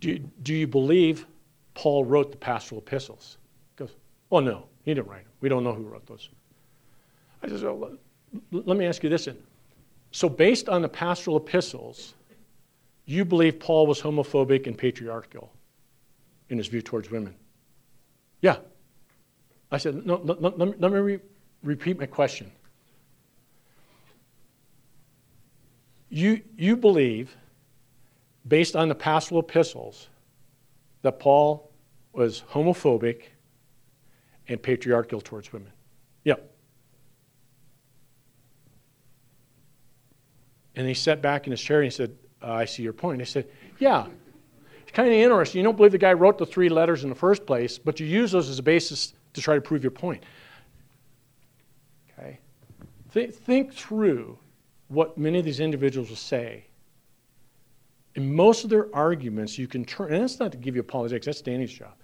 Do 0.00 0.18
do 0.42 0.52
you 0.52 0.66
believe 0.66 1.26
Paul 1.72 2.04
wrote 2.04 2.30
the 2.30 2.36
pastoral 2.36 2.82
epistles? 2.82 3.38
He 3.70 3.86
goes, 3.86 3.96
Oh, 4.30 4.40
no, 4.40 4.66
he 4.82 4.92
didn't 4.92 5.08
write 5.08 5.24
them. 5.24 5.32
We 5.40 5.48
don't 5.48 5.64
know 5.64 5.72
who 5.72 5.84
wrote 5.84 6.04
those. 6.06 6.28
I 7.42 7.48
said, 7.48 7.62
well, 7.62 7.96
let 8.52 8.76
me 8.76 8.84
ask 8.84 9.02
you 9.02 9.08
this 9.08 9.24
then. 9.24 9.38
So, 10.10 10.28
based 10.28 10.68
on 10.68 10.82
the 10.82 10.90
pastoral 10.90 11.38
epistles, 11.38 12.12
you 13.06 13.24
believe 13.24 13.60
Paul 13.60 13.86
was 13.86 14.00
homophobic 14.00 14.66
and 14.66 14.76
patriarchal 14.76 15.52
in 16.48 16.58
his 16.58 16.68
view 16.68 16.82
towards 16.82 17.10
women? 17.10 17.34
Yeah. 18.40 18.56
I 19.70 19.78
said, 19.78 20.06
no, 20.06 20.20
let, 20.22 20.40
let, 20.40 20.80
let 20.80 20.92
me 20.92 20.98
re- 20.98 21.20
repeat 21.62 21.98
my 21.98 22.06
question. 22.06 22.50
you, 26.14 26.42
you 26.56 26.76
believe, 26.76 27.36
based 28.46 28.76
on 28.76 28.88
the 28.88 28.94
pastoral 28.94 29.40
epistles, 29.40 30.08
that 31.02 31.18
Paul 31.18 31.72
was 32.12 32.44
homophobic 32.52 33.22
and 34.46 34.62
patriarchal 34.62 35.20
towards 35.20 35.52
women. 35.52 35.72
Yep. 36.22 36.54
And 40.76 40.86
he 40.86 40.94
sat 40.94 41.20
back 41.20 41.46
in 41.46 41.50
his 41.50 41.60
chair 41.60 41.80
and 41.80 41.86
he 41.86 41.90
said, 41.90 42.16
uh, 42.44 42.52
I 42.52 42.64
see 42.64 42.82
your 42.82 42.92
point. 42.92 43.20
I 43.20 43.24
said, 43.24 43.48
Yeah. 43.78 44.06
It's 44.82 44.92
kind 44.92 45.08
of 45.08 45.14
interesting. 45.14 45.60
You 45.60 45.64
don't 45.64 45.76
believe 45.76 45.92
the 45.92 45.98
guy 45.98 46.12
wrote 46.12 46.38
the 46.38 46.46
three 46.46 46.68
letters 46.68 47.04
in 47.04 47.08
the 47.08 47.16
first 47.16 47.46
place, 47.46 47.78
but 47.78 47.98
you 47.98 48.06
use 48.06 48.32
those 48.32 48.48
as 48.50 48.58
a 48.58 48.62
basis 48.62 49.14
to 49.32 49.40
try 49.40 49.54
to 49.54 49.60
prove 49.60 49.82
your 49.82 49.90
point. 49.90 50.22
Okay? 52.12 52.38
Th- 53.12 53.32
think 53.32 53.72
through 53.72 54.38
what 54.88 55.16
many 55.16 55.38
of 55.38 55.44
these 55.44 55.60
individuals 55.60 56.10
will 56.10 56.16
say. 56.16 56.66
In 58.14 58.32
most 58.32 58.62
of 58.62 58.70
their 58.70 58.94
arguments, 58.94 59.58
you 59.58 59.66
can 59.66 59.84
turn, 59.84 60.12
and 60.12 60.22
that's 60.22 60.38
not 60.38 60.52
to 60.52 60.58
give 60.58 60.74
you 60.76 60.82
apologetics, 60.82 61.26
that's 61.26 61.40
Danny's 61.40 61.72
job. 61.72 61.94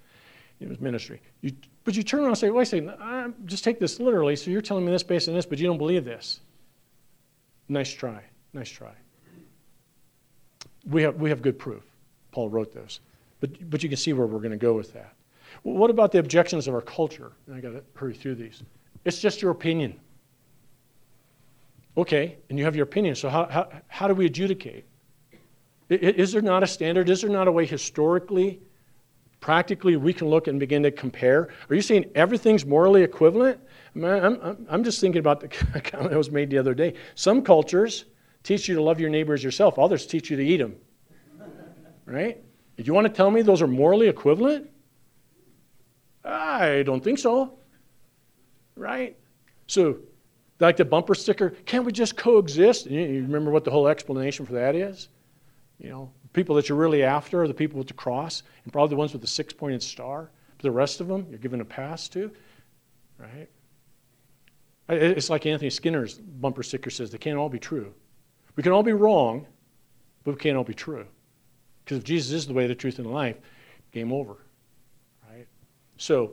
It 0.59 0.69
was 0.69 0.81
ministry. 0.81 1.21
You, 1.43 1.53
but 1.85 1.95
you 1.95 2.03
turn 2.03 2.21
around 2.21 2.31
and 2.31 2.39
say, 2.39 2.51
wait 2.51 2.63
a 2.63 2.67
second, 2.67 2.91
I 2.91 3.29
just 3.45 3.63
take 3.63 3.79
this 3.79 4.01
literally, 4.01 4.37
so 4.37 4.51
you're 4.51 4.61
telling 4.61 4.85
me 4.85 4.91
this 4.91 5.03
based 5.03 5.29
on 5.29 5.35
this, 5.35 5.47
but 5.47 5.59
you 5.59 5.67
don't 5.67 5.79
believe 5.79 6.05
this. 6.05 6.41
Nice 7.69 7.93
try. 7.93 8.23
Nice 8.53 8.69
try. 8.69 8.93
We 10.89 11.03
have, 11.03 11.17
we 11.17 11.31
have 11.31 11.43
good 11.43 11.59
proof. 11.59 11.83
Paul 12.33 12.49
wrote 12.49 12.73
this. 12.73 13.01
But, 13.41 13.71
but 13.71 13.83
you 13.83 13.89
can 13.89 13.99
see 13.99 14.13
where 14.13 14.27
we're 14.27 14.39
going 14.39 14.51
to 14.51 14.57
go 14.57 14.73
with 14.73 14.93
that. 14.93 15.15
What 15.63 15.91
about 15.91 16.13
the 16.13 16.19
objections 16.19 16.69
of 16.69 16.75
our 16.75 16.81
culture? 16.81 17.33
And 17.47 17.57
I 17.57 17.61
got 17.61 17.71
to 17.71 17.83
hurry 17.95 18.15
through 18.15 18.37
these. 18.37 18.63
It's 19.05 19.21
just 19.21 19.43
your 19.43 19.51
opinion. 19.51 19.99
Okay, 21.97 22.37
and 22.49 22.59
you 22.59 22.65
have 22.65 22.77
your 22.77 22.85
opinion, 22.85 23.15
so 23.15 23.29
how, 23.29 23.47
how, 23.47 23.69
how 23.89 24.09
do 24.09 24.15
we 24.15 24.27
adjudicate? 24.27 24.85
Is 25.89 26.31
there 26.31 26.41
not 26.41 26.63
a 26.63 26.67
standard? 26.67 27.11
Is 27.11 27.23
there 27.23 27.31
not 27.31 27.49
a 27.49 27.53
way 27.53 27.67
historically, 27.67 28.61
practically, 29.41 29.97
we 29.97 30.13
can 30.13 30.29
look 30.29 30.47
and 30.47 30.61
begin 30.61 30.85
to 30.85 30.93
compare? 30.93 31.49
Are 31.69 31.75
you 31.75 31.83
saying 31.83 32.11
everything's 32.15 32.65
morally 32.65 33.03
equivalent? 33.03 33.59
I 33.97 34.07
I'm, 34.07 34.67
I'm 34.71 34.85
just 34.85 35.01
thinking 35.01 35.19
about 35.19 35.41
the 35.41 35.49
comment 35.81 36.11
that 36.11 36.17
was 36.17 36.31
made 36.31 36.49
the 36.49 36.59
other 36.59 36.75
day. 36.75 36.95
Some 37.17 37.43
cultures 37.43 38.05
teach 38.43 38.69
you 38.69 38.75
to 38.75 38.83
love 38.83 39.01
your 39.01 39.11
neighbor 39.11 39.35
as 39.35 39.43
yourself, 39.45 39.79
others 39.79 40.07
teach 40.07 40.31
you 40.31 40.37
to 40.37 40.45
eat 40.45 40.59
them. 40.59 40.77
Right? 42.07 42.43
If 42.77 42.87
you 42.87 42.95
want 42.95 43.07
to 43.07 43.13
tell 43.13 43.31
me 43.31 43.43
those 43.43 43.63
are 43.63 43.67
morally 43.67 44.09
equivalent? 44.09 44.71
I 46.25 46.83
don't 46.85 47.03
think 47.03 47.19
so. 47.19 47.59
Right? 48.75 49.17
So, 49.67 49.99
like 50.59 50.77
the 50.77 50.85
bumper 50.85 51.15
sticker, 51.15 51.51
can't 51.65 51.85
we 51.85 51.93
just 51.93 52.17
coexist? 52.17 52.87
And 52.87 52.95
you 52.95 53.23
remember 53.23 53.51
what 53.51 53.65
the 53.65 53.71
whole 53.71 53.89
explanation 53.89 54.45
for 54.45 54.55
that 54.55 54.75
is? 54.75 55.09
You 55.79 55.89
know, 55.89 56.13
people 56.33 56.55
that 56.57 56.69
you're 56.69 56.79
really 56.79 57.03
after 57.03 57.43
are 57.43 57.49
the 57.49 57.55
people 57.55 57.79
with 57.79 57.89
the 57.89 57.95
cross, 57.95 58.43
and 58.65 58.73
probably 58.73 58.91
the 58.91 58.97
ones 58.97 59.13
with 59.13 59.23
the 59.23 59.29
six 59.29 59.53
pointed 59.53 59.83
star. 59.83 60.31
But 60.57 60.63
the 60.63 60.71
rest 60.71 61.01
of 61.01 61.09
them, 61.09 61.27
you're 61.31 61.39
given 61.39 61.61
a 61.61 61.65
pass 61.65 62.09
to, 62.11 62.31
right? 63.19 63.49
It's 64.89 65.31
like 65.31 65.47
Anthony 65.47 65.71
Skinner's 65.71 66.15
bumper 66.15 66.63
sticker 66.63 66.91
says 66.91 67.11
they 67.11 67.19
can't 67.19 67.39
all 67.39 67.49
be 67.49 67.61
true. 67.61 67.95
We 68.57 68.63
can 68.63 68.73
all 68.73 68.83
be 68.83 68.93
wrong, 68.93 69.47
but 70.25 70.33
we 70.33 70.41
can't 70.41 70.57
all 70.57 70.65
be 70.65 70.75
true. 70.75 71.07
Because 71.85 71.99
if 71.99 72.05
Jesus 72.05 72.33
is 72.33 72.47
the 72.47 72.53
way, 72.53 72.67
the 72.67 72.75
truth, 72.75 72.99
and 72.99 73.07
the 73.07 73.13
life, 73.13 73.37
game 73.93 74.13
over. 74.13 74.37
Right? 75.31 75.47
So, 75.97 76.33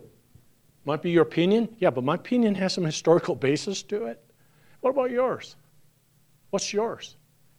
might 0.84 1.02
be 1.02 1.10
your 1.10 1.22
opinion. 1.22 1.68
Yeah, 1.78 1.90
but 1.90 2.04
my 2.04 2.14
opinion 2.14 2.54
has 2.56 2.72
some 2.72 2.84
historical 2.84 3.34
basis 3.48 3.82
to 3.84 4.06
it. 4.06 4.22
What 4.80 4.90
about 4.90 5.10
yours? 5.10 5.56
What's 6.50 6.72
yours? 6.72 7.16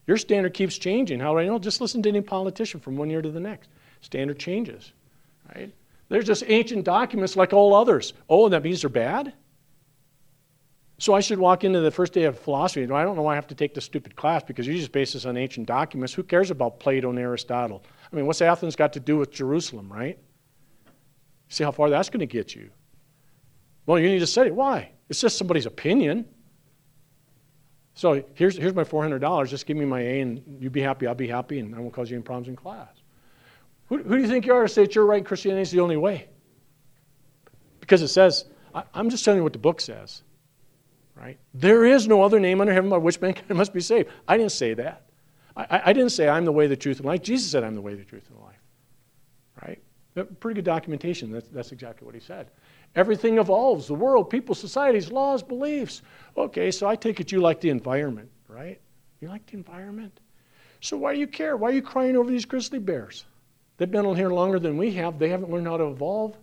Your 0.07 0.17
standard 0.17 0.53
keeps 0.53 0.77
changing. 0.77 1.19
How 1.19 1.33
do 1.33 1.39
I 1.39 1.45
know? 1.45 1.59
Just 1.59 1.81
listen 1.81 2.01
to 2.03 2.09
any 2.09 2.21
politician 2.21 2.79
from 2.79 2.97
one 2.97 3.09
year 3.09 3.21
to 3.21 3.29
the 3.29 3.39
next. 3.39 3.69
Standard 4.01 4.39
changes. 4.39 4.93
Right? 5.53 5.71
There's 6.09 6.25
just 6.25 6.43
ancient 6.47 6.85
documents 6.85 7.35
like 7.35 7.53
all 7.53 7.75
others. 7.75 8.13
Oh, 8.27 8.45
and 8.45 8.53
that 8.53 8.63
means 8.63 8.81
they're 8.81 8.89
bad? 8.89 9.33
So 10.99 11.13
I 11.13 11.21
should 11.21 11.39
walk 11.39 11.63
into 11.63 11.79
the 11.79 11.91
first 11.91 12.11
day 12.11 12.23
of 12.23 12.37
philosophy. 12.37 12.83
I 12.83 13.03
don't 13.03 13.15
know 13.15 13.21
why 13.21 13.31
I 13.31 13.35
have 13.35 13.47
to 13.47 13.55
take 13.55 13.73
this 13.73 13.85
stupid 13.85 14.17
class 14.17 14.43
because 14.43 14.67
you 14.67 14.73
just 14.73 14.91
base 14.91 15.13
this 15.13 15.25
on 15.25 15.37
ancient 15.37 15.65
documents. 15.65 16.13
Who 16.13 16.23
cares 16.23 16.51
about 16.51 16.81
Plato 16.81 17.09
and 17.09 17.17
Aristotle? 17.17 17.85
I 18.11 18.15
mean, 18.17 18.25
what's 18.25 18.41
Athens 18.41 18.75
got 18.75 18.93
to 18.93 18.99
do 18.99 19.15
with 19.15 19.31
Jerusalem, 19.31 19.91
right? 19.91 20.19
See 21.47 21.63
how 21.63 21.71
far 21.71 21.89
that's 21.89 22.09
going 22.09 22.19
to 22.19 22.25
get 22.25 22.53
you. 22.53 22.69
Well, 23.85 23.97
you 23.97 24.09
need 24.09 24.19
to 24.19 24.27
study. 24.27 24.51
Why? 24.51 24.91
It's 25.07 25.21
just 25.21 25.37
somebody's 25.37 25.65
opinion. 25.65 26.25
So 27.93 28.21
here's, 28.33 28.57
here's 28.57 28.75
my 28.75 28.83
$400. 28.83 29.47
Just 29.47 29.65
give 29.65 29.77
me 29.77 29.85
my 29.85 30.01
A 30.01 30.19
and 30.19 30.43
you 30.59 30.69
be 30.69 30.81
happy, 30.81 31.07
I'll 31.07 31.15
be 31.15 31.29
happy, 31.29 31.59
and 31.59 31.73
I 31.73 31.79
won't 31.79 31.93
cause 31.93 32.09
you 32.09 32.17
any 32.17 32.23
problems 32.23 32.49
in 32.49 32.57
class. 32.57 32.89
Who, 33.87 33.99
who 33.99 34.17
do 34.17 34.21
you 34.21 34.27
think 34.27 34.45
you 34.45 34.53
are 34.53 34.63
to 34.63 34.69
say 34.69 34.83
that 34.83 34.95
you're 34.95 35.05
right 35.05 35.25
Christianity 35.25 35.61
is 35.61 35.71
the 35.71 35.79
only 35.79 35.97
way? 35.97 36.27
Because 37.79 38.01
it 38.01 38.09
says, 38.09 38.45
I, 38.75 38.83
I'm 38.93 39.09
just 39.09 39.23
telling 39.23 39.39
you 39.39 39.43
what 39.43 39.53
the 39.53 39.59
book 39.59 39.79
says 39.79 40.23
right? 41.19 41.37
There 41.53 41.85
is 41.85 42.07
no 42.07 42.21
other 42.21 42.39
name 42.39 42.61
under 42.61 42.73
heaven 42.73 42.89
by 42.89 42.97
which 42.97 43.19
man 43.19 43.33
can 43.47 43.57
must 43.57 43.73
be 43.73 43.81
saved. 43.81 44.09
I 44.27 44.37
didn't 44.37 44.53
say 44.53 44.73
that. 44.75 45.03
I, 45.55 45.81
I, 45.85 45.93
didn't 45.93 46.11
say 46.11 46.29
I'm 46.29 46.45
the 46.45 46.51
way, 46.51 46.67
the 46.67 46.77
truth, 46.77 46.97
and 46.97 47.05
life. 47.05 47.21
Jesus 47.21 47.51
said 47.51 47.63
I'm 47.63 47.75
the 47.75 47.81
way, 47.81 47.93
the 47.93 48.05
truth, 48.05 48.23
and 48.29 48.37
the 48.37 48.43
life. 48.43 48.61
Right? 49.61 50.39
Pretty 50.39 50.55
good 50.55 50.65
documentation. 50.65 51.31
That's, 51.31 51.47
that's 51.49 51.71
exactly 51.71 52.05
what 52.05 52.15
he 52.15 52.21
said. 52.21 52.49
Everything 52.95 53.37
evolves 53.37 53.87
the 53.87 53.93
world, 53.93 54.29
people, 54.29 54.55
societies, 54.55 55.11
laws, 55.11 55.43
beliefs. 55.43 56.01
Okay, 56.37 56.71
so 56.71 56.87
I 56.87 56.95
take 56.95 57.19
it 57.19 57.31
you 57.31 57.41
like 57.41 57.61
the 57.61 57.69
environment, 57.69 58.29
right? 58.47 58.79
You 59.19 59.27
like 59.27 59.45
the 59.47 59.57
environment? 59.57 60.19
So 60.81 60.97
why 60.97 61.13
do 61.13 61.19
you 61.19 61.27
care? 61.27 61.57
Why 61.57 61.69
are 61.69 61.73
you 61.73 61.81
crying 61.81 62.15
over 62.15 62.29
these 62.29 62.45
grizzly 62.45 62.79
bears? 62.79 63.25
They've 63.77 63.91
been 63.91 64.05
on 64.05 64.15
here 64.15 64.29
longer 64.29 64.59
than 64.59 64.77
we 64.77 64.91
have. 64.93 65.19
They 65.19 65.29
haven't 65.29 65.51
learned 65.51 65.67
how 65.67 65.77
to 65.77 65.87
evolve. 65.87 66.37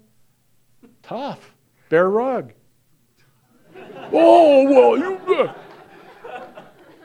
Tough. 1.03 1.55
Bear 1.89 2.09
rug. 2.09 2.53
Oh, 4.13 4.65
well, 4.65 4.99
you. 4.99 5.35
Uh. 5.35 5.53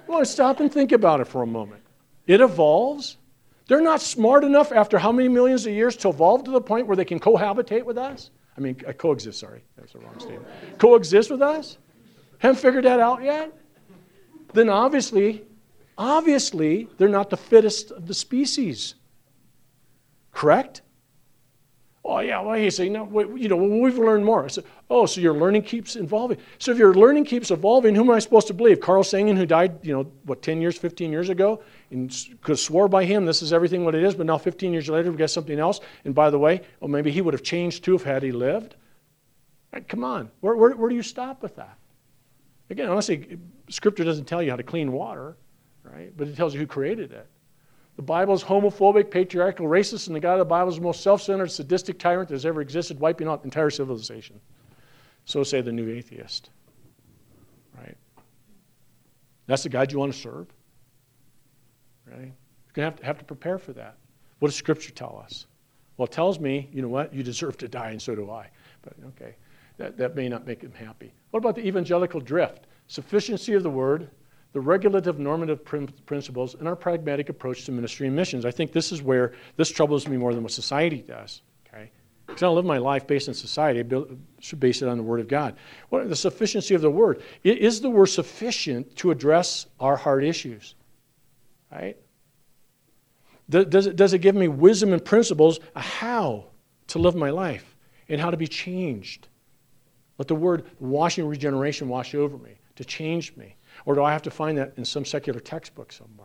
Well, 0.08 0.26
stop 0.26 0.60
and 0.60 0.72
think 0.72 0.92
about 0.92 1.22
it 1.22 1.26
for 1.26 1.42
a 1.42 1.48
moment. 1.48 1.82
It 2.28 2.42
evolves. 2.42 3.18
They're 3.68 3.82
not 3.82 4.02
smart 4.02 4.44
enough 4.44 4.72
after 4.72 5.00
how 5.00 5.12
many 5.12 5.30
millions 5.30 5.66
of 5.66 5.74
years 5.74 5.96
to 5.98 6.10
evolve 6.10 6.44
to 6.44 6.52
the 6.52 6.62
point 6.62 6.88
where 6.88 6.98
they 6.98 7.06
can 7.06 7.20
cohabitate 7.20 7.86
with 7.86 7.98
us? 7.98 8.32
I 8.58 8.60
mean, 8.60 8.76
uh, 8.86 8.92
coexist, 8.92 9.40
sorry. 9.40 9.64
That's 9.78 9.94
the 9.94 10.00
wrong 10.00 10.20
statement. 10.20 10.46
coexist 10.78 11.32
with 11.32 11.42
us? 11.42 11.78
Haven't 12.40 12.60
figured 12.60 12.84
that 12.86 13.00
out 13.00 13.24
yet? 13.24 13.54
Then 14.54 14.68
obviously, 14.68 15.46
obviously, 15.98 16.90
they're 16.98 17.08
not 17.08 17.30
the 17.30 17.38
fittest 17.38 17.92
of 17.92 18.08
the 18.08 18.14
species. 18.14 18.96
Correct? 20.34 20.82
Oh, 22.04 22.20
yeah, 22.20 22.42
well, 22.42 22.58
you 22.58 22.72
say, 22.72 22.90
no, 22.90 23.08
you 23.36 23.48
know, 23.48 23.56
we've 23.56 23.98
learned 23.98 24.26
more. 24.26 24.44
I 24.44 24.48
said, 24.48 24.66
oh, 24.92 25.06
so 25.06 25.22
your 25.22 25.34
learning 25.34 25.64
keeps 25.64 25.96
evolving. 25.96 26.38
So 26.60 26.72
if 26.72 26.78
your 26.78 26.94
learning 26.94 27.24
keeps 27.24 27.50
evolving, 27.50 27.96
who 27.96 28.02
am 28.02 28.12
I 28.12 28.20
supposed 28.20 28.48
to 28.48 28.54
believe? 28.54 28.82
Carl 28.82 29.04
Sagan, 29.04 29.38
who 29.38 29.46
died, 29.46 29.80
you 29.84 29.94
know, 29.94 30.04
what, 30.26 30.42
10 30.42 30.62
years, 30.62 30.78
15 30.78 31.12
years 31.12 31.30
ago? 31.30 31.64
And 31.92 32.14
because 32.30 32.62
swore 32.62 32.90
by 32.90 33.06
him, 33.06 33.26
this 33.26 33.42
is 33.42 33.54
everything 33.54 33.86
what 33.86 33.96
it 33.96 34.04
is, 34.04 34.16
but 34.16 34.26
now 34.26 34.38
15 34.38 34.74
years 34.74 34.90
later, 34.90 35.10
we 35.10 35.18
got 35.18 35.30
something 35.30 35.58
else. 35.58 35.80
And 36.04 36.14
by 36.14 36.30
the 36.30 36.38
way, 36.38 36.62
well, 36.82 36.90
maybe 36.90 37.10
he 37.10 37.22
would 37.22 37.34
have 37.34 37.42
changed 37.42 37.86
too 37.86 37.96
if 37.96 38.04
had 38.04 38.22
he 38.22 38.34
lived. 38.34 38.76
Right, 39.72 39.88
come 39.88 40.04
on. 40.04 40.30
Where, 40.42 40.58
where, 40.58 40.76
where 40.76 40.90
do 40.90 40.96
you 40.96 41.04
stop 41.04 41.42
with 41.42 41.56
that? 41.56 41.78
Again, 42.70 42.90
honestly, 42.90 43.38
Scripture 43.70 44.04
doesn't 44.04 44.26
tell 44.26 44.44
you 44.44 44.50
how 44.50 44.58
to 44.58 44.64
clean 44.64 44.92
water, 44.92 45.38
right? 45.84 46.12
But 46.16 46.28
it 46.28 46.36
tells 46.36 46.54
you 46.54 46.60
who 46.60 46.68
created 46.68 47.14
it. 47.14 47.28
The 47.96 48.02
Bible 48.02 48.34
is 48.34 48.44
homophobic, 48.44 49.10
patriarchal, 49.10 49.68
racist, 49.68 50.08
and 50.08 50.16
the 50.16 50.20
God 50.20 50.34
of 50.34 50.40
the 50.40 50.46
Bible 50.46 50.70
is 50.70 50.76
the 50.76 50.82
most 50.82 51.02
self 51.02 51.22
centered, 51.22 51.50
sadistic 51.52 51.98
tyrant 51.98 52.28
that 52.30 52.36
has 52.36 52.46
ever 52.46 52.60
existed, 52.60 53.00
wiping 53.00 53.28
out 53.28 53.46
entire 53.46 53.70
civilization. 53.70 54.40
So 55.26 55.44
say 55.44 55.62
the 55.62 55.72
new 55.72 55.90
atheist. 55.90 56.50
Right? 57.78 57.98
That's 59.48 59.64
the 59.64 59.70
God 59.70 59.92
you 59.92 60.00
want 60.00 60.14
to 60.14 60.20
serve. 60.20 60.48
Right? 62.06 62.20
You're 62.20 62.74
going 62.74 62.84
to 62.86 62.92
have 62.92 62.96
to, 62.98 63.06
have 63.06 63.18
to 63.20 63.26
prepare 63.26 63.58
for 63.58 63.74
that. 63.74 63.98
What 64.40 64.50
does 64.50 64.56
Scripture 64.56 64.92
tell 64.92 65.22
us? 65.24 65.46
Well, 65.98 66.08
it 66.08 66.12
tells 66.12 66.40
me, 66.40 66.70
you 66.74 66.82
know 66.82 66.88
what, 66.88 67.14
you 67.14 67.22
deserve 67.22 67.58
to 67.58 67.68
die, 67.68 67.92
and 67.92 68.02
so 68.02 68.16
do 68.16 68.32
I. 68.32 68.50
But 68.82 68.94
okay, 69.10 69.36
that, 69.78 69.98
that 69.98 70.16
may 70.16 70.30
not 70.30 70.48
make 70.48 70.62
him 70.62 70.74
happy. 70.74 71.14
What 71.30 71.40
about 71.40 71.56
the 71.56 71.66
evangelical 71.68 72.20
drift? 72.20 72.66
Sufficiency 72.88 73.54
of 73.54 73.64
the 73.64 73.70
word, 73.70 74.10
the 74.54 74.60
regulative 74.60 75.20
normative 75.20 75.64
principles, 75.64 76.56
and 76.56 76.68
our 76.68 76.76
pragmatic 76.76 77.30
approach 77.30 77.66
to 77.66 77.72
ministry 77.72 78.08
and 78.08 78.16
missions. 78.16 78.46
I 78.46 78.52
think 78.52 78.72
this 78.72 78.92
is 78.92 79.02
where 79.02 79.34
this 79.58 79.70
troubles 79.70 80.08
me 80.08 80.18
more 80.18 80.34
than 80.34 80.44
what 80.44 80.52
society 80.52 81.04
does. 81.08 81.42
Because 82.32 82.44
I 82.44 82.46
don't 82.48 82.56
live 82.56 82.66
my 82.66 82.78
life 82.78 83.06
based 83.06 83.28
on 83.28 83.34
society. 83.34 83.82
I 83.82 84.04
should 84.40 84.60
base 84.60 84.82
it 84.82 84.88
on 84.88 84.98
the 84.98 85.04
Word 85.04 85.20
of 85.20 85.28
God. 85.28 85.56
What 85.90 86.08
the 86.08 86.16
sufficiency 86.16 86.74
of 86.74 86.82
the 86.82 86.90
Word? 86.90 87.22
Is 87.44 87.82
the 87.82 87.90
Word 87.90 88.08
sufficient 88.08 88.96
to 88.98 89.12
address 89.12 89.68
our 89.80 89.98
hard 89.98 90.24
issues? 90.24 90.76
Right? 91.72 91.98
Does 93.50 93.86
it, 93.86 93.98
does 93.98 94.14
it 94.14 94.20
give 94.20 94.34
me 94.34 94.48
wisdom 94.48 94.94
and 94.94 95.04
principles 95.04 95.60
of 95.76 95.82
how 95.82 96.46
to 96.88 97.00
live 97.00 97.16
my 97.16 97.32
life 97.32 97.76
and 98.08 98.22
how 98.22 98.32
to 98.32 98.38
be 98.38 98.48
changed? 98.48 99.28
Let 100.18 100.30
the 100.30 100.36
word 100.36 100.68
washing 100.80 101.28
regeneration 101.28 101.90
wash 101.90 102.16
over 102.16 102.38
me, 102.38 102.52
to 102.78 102.86
change 102.86 103.36
me. 103.36 103.56
Or 103.86 103.96
do 103.96 104.04
I 104.04 104.14
have 104.14 104.22
to 104.22 104.32
find 104.32 104.58
that 104.58 104.74
in 104.78 104.86
some 104.86 105.04
secular 105.04 105.42
textbook 105.42 105.92
somewhere? 105.92 106.21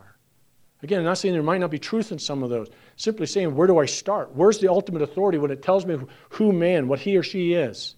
Again, 0.83 0.99
I'm 0.99 1.05
not 1.05 1.17
saying 1.17 1.33
there 1.33 1.41
might 1.41 1.59
not 1.59 1.71
be 1.71 1.79
truth 1.79 2.11
in 2.11 2.19
some 2.19 2.43
of 2.43 2.49
those. 2.49 2.69
Simply 2.97 3.25
saying, 3.25 3.55
where 3.55 3.67
do 3.67 3.79
I 3.79 3.85
start? 3.85 4.35
Where's 4.35 4.59
the 4.59 4.69
ultimate 4.69 5.01
authority 5.01 5.37
when 5.39 5.49
it 5.49 5.63
tells 5.63 5.85
me 5.85 5.97
who 6.29 6.51
man, 6.51 6.87
what 6.87 6.99
he 6.99 7.17
or 7.17 7.23
she 7.23 7.53
is? 7.53 7.95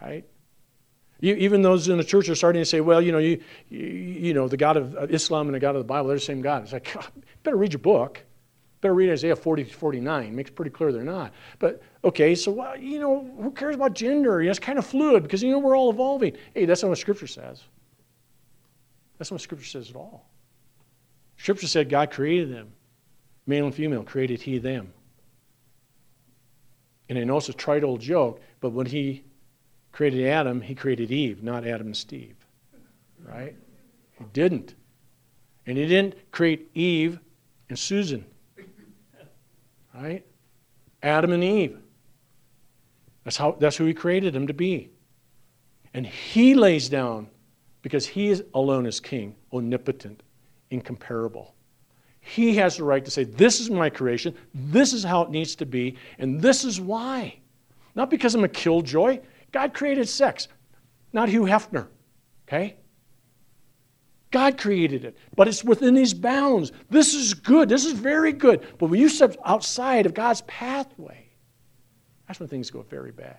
Right? 0.00 0.24
even 1.20 1.62
those 1.62 1.88
in 1.88 1.98
the 1.98 2.04
church 2.04 2.28
are 2.28 2.34
starting 2.34 2.62
to 2.62 2.66
say, 2.66 2.80
well, 2.80 3.02
you 3.02 3.10
know, 3.10 3.18
you, 3.18 3.42
you, 3.68 3.86
you 3.86 4.34
know, 4.34 4.46
the 4.46 4.56
God 4.56 4.76
of 4.76 4.94
uh, 4.94 5.06
Islam 5.08 5.48
and 5.48 5.54
the 5.54 5.58
God 5.58 5.74
of 5.74 5.80
the 5.80 5.86
Bible, 5.86 6.08
they're 6.08 6.16
the 6.16 6.20
same 6.20 6.42
God. 6.42 6.62
It's 6.62 6.72
like, 6.72 6.96
better 7.42 7.56
read 7.56 7.72
your 7.72 7.80
book. 7.80 8.22
Better 8.80 8.94
read 8.94 9.10
Isaiah 9.10 9.34
40 9.34 9.64
49. 9.64 10.24
It 10.24 10.32
makes 10.32 10.50
pretty 10.50 10.70
clear 10.70 10.92
they're 10.92 11.02
not. 11.02 11.32
But, 11.58 11.82
okay, 12.04 12.36
so, 12.36 12.52
well, 12.52 12.76
you 12.76 13.00
know, 13.00 13.28
who 13.40 13.50
cares 13.50 13.74
about 13.74 13.94
gender? 13.94 14.40
You 14.40 14.46
know, 14.46 14.50
it's 14.50 14.60
kind 14.60 14.78
of 14.78 14.86
fluid 14.86 15.24
because, 15.24 15.42
you 15.42 15.50
know, 15.50 15.58
we're 15.58 15.76
all 15.76 15.90
evolving. 15.90 16.36
Hey, 16.54 16.64
that's 16.66 16.82
not 16.82 16.90
what 16.90 16.98
Scripture 16.98 17.26
says. 17.26 17.64
That's 19.18 19.32
not 19.32 19.36
what 19.36 19.42
Scripture 19.42 19.66
says 19.66 19.90
at 19.90 19.96
all. 19.96 20.28
Scripture 21.38 21.68
said 21.68 21.88
God 21.88 22.10
created 22.10 22.52
them. 22.52 22.72
Male 23.46 23.66
and 23.66 23.74
female 23.74 24.02
created 24.02 24.42
He 24.42 24.58
them. 24.58 24.92
And 27.08 27.18
I 27.18 27.24
know 27.24 27.38
it's 27.38 27.48
a 27.48 27.54
trite 27.54 27.84
old 27.84 28.00
joke, 28.00 28.42
but 28.60 28.70
when 28.70 28.86
He 28.86 29.24
created 29.92 30.26
Adam, 30.26 30.60
He 30.60 30.74
created 30.74 31.10
Eve, 31.10 31.42
not 31.42 31.66
Adam 31.66 31.86
and 31.86 31.96
Steve. 31.96 32.36
Right? 33.24 33.56
He 34.18 34.24
didn't. 34.32 34.74
And 35.66 35.78
He 35.78 35.86
didn't 35.86 36.14
create 36.32 36.68
Eve 36.74 37.18
and 37.70 37.78
Susan. 37.78 38.26
Right? 39.94 40.26
Adam 41.02 41.32
and 41.32 41.42
Eve. 41.42 41.78
That's, 43.24 43.36
how, 43.36 43.52
that's 43.52 43.76
who 43.76 43.84
He 43.84 43.94
created 43.94 44.34
them 44.34 44.46
to 44.48 44.54
be. 44.54 44.90
And 45.94 46.06
He 46.06 46.54
lays 46.54 46.88
down, 46.88 47.28
because 47.80 48.06
He 48.06 48.28
is, 48.28 48.44
alone 48.52 48.84
is 48.84 49.00
King, 49.00 49.34
omnipotent, 49.52 50.22
incomparable. 50.70 51.54
He 52.20 52.56
has 52.56 52.76
the 52.76 52.84
right 52.84 53.04
to 53.04 53.10
say, 53.10 53.24
This 53.24 53.60
is 53.60 53.70
my 53.70 53.90
creation, 53.90 54.34
this 54.54 54.92
is 54.92 55.02
how 55.02 55.22
it 55.22 55.30
needs 55.30 55.54
to 55.56 55.66
be, 55.66 55.96
and 56.18 56.40
this 56.40 56.64
is 56.64 56.80
why. 56.80 57.38
Not 57.94 58.10
because 58.10 58.34
I'm 58.34 58.44
a 58.44 58.48
killjoy. 58.48 59.20
God 59.50 59.74
created 59.74 60.08
sex, 60.08 60.48
not 61.12 61.28
Hugh 61.28 61.42
Hefner. 61.42 61.88
Okay? 62.46 62.76
God 64.30 64.58
created 64.58 65.04
it, 65.04 65.16
but 65.34 65.48
it's 65.48 65.64
within 65.64 65.94
these 65.94 66.12
bounds. 66.12 66.72
This 66.90 67.14
is 67.14 67.32
good. 67.32 67.68
This 67.68 67.86
is 67.86 67.92
very 67.92 68.32
good. 68.32 68.66
But 68.78 68.86
when 68.86 69.00
you 69.00 69.08
step 69.08 69.36
outside 69.44 70.04
of 70.04 70.12
God's 70.12 70.42
pathway, 70.42 71.30
that's 72.26 72.38
when 72.38 72.48
things 72.48 72.70
go 72.70 72.82
very 72.82 73.10
bad. 73.10 73.36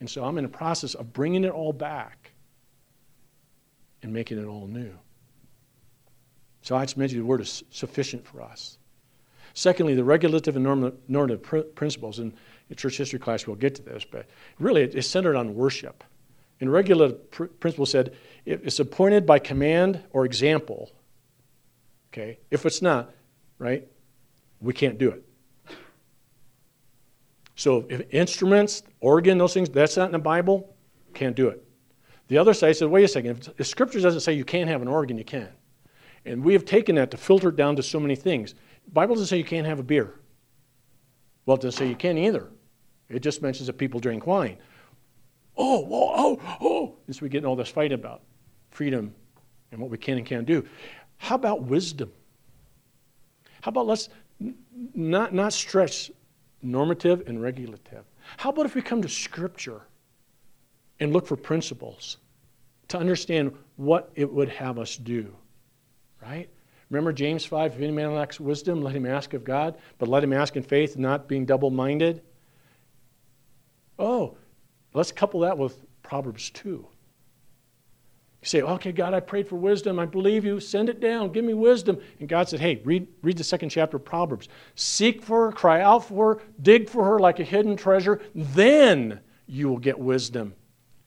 And 0.00 0.10
so 0.10 0.24
I'm 0.24 0.36
in 0.38 0.44
the 0.44 0.50
process 0.50 0.94
of 0.94 1.12
bringing 1.12 1.44
it 1.44 1.50
all 1.50 1.72
back 1.72 2.32
and 4.02 4.12
making 4.12 4.38
it 4.38 4.46
all 4.46 4.66
new. 4.66 4.92
So 6.68 6.76
I 6.76 6.84
just 6.84 6.98
mentioned 6.98 7.22
the 7.22 7.24
word 7.24 7.40
is 7.40 7.64
sufficient 7.70 8.26
for 8.26 8.42
us. 8.42 8.76
Secondly, 9.54 9.94
the 9.94 10.04
regulative 10.04 10.54
and 10.54 10.92
normative 11.08 11.42
principles. 11.74 12.18
In, 12.18 12.34
church 12.76 12.98
history 12.98 13.18
class, 13.18 13.46
we'll 13.46 13.56
get 13.56 13.74
to 13.76 13.82
this, 13.82 14.04
but 14.04 14.26
really 14.58 14.82
it's 14.82 15.08
centered 15.08 15.34
on 15.34 15.54
worship. 15.54 16.04
And 16.60 16.70
regulative 16.70 17.30
pr- 17.30 17.44
principle 17.46 17.86
said 17.86 18.14
it's 18.44 18.80
appointed 18.80 19.24
by 19.24 19.38
command 19.38 20.04
or 20.10 20.26
example. 20.26 20.92
Okay? 22.12 22.38
If 22.50 22.66
it's 22.66 22.82
not, 22.82 23.14
right, 23.58 23.88
we 24.60 24.74
can't 24.74 24.98
do 24.98 25.08
it. 25.08 25.24
So 27.56 27.86
if 27.88 28.12
instruments, 28.12 28.82
organ, 29.00 29.38
those 29.38 29.54
things, 29.54 29.70
that's 29.70 29.96
not 29.96 30.04
in 30.04 30.12
the 30.12 30.18
Bible, 30.18 30.76
can't 31.14 31.34
do 31.34 31.48
it. 31.48 31.64
The 32.26 32.36
other 32.36 32.52
side 32.52 32.76
said, 32.76 32.88
wait 32.88 33.04
a 33.04 33.08
second, 33.08 33.38
if, 33.38 33.60
if 33.60 33.66
Scripture 33.66 34.00
doesn't 34.00 34.20
say 34.20 34.34
you 34.34 34.44
can't 34.44 34.68
have 34.68 34.82
an 34.82 34.88
organ, 34.88 35.16
you 35.16 35.24
can. 35.24 35.48
And 36.28 36.44
we 36.44 36.52
have 36.52 36.64
taken 36.64 36.96
that 36.96 37.10
to 37.10 37.16
filter 37.16 37.48
it 37.48 37.56
down 37.56 37.76
to 37.76 37.82
so 37.82 37.98
many 37.98 38.14
things. 38.14 38.54
The 38.84 38.90
Bible 38.92 39.14
doesn't 39.14 39.28
say 39.28 39.38
you 39.38 39.44
can't 39.44 39.66
have 39.66 39.78
a 39.78 39.82
beer. 39.82 40.14
Well, 41.46 41.56
it 41.56 41.62
doesn't 41.62 41.78
say 41.78 41.88
you 41.88 41.96
can't 41.96 42.18
either. 42.18 42.48
It 43.08 43.20
just 43.20 43.40
mentions 43.42 43.66
that 43.66 43.74
people 43.74 44.00
drink 44.00 44.26
wine 44.26 44.58
oh, 45.58 45.80
whoa, 45.80 46.12
oh, 46.16 46.56
oh. 46.60 46.94
And 47.06 47.14
so 47.14 47.20
we 47.22 47.28
get 47.28 47.38
in 47.38 47.46
all 47.46 47.56
this 47.56 47.68
fight 47.68 47.92
about 47.92 48.22
freedom 48.70 49.14
and 49.72 49.80
what 49.80 49.90
we 49.90 49.98
can 49.98 50.16
and 50.16 50.26
can't 50.26 50.46
do. 50.46 50.64
How 51.18 51.34
about 51.34 51.64
wisdom? 51.64 52.12
How 53.60 53.70
about 53.70 53.86
let's 53.86 54.08
not, 54.94 55.34
not 55.34 55.52
stretch 55.52 56.10
normative 56.62 57.24
and 57.26 57.42
regulative? 57.42 58.04
How 58.36 58.50
about 58.50 58.66
if 58.66 58.74
we 58.74 58.82
come 58.82 59.02
to 59.02 59.08
Scripture 59.08 59.82
and 61.00 61.12
look 61.12 61.26
for 61.26 61.36
principles 61.36 62.18
to 62.88 62.98
understand 62.98 63.54
what 63.76 64.10
it 64.14 64.32
would 64.32 64.48
have 64.48 64.78
us 64.78 64.96
do? 64.96 65.34
Right? 66.22 66.48
Remember 66.90 67.12
James 67.12 67.44
5 67.44 67.74
if 67.74 67.80
any 67.80 67.92
man 67.92 68.14
lacks 68.14 68.40
wisdom, 68.40 68.82
let 68.82 68.94
him 68.94 69.06
ask 69.06 69.34
of 69.34 69.44
God, 69.44 69.76
but 69.98 70.08
let 70.08 70.24
him 70.24 70.32
ask 70.32 70.56
in 70.56 70.62
faith, 70.62 70.96
not 70.96 71.28
being 71.28 71.44
double 71.44 71.70
minded. 71.70 72.22
Oh, 73.98 74.36
Let's 74.94 75.12
couple 75.12 75.40
that 75.40 75.58
with 75.58 75.84
Proverbs 76.02 76.50
2. 76.50 76.68
You 78.40 78.46
say, 78.46 78.62
okay, 78.62 78.92
God, 78.92 79.14
I 79.14 79.20
prayed 79.20 79.48
for 79.48 79.56
wisdom. 79.56 79.98
I 79.98 80.06
believe 80.06 80.44
you. 80.44 80.60
Send 80.60 80.88
it 80.88 81.00
down. 81.00 81.32
Give 81.32 81.44
me 81.44 81.54
wisdom. 81.54 82.00
And 82.20 82.28
God 82.28 82.48
said, 82.48 82.60
hey, 82.60 82.80
read, 82.84 83.08
read 83.22 83.36
the 83.36 83.44
second 83.44 83.68
chapter 83.70 83.96
of 83.96 84.04
Proverbs. 84.04 84.48
Seek 84.74 85.22
for 85.22 85.46
her, 85.46 85.52
cry 85.52 85.80
out 85.82 86.04
for 86.04 86.34
her, 86.34 86.42
dig 86.62 86.88
for 86.88 87.04
her 87.04 87.18
like 87.18 87.40
a 87.40 87.44
hidden 87.44 87.76
treasure. 87.76 88.20
Then 88.34 89.20
you 89.46 89.68
will 89.68 89.78
get 89.78 89.98
wisdom. 89.98 90.54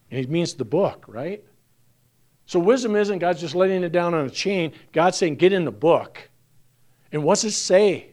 And 0.09 0.19
he 0.19 0.25
means 0.25 0.53
the 0.53 0.65
book, 0.65 1.05
right? 1.07 1.43
So 2.51 2.59
wisdom 2.59 2.97
isn't 2.97 3.19
God's 3.19 3.39
just 3.39 3.55
letting 3.55 3.81
it 3.81 3.93
down 3.93 4.13
on 4.13 4.25
a 4.25 4.29
chain. 4.29 4.73
God's 4.91 5.15
saying, 5.15 5.37
get 5.37 5.53
in 5.53 5.63
the 5.63 5.71
book. 5.71 6.29
And 7.13 7.23
what's 7.23 7.45
it 7.45 7.51
say? 7.51 8.09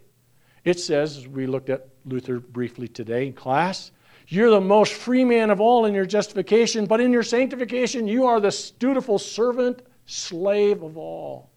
It 0.62 0.78
says, 0.78 1.16
as 1.16 1.26
we 1.26 1.49
looked 1.49 1.70
at 1.70 1.89
Luther 2.05 2.39
briefly 2.39 2.86
today 2.86 3.26
in 3.26 3.32
class, 3.32 3.91
you're 4.28 4.51
the 4.51 4.61
most 4.61 4.93
free 4.93 5.24
man 5.24 5.51
of 5.51 5.61
all 5.61 5.86
in 5.86 5.93
your 5.93 6.07
justification, 6.07 6.86
but 6.86 7.01
in 7.01 7.12
your 7.12 7.24
sanctification, 7.24 8.07
you 8.07 8.26
are 8.26 8.39
the 8.39 8.72
dutiful 8.78 9.18
servant, 9.18 9.82
slave 10.07 10.84
of 10.84 10.97
all. 10.97 11.51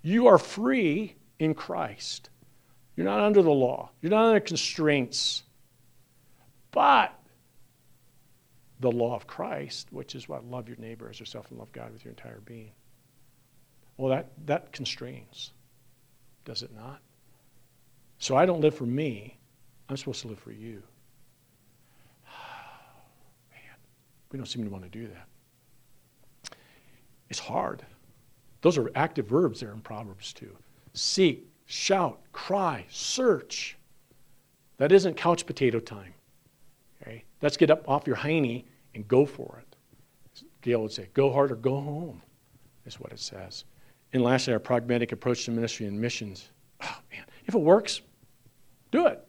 You 0.00 0.26
are 0.26 0.38
free 0.38 1.16
in 1.40 1.52
Christ. 1.52 2.30
You're 2.96 3.04
not 3.04 3.20
under 3.20 3.42
the 3.42 3.50
law, 3.50 3.90
you're 4.00 4.08
not 4.08 4.24
under 4.24 4.40
constraints. 4.40 5.42
But 6.70 7.12
the 8.84 8.92
law 8.92 9.16
of 9.16 9.26
Christ, 9.26 9.88
which 9.90 10.14
is 10.14 10.28
what? 10.28 10.44
Love 10.44 10.68
your 10.68 10.76
neighbor 10.76 11.08
as 11.08 11.18
yourself 11.18 11.50
and 11.50 11.58
love 11.58 11.72
God 11.72 11.90
with 11.90 12.04
your 12.04 12.10
entire 12.10 12.40
being. 12.40 12.70
Well, 13.96 14.10
that, 14.10 14.28
that 14.46 14.72
constrains, 14.72 15.52
does 16.44 16.62
it 16.62 16.70
not? 16.74 17.00
So 18.18 18.36
I 18.36 18.44
don't 18.44 18.60
live 18.60 18.74
for 18.74 18.84
me, 18.84 19.38
I'm 19.88 19.96
supposed 19.96 20.20
to 20.22 20.28
live 20.28 20.38
for 20.38 20.52
you. 20.52 20.82
Man, 23.50 23.60
We 24.30 24.36
don't 24.36 24.46
seem 24.46 24.64
to 24.64 24.70
want 24.70 24.84
to 24.84 24.90
do 24.90 25.08
that. 25.08 26.54
It's 27.30 27.38
hard. 27.38 27.86
Those 28.60 28.76
are 28.76 28.90
active 28.94 29.26
verbs 29.26 29.60
there 29.60 29.72
in 29.72 29.80
Proverbs 29.80 30.34
2. 30.34 30.54
Seek, 30.92 31.48
shout, 31.64 32.20
cry, 32.32 32.84
search. 32.90 33.78
That 34.76 34.92
isn't 34.92 35.16
couch 35.16 35.46
potato 35.46 35.80
time. 35.80 36.12
Okay? 37.00 37.24
Let's 37.40 37.56
get 37.56 37.70
up 37.70 37.88
off 37.88 38.06
your 38.06 38.16
hiney 38.16 38.64
and 38.94 39.06
go 39.08 39.26
for 39.26 39.62
it. 39.62 40.44
Gail 40.62 40.82
would 40.82 40.92
say, 40.92 41.08
go 41.14 41.32
hard 41.32 41.52
or 41.52 41.56
go 41.56 41.80
home, 41.80 42.22
is 42.86 42.98
what 42.98 43.12
it 43.12 43.20
says. 43.20 43.64
And 44.12 44.22
lastly, 44.22 44.52
our 44.52 44.58
pragmatic 44.58 45.12
approach 45.12 45.44
to 45.44 45.50
ministry 45.50 45.86
and 45.86 46.00
missions. 46.00 46.50
Oh, 46.82 46.98
man. 47.12 47.24
If 47.46 47.54
it 47.54 47.60
works, 47.60 48.00
do 48.90 49.06
it. 49.06 49.22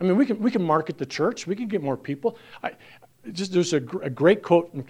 I 0.00 0.04
mean, 0.04 0.16
we 0.16 0.26
can, 0.26 0.38
we 0.40 0.50
can 0.50 0.62
market 0.62 0.98
the 0.98 1.06
church. 1.06 1.46
We 1.46 1.54
can 1.54 1.68
get 1.68 1.82
more 1.82 1.96
people. 1.96 2.38
I, 2.62 2.72
just 3.32 3.52
there's 3.52 3.72
a, 3.72 3.82
a 4.02 4.10
great 4.10 4.42
quote 4.42 4.72
in 4.74 4.84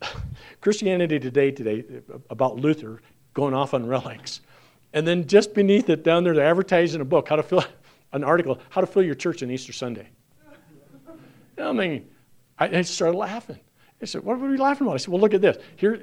Christianity 0.60 1.18
Today 1.18 1.50
today 1.50 1.84
about 2.30 2.56
Luther 2.56 3.00
going 3.32 3.54
off 3.54 3.74
on 3.74 3.86
relics. 3.86 4.40
And 4.92 5.06
then 5.06 5.26
just 5.26 5.54
beneath 5.54 5.88
it, 5.90 6.04
down 6.04 6.24
there, 6.24 6.34
they're 6.34 6.46
advertising 6.46 7.00
a 7.00 7.04
book, 7.04 7.28
how 7.28 7.36
to 7.36 7.42
fill 7.42 7.64
an 8.12 8.22
article, 8.22 8.60
how 8.70 8.80
to 8.80 8.86
fill 8.86 9.02
your 9.02 9.16
church 9.16 9.42
on 9.42 9.50
Easter 9.50 9.72
Sunday. 9.72 10.08
I 11.58 11.72
mean, 11.72 12.08
I, 12.58 12.78
I 12.78 12.82
started 12.82 13.16
laughing. 13.16 13.58
I 14.02 14.06
said, 14.06 14.22
"What 14.24 14.38
were 14.38 14.48
we 14.48 14.56
laughing 14.56 14.86
about?" 14.86 14.94
I 14.94 14.96
said, 14.98 15.08
"Well, 15.08 15.20
look 15.20 15.34
at 15.34 15.40
this. 15.40 15.56
Here, 15.76 16.00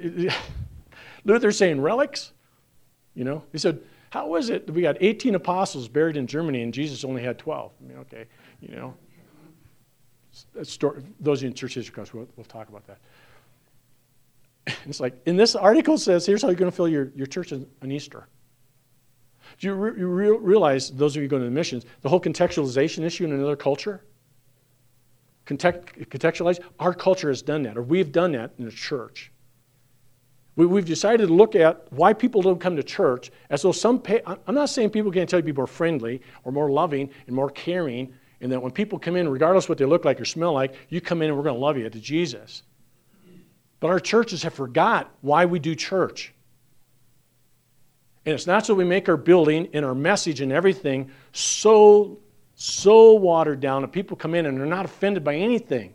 Luther's 1.24 1.56
saying 1.56 1.80
relics. 1.80 2.32
You 3.14 3.24
know, 3.24 3.44
he 3.52 3.58
said, 3.58 3.80
"How 4.10 4.34
is 4.36 4.50
it 4.50 4.66
that 4.66 4.72
we 4.72 4.82
got 4.82 4.96
18 5.00 5.34
apostles 5.34 5.88
buried 5.88 6.16
in 6.16 6.26
Germany 6.26 6.62
and 6.62 6.72
Jesus 6.72 7.04
only 7.04 7.22
had 7.22 7.38
12?" 7.38 7.72
I 7.78 7.88
mean, 7.88 7.98
okay, 7.98 8.26
you 8.60 8.74
know, 8.74 8.94
story, 10.62 11.02
those 11.20 11.42
in 11.42 11.54
church 11.54 11.74
history 11.74 11.94
class, 11.94 12.12
we'll, 12.12 12.28
we'll 12.36 12.44
talk 12.44 12.68
about 12.68 12.86
that. 12.86 12.98
It's 14.86 15.00
like, 15.00 15.20
in 15.26 15.36
this 15.36 15.56
article 15.56 15.98
says, 15.98 16.24
here's 16.24 16.42
how 16.42 16.48
you're 16.48 16.56
going 16.56 16.70
to 16.70 16.76
fill 16.76 16.88
your, 16.88 17.10
your 17.16 17.26
church 17.26 17.52
on, 17.52 17.66
Easter. 17.90 18.28
Do 19.58 19.66
you, 19.66 19.74
re- 19.74 19.98
you 19.98 20.06
re- 20.06 20.30
realize, 20.30 20.90
those 20.90 21.16
of 21.16 21.22
you 21.22 21.28
going 21.28 21.42
to 21.42 21.48
the 21.48 21.54
missions, 21.54 21.84
the 22.00 22.08
whole 22.08 22.20
contextualization 22.20 23.02
issue 23.02 23.24
in 23.24 23.32
another 23.32 23.56
culture? 23.56 24.04
Context, 25.44 25.94
contextualize? 26.10 26.60
Our 26.78 26.94
culture 26.94 27.28
has 27.28 27.42
done 27.42 27.62
that, 27.64 27.76
or 27.76 27.82
we've 27.82 28.12
done 28.12 28.32
that 28.32 28.52
in 28.58 28.64
the 28.64 28.70
church. 28.70 29.32
We, 30.54 30.66
we've 30.66 30.84
decided 30.84 31.28
to 31.28 31.32
look 31.32 31.54
at 31.56 31.90
why 31.92 32.12
people 32.12 32.42
don't 32.42 32.60
come 32.60 32.76
to 32.76 32.82
church 32.82 33.30
as 33.50 33.62
though 33.62 33.72
some, 33.72 33.98
pay, 33.98 34.20
I'm 34.26 34.54
not 34.54 34.68
saying 34.68 34.90
people 34.90 35.10
can't 35.10 35.28
tell 35.28 35.38
you 35.38 35.42
to 35.42 35.52
be 35.52 35.56
more 35.56 35.66
friendly 35.66 36.20
or 36.44 36.52
more 36.52 36.70
loving 36.70 37.10
and 37.26 37.34
more 37.34 37.50
caring 37.50 38.12
and 38.42 38.50
that 38.50 38.60
when 38.60 38.72
people 38.72 38.98
come 38.98 39.16
in, 39.16 39.28
regardless 39.28 39.66
of 39.66 39.68
what 39.70 39.78
they 39.78 39.84
look 39.84 40.04
like 40.04 40.20
or 40.20 40.24
smell 40.24 40.52
like, 40.52 40.74
you 40.88 41.00
come 41.00 41.22
in 41.22 41.28
and 41.28 41.36
we're 41.36 41.44
going 41.44 41.54
to 41.54 41.60
love 41.60 41.78
you 41.78 41.88
to 41.88 42.00
Jesus. 42.00 42.64
But 43.78 43.90
our 43.90 44.00
churches 44.00 44.42
have 44.42 44.52
forgot 44.52 45.10
why 45.20 45.44
we 45.44 45.60
do 45.60 45.76
church. 45.76 46.34
And 48.26 48.34
it's 48.34 48.46
not 48.46 48.66
so 48.66 48.74
we 48.74 48.84
make 48.84 49.08
our 49.08 49.16
building 49.16 49.68
and 49.72 49.84
our 49.84 49.94
message 49.94 50.40
and 50.40 50.52
everything 50.52 51.10
so, 51.32 52.18
so 52.54 53.14
watered 53.14 53.60
down 53.60 53.82
that 53.82 53.92
people 53.92 54.16
come 54.16 54.34
in 54.34 54.46
and 54.46 54.58
they're 54.58 54.66
not 54.66 54.84
offended 54.84 55.24
by 55.24 55.34
anything. 55.36 55.94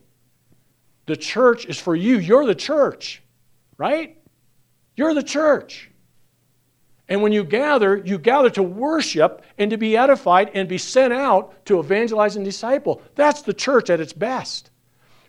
The 1.05 1.15
church 1.15 1.65
is 1.65 1.79
for 1.79 1.95
you. 1.95 2.17
You're 2.17 2.45
the 2.45 2.55
church, 2.55 3.23
right? 3.77 4.17
You're 4.95 5.13
the 5.13 5.23
church. 5.23 5.89
And 7.09 7.21
when 7.21 7.31
you 7.31 7.43
gather, 7.43 7.95
you 7.95 8.17
gather 8.17 8.49
to 8.51 8.63
worship 8.63 9.43
and 9.57 9.71
to 9.71 9.77
be 9.77 9.95
edified 9.95 10.51
and 10.53 10.67
be 10.67 10.77
sent 10.77 11.13
out 11.13 11.65
to 11.67 11.79
evangelize 11.79 12.35
and 12.35 12.43
disciple. 12.43 13.01
That's 13.15 13.43
the 13.43 13.53
church 13.53 13.89
at 13.89 14.01
its 14.01 14.11
best. 14.11 14.69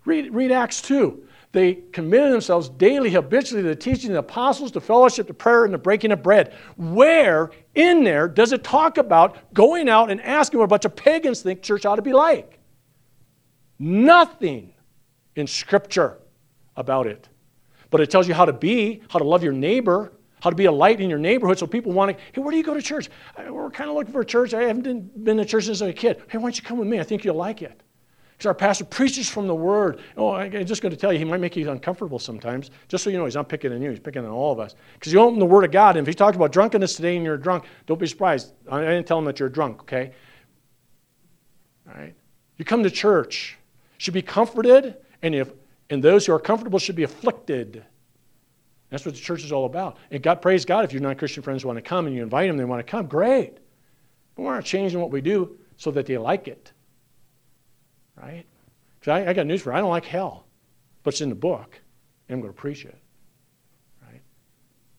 Read, 0.05 0.35
read 0.35 0.51
Acts 0.51 0.83
2. 0.83 1.28
They 1.53 1.75
committed 1.93 2.33
themselves 2.33 2.69
daily, 2.69 3.11
habitually 3.11 3.63
to 3.63 3.69
the 3.69 3.75
teaching 3.75 4.11
of 4.11 4.15
the 4.15 4.19
apostles, 4.21 4.71
to 4.73 4.81
fellowship, 4.81 5.27
to 5.29 5.35
prayer, 5.35 5.65
and 5.65 5.73
the 5.73 5.79
breaking 5.79 6.13
of 6.13 6.23
bread. 6.23 6.53
Where 6.77 7.51
in 7.75 8.05
there 8.05 8.29
does 8.29 8.53
it 8.53 8.63
talk 8.63 8.99
about 8.99 9.55
going 9.55 9.89
out 9.89 10.11
and 10.11 10.21
asking 10.21 10.59
what 10.59 10.67
a 10.67 10.69
bunch 10.69 10.85
of 10.85 10.95
pagans 10.95 11.41
think 11.41 11.63
church 11.63 11.87
ought 11.87 11.97
to 11.97 12.03
be 12.03 12.13
like? 12.13 12.59
Nothing 13.79 14.75
in 15.37 15.47
Scripture 15.47 16.19
about 16.77 17.07
it. 17.07 17.29
But 17.91 18.03
it 18.03 18.11
tells 18.11 18.29
you 18.29 18.35
how 18.35 18.45
to 18.45 18.53
be, 18.53 19.01
how 19.09 19.19
to 19.19 19.25
love 19.25 19.43
your 19.43 19.55
neighbor, 19.55 20.13
how 20.43 20.51
to 20.51 20.57
be 20.57 20.67
a 20.67 20.73
light 20.73 21.01
in 21.01 21.09
your 21.09 21.19
neighborhood 21.19 21.59
so 21.59 21.67
people 21.67 21.93
want 21.93 22.17
to, 22.17 22.23
hey, 22.33 22.41
where 22.43 22.51
do 22.51 22.59
you 22.59 22.63
go 22.63 22.75
to 22.75 22.83
church? 22.83 23.09
We're 23.49 23.71
kind 23.71 23.89
of 23.89 23.97
looking 23.97 24.13
for 24.13 24.21
a 24.21 24.27
church. 24.27 24.53
I 24.53 24.65
haven't 24.65 25.25
been 25.25 25.37
to 25.39 25.45
church 25.45 25.65
since 25.65 25.81
I 25.81 25.87
was 25.87 25.95
a 25.95 25.97
kid. 25.97 26.23
Hey, 26.29 26.37
why 26.39 26.43
don't 26.43 26.57
you 26.57 26.63
come 26.63 26.79
with 26.79 26.89
me? 26.89 27.01
I 27.01 27.05
think 27.05 27.25
you'll 27.25 27.37
like 27.37 27.63
it. 27.63 27.83
Because 28.39 28.47
our 28.47 28.55
pastor 28.55 28.85
preaches 28.85 29.29
from 29.29 29.49
the 29.49 29.55
word. 29.55 29.99
Oh, 30.17 30.31
I'm 30.31 30.65
just 30.65 30.81
going 30.81 30.93
to 30.93 30.97
tell 30.97 31.13
you, 31.13 31.19
he 31.19 31.25
might 31.25 31.41
make 31.41 31.57
you 31.57 31.69
uncomfortable 31.69 32.21
sometimes. 32.21 32.71
Just 32.87 33.03
so 33.03 33.11
you 33.11 33.19
know, 33.19 33.25
he's 33.25 33.35
not 33.35 33.49
picking 33.49 33.73
on 33.73 33.83
you, 33.83 33.91
he's 33.91 33.99
picking 33.99 34.25
on 34.25 34.31
all 34.31 34.53
of 34.53 34.61
us. 34.61 34.77
Because 34.95 35.13
you 35.13 35.19
open 35.19 35.41
the 35.41 35.45
word 35.45 35.65
of 35.65 35.73
God, 35.73 35.97
and 35.97 36.07
if 36.07 36.09
he 36.09 36.15
talks 36.15 36.37
about 36.37 36.53
drunkenness 36.53 36.95
today 36.95 37.17
and 37.17 37.25
you're 37.25 37.37
drunk, 37.37 37.65
don't 37.87 37.99
be 37.99 38.07
surprised. 38.07 38.53
I 38.71 38.81
didn't 38.83 39.09
tell 39.09 39.19
him 39.19 39.25
that 39.25 39.41
you're 39.41 39.49
drunk, 39.49 39.81
okay? 39.81 40.13
All 41.89 42.01
right? 42.01 42.15
You 42.59 42.65
come 42.65 42.85
to 42.85 42.91
church, 42.93 43.59
should 43.97 44.15
be 44.15 44.23
comforted, 44.23 44.95
and, 45.21 45.35
if, 45.35 45.51
and 45.91 46.01
those 46.01 46.25
who 46.25 46.33
are 46.33 46.39
comfortable 46.39 46.79
should 46.79 46.95
be 46.95 47.03
afflicted. 47.03 47.85
That's 48.91 49.05
what 49.05 49.17
the 49.17 49.21
church 49.21 49.43
is 49.43 49.51
all 49.51 49.67
about. 49.67 49.97
And 50.13 50.23
God, 50.23 50.41
praise 50.41 50.65
God, 50.65 50.85
if 50.85 50.93
your 50.93 51.03
non 51.03 51.17
Christian 51.17 51.43
friends 51.43 51.65
want 51.65 51.77
to 51.77 51.83
come 51.83 52.07
and 52.07 52.15
you 52.15 52.23
invite 52.23 52.49
them, 52.49 52.57
they 52.57 52.65
want 52.65 52.87
to 52.87 52.89
come, 52.89 53.07
great. 53.07 53.59
But 54.37 54.43
we're 54.45 54.55
not 54.55 54.65
changing 54.65 55.01
what 55.01 55.11
we 55.11 55.21
do 55.21 55.59
so 55.77 55.91
that 55.91 56.07
they 56.07 56.19
like 56.19 56.47
it. 56.47 56.71
Right? 58.21 58.45
Because 58.99 59.13
I, 59.13 59.31
I, 59.31 59.33
got 59.33 59.47
news 59.47 59.63
for 59.63 59.71
you. 59.71 59.77
I 59.77 59.81
don't 59.81 59.91
like 59.91 60.05
hell, 60.05 60.47
but 61.03 61.15
it's 61.15 61.21
in 61.21 61.29
the 61.29 61.35
book, 61.35 61.81
and 62.29 62.37
I'm 62.37 62.41
going 62.41 62.53
to 62.53 62.61
preach 62.61 62.85
it. 62.85 62.99
Right? 64.03 64.21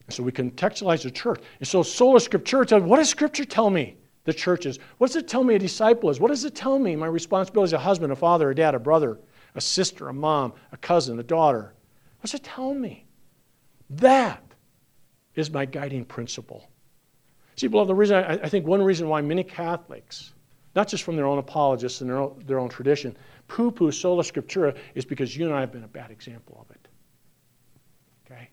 And 0.05 0.13
so 0.13 0.23
we 0.23 0.31
contextualize 0.31 1.03
the 1.03 1.11
church. 1.11 1.41
And 1.59 1.67
so 1.67 1.83
Sola 1.83 2.19
Scriptura, 2.19 2.81
what 2.81 2.97
does 2.97 3.09
Scripture 3.09 3.45
tell 3.45 3.69
me? 3.69 3.97
The 4.25 4.33
church 4.33 4.65
is. 4.65 4.79
What 4.99 5.07
does 5.07 5.15
it 5.15 5.27
tell 5.27 5.43
me 5.43 5.55
a 5.55 5.59
disciple 5.59 6.09
is? 6.09 6.19
What 6.19 6.27
does 6.27 6.45
it 6.45 6.53
tell 6.53 6.77
me 6.77 6.95
my 6.95 7.07
responsibility 7.07 7.69
as 7.69 7.73
a 7.73 7.79
husband, 7.79 8.11
a 8.11 8.15
father, 8.15 8.49
a 8.49 8.55
dad, 8.55 8.75
a 8.75 8.79
brother, 8.79 9.19
a 9.55 9.61
sister, 9.61 10.07
a 10.09 10.13
mom, 10.13 10.53
a 10.71 10.77
cousin, 10.77 11.19
a 11.19 11.23
daughter? 11.23 11.73
What 12.19 12.23
does 12.23 12.35
it 12.35 12.43
tell 12.43 12.73
me? 12.73 13.05
That 13.89 14.43
is 15.35 15.49
my 15.49 15.65
guiding 15.65 16.05
principle. 16.05 16.69
See, 17.55 17.67
beloved, 17.67 17.89
the 17.89 17.95
reason 17.95 18.17
I, 18.17 18.33
I 18.33 18.49
think 18.49 18.67
one 18.67 18.81
reason 18.81 19.07
why 19.07 19.21
many 19.21 19.43
Catholics, 19.43 20.33
not 20.75 20.87
just 20.87 21.03
from 21.03 21.15
their 21.15 21.25
own 21.25 21.39
apologists 21.39 22.01
and 22.01 22.09
their 22.09 22.17
own, 22.17 22.41
their 22.45 22.59
own 22.59 22.69
tradition, 22.69 23.17
poo 23.47 23.71
poo 23.71 23.91
sola 23.91 24.23
scriptura 24.23 24.77
is 24.95 25.05
because 25.05 25.35
you 25.35 25.45
and 25.45 25.55
I 25.55 25.61
have 25.61 25.71
been 25.71 25.83
a 25.83 25.87
bad 25.87 26.11
example 26.11 26.65
of 26.67 26.75
it. 26.75 26.87
Okay? 28.25 28.49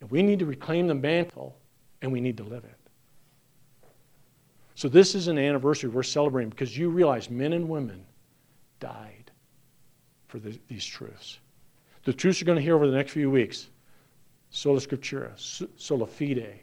And 0.00 0.10
we 0.10 0.22
need 0.22 0.38
to 0.40 0.46
reclaim 0.46 0.88
the 0.88 0.94
mantle 0.94 1.56
and 2.02 2.12
we 2.12 2.20
need 2.20 2.36
to 2.38 2.44
live 2.44 2.64
it. 2.64 2.74
So, 4.74 4.88
this 4.88 5.16
is 5.16 5.26
an 5.26 5.38
anniversary 5.38 5.90
we're 5.90 6.04
celebrating 6.04 6.50
because 6.50 6.76
you 6.76 6.88
realize 6.88 7.30
men 7.30 7.52
and 7.52 7.68
women 7.68 8.04
died 8.78 9.32
for 10.28 10.38
the, 10.38 10.58
these 10.68 10.84
truths. 10.84 11.40
The 12.04 12.12
truths 12.12 12.40
you're 12.40 12.46
going 12.46 12.56
to 12.56 12.62
hear 12.62 12.76
over 12.76 12.86
the 12.86 12.96
next 12.96 13.12
few 13.12 13.30
weeks 13.30 13.68
sola 14.50 14.80
scriptura, 14.80 15.32
sola 15.76 16.06
fide. 16.06 16.60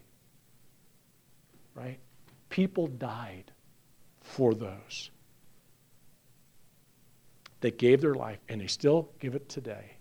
Right? 1.75 1.99
People 2.49 2.87
died 2.87 3.51
for 4.25 4.53
those. 4.53 5.11
They 7.61 7.71
gave 7.71 8.01
their 8.01 8.15
life, 8.15 8.39
and 8.49 8.59
they 8.61 8.67
still 8.67 9.09
give 9.19 9.35
it 9.35 9.47
today 9.49 9.93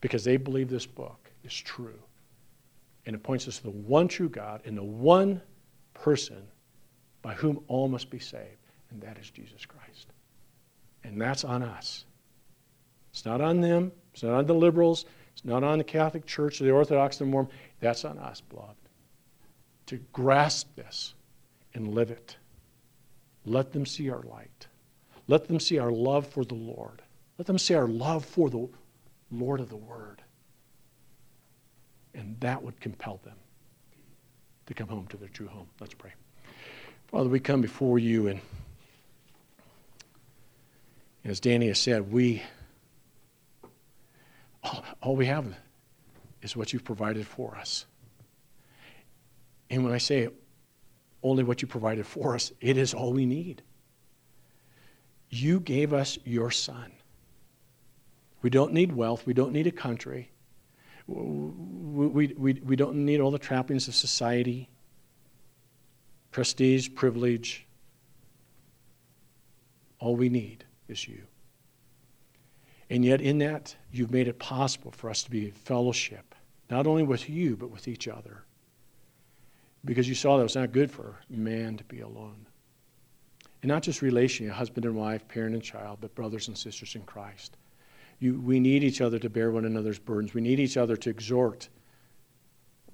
because 0.00 0.24
they 0.24 0.36
believe 0.36 0.68
this 0.68 0.86
book 0.86 1.30
is 1.44 1.54
true. 1.54 1.98
And 3.06 3.14
it 3.14 3.22
points 3.22 3.46
us 3.48 3.58
to 3.58 3.64
the 3.64 3.70
one 3.70 4.08
true 4.08 4.28
God 4.28 4.62
and 4.64 4.76
the 4.76 4.82
one 4.82 5.40
person 5.94 6.42
by 7.22 7.34
whom 7.34 7.62
all 7.68 7.88
must 7.88 8.10
be 8.10 8.18
saved, 8.18 8.66
and 8.90 9.00
that 9.02 9.18
is 9.18 9.30
Jesus 9.30 9.64
Christ. 9.64 10.08
And 11.04 11.20
that's 11.20 11.44
on 11.44 11.62
us. 11.62 12.04
It's 13.12 13.24
not 13.24 13.40
on 13.40 13.60
them, 13.60 13.92
it's 14.12 14.22
not 14.22 14.34
on 14.34 14.46
the 14.46 14.54
liberals. 14.54 15.06
It's 15.34 15.44
not 15.44 15.64
on 15.64 15.78
the 15.78 15.84
Catholic 15.84 16.26
Church 16.26 16.60
or 16.60 16.64
the 16.64 16.70
Orthodox 16.70 17.20
or 17.20 17.24
the 17.24 17.30
Mormon. 17.30 17.50
That's 17.80 18.04
on 18.04 18.18
us, 18.18 18.40
beloved. 18.40 18.76
To 19.86 19.96
grasp 20.12 20.74
this 20.76 21.14
and 21.74 21.88
live 21.88 22.12
it. 22.12 22.36
Let 23.44 23.72
them 23.72 23.86
see 23.86 24.10
our 24.10 24.22
light. 24.22 24.66
Let 25.26 25.48
them 25.48 25.60
see 25.60 25.78
our 25.78 25.90
love 25.90 26.26
for 26.26 26.44
the 26.44 26.54
Lord. 26.54 27.02
Let 27.38 27.46
them 27.46 27.58
see 27.58 27.74
our 27.74 27.88
love 27.88 28.24
for 28.24 28.50
the 28.50 28.68
Lord 29.30 29.60
of 29.60 29.68
the 29.68 29.76
Word. 29.76 30.22
And 32.14 32.38
that 32.40 32.62
would 32.62 32.80
compel 32.80 33.20
them 33.24 33.36
to 34.66 34.74
come 34.74 34.88
home 34.88 35.06
to 35.08 35.16
their 35.16 35.28
true 35.28 35.48
home. 35.48 35.68
Let's 35.80 35.94
pray. 35.94 36.12
Father, 37.08 37.28
we 37.28 37.40
come 37.40 37.60
before 37.60 37.98
you, 37.98 38.28
and 38.28 38.40
as 41.24 41.40
Danny 41.40 41.68
has 41.68 41.78
said, 41.78 42.10
we 42.10 42.42
all, 45.02 45.16
we 45.16 45.26
have 45.26 45.54
is 46.42 46.56
what 46.56 46.72
you've 46.72 46.84
provided 46.84 47.26
for 47.26 47.56
us. 47.56 47.86
And 49.70 49.84
when 49.84 49.92
I 49.92 49.98
say 49.98 50.28
only 51.24 51.42
what 51.42 51.62
you 51.62 51.66
provided 51.66 52.06
for 52.06 52.34
us, 52.34 52.52
it 52.60 52.76
is 52.76 52.94
all 52.94 53.12
we 53.12 53.26
need. 53.26 53.62
You 55.30 55.58
gave 55.58 55.92
us 55.92 56.18
your 56.24 56.50
son. 56.50 56.92
We 58.42 58.50
don't 58.50 58.72
need 58.74 58.92
wealth. 58.92 59.26
We 59.26 59.32
don't 59.32 59.52
need 59.52 59.66
a 59.66 59.72
country. 59.72 60.30
We, 61.06 62.28
we, 62.28 62.52
we, 62.62 62.76
don't 62.76 63.04
need 63.04 63.20
all 63.20 63.30
the 63.30 63.38
trappings 63.38 63.88
of 63.88 63.94
society, 63.94 64.68
prestige, 66.30 66.90
privilege. 66.94 67.66
All 69.98 70.14
we 70.14 70.28
need 70.28 70.64
is 70.88 71.08
you. 71.08 71.22
And 72.90 73.04
yet, 73.04 73.22
in 73.22 73.38
that, 73.38 73.74
you've 73.90 74.10
made 74.10 74.28
it 74.28 74.38
possible 74.38 74.90
for 74.90 75.08
us 75.08 75.22
to 75.22 75.30
be 75.30 75.46
in 75.46 75.52
fellowship, 75.52 76.34
not 76.70 76.86
only 76.86 77.02
with 77.02 77.30
you, 77.30 77.56
but 77.56 77.70
with 77.70 77.88
each 77.88 78.08
other. 78.08 78.44
Because 79.84 80.08
you 80.08 80.14
saw 80.14 80.36
that 80.36 80.40
it 80.40 80.44
was 80.44 80.56
not 80.56 80.72
good 80.72 80.90
for 80.90 81.20
man 81.28 81.76
to 81.76 81.84
be 81.84 82.00
alone. 82.00 82.46
And 83.62 83.68
not 83.68 83.82
just 83.82 84.00
relationally, 84.00 84.50
husband 84.50 84.84
and 84.84 84.94
wife, 84.94 85.26
parent 85.28 85.54
and 85.54 85.62
child, 85.62 85.98
but 86.00 86.14
brothers 86.14 86.48
and 86.48 86.56
sisters 86.56 86.94
in 86.94 87.02
Christ. 87.02 87.56
You, 88.18 88.40
we 88.40 88.60
need 88.60 88.84
each 88.84 89.00
other 89.00 89.18
to 89.18 89.28
bear 89.28 89.50
one 89.50 89.64
another's 89.64 89.98
burdens. 89.98 90.34
We 90.34 90.40
need 90.40 90.60
each 90.60 90.76
other 90.76 90.96
to 90.96 91.10
exhort 91.10 91.68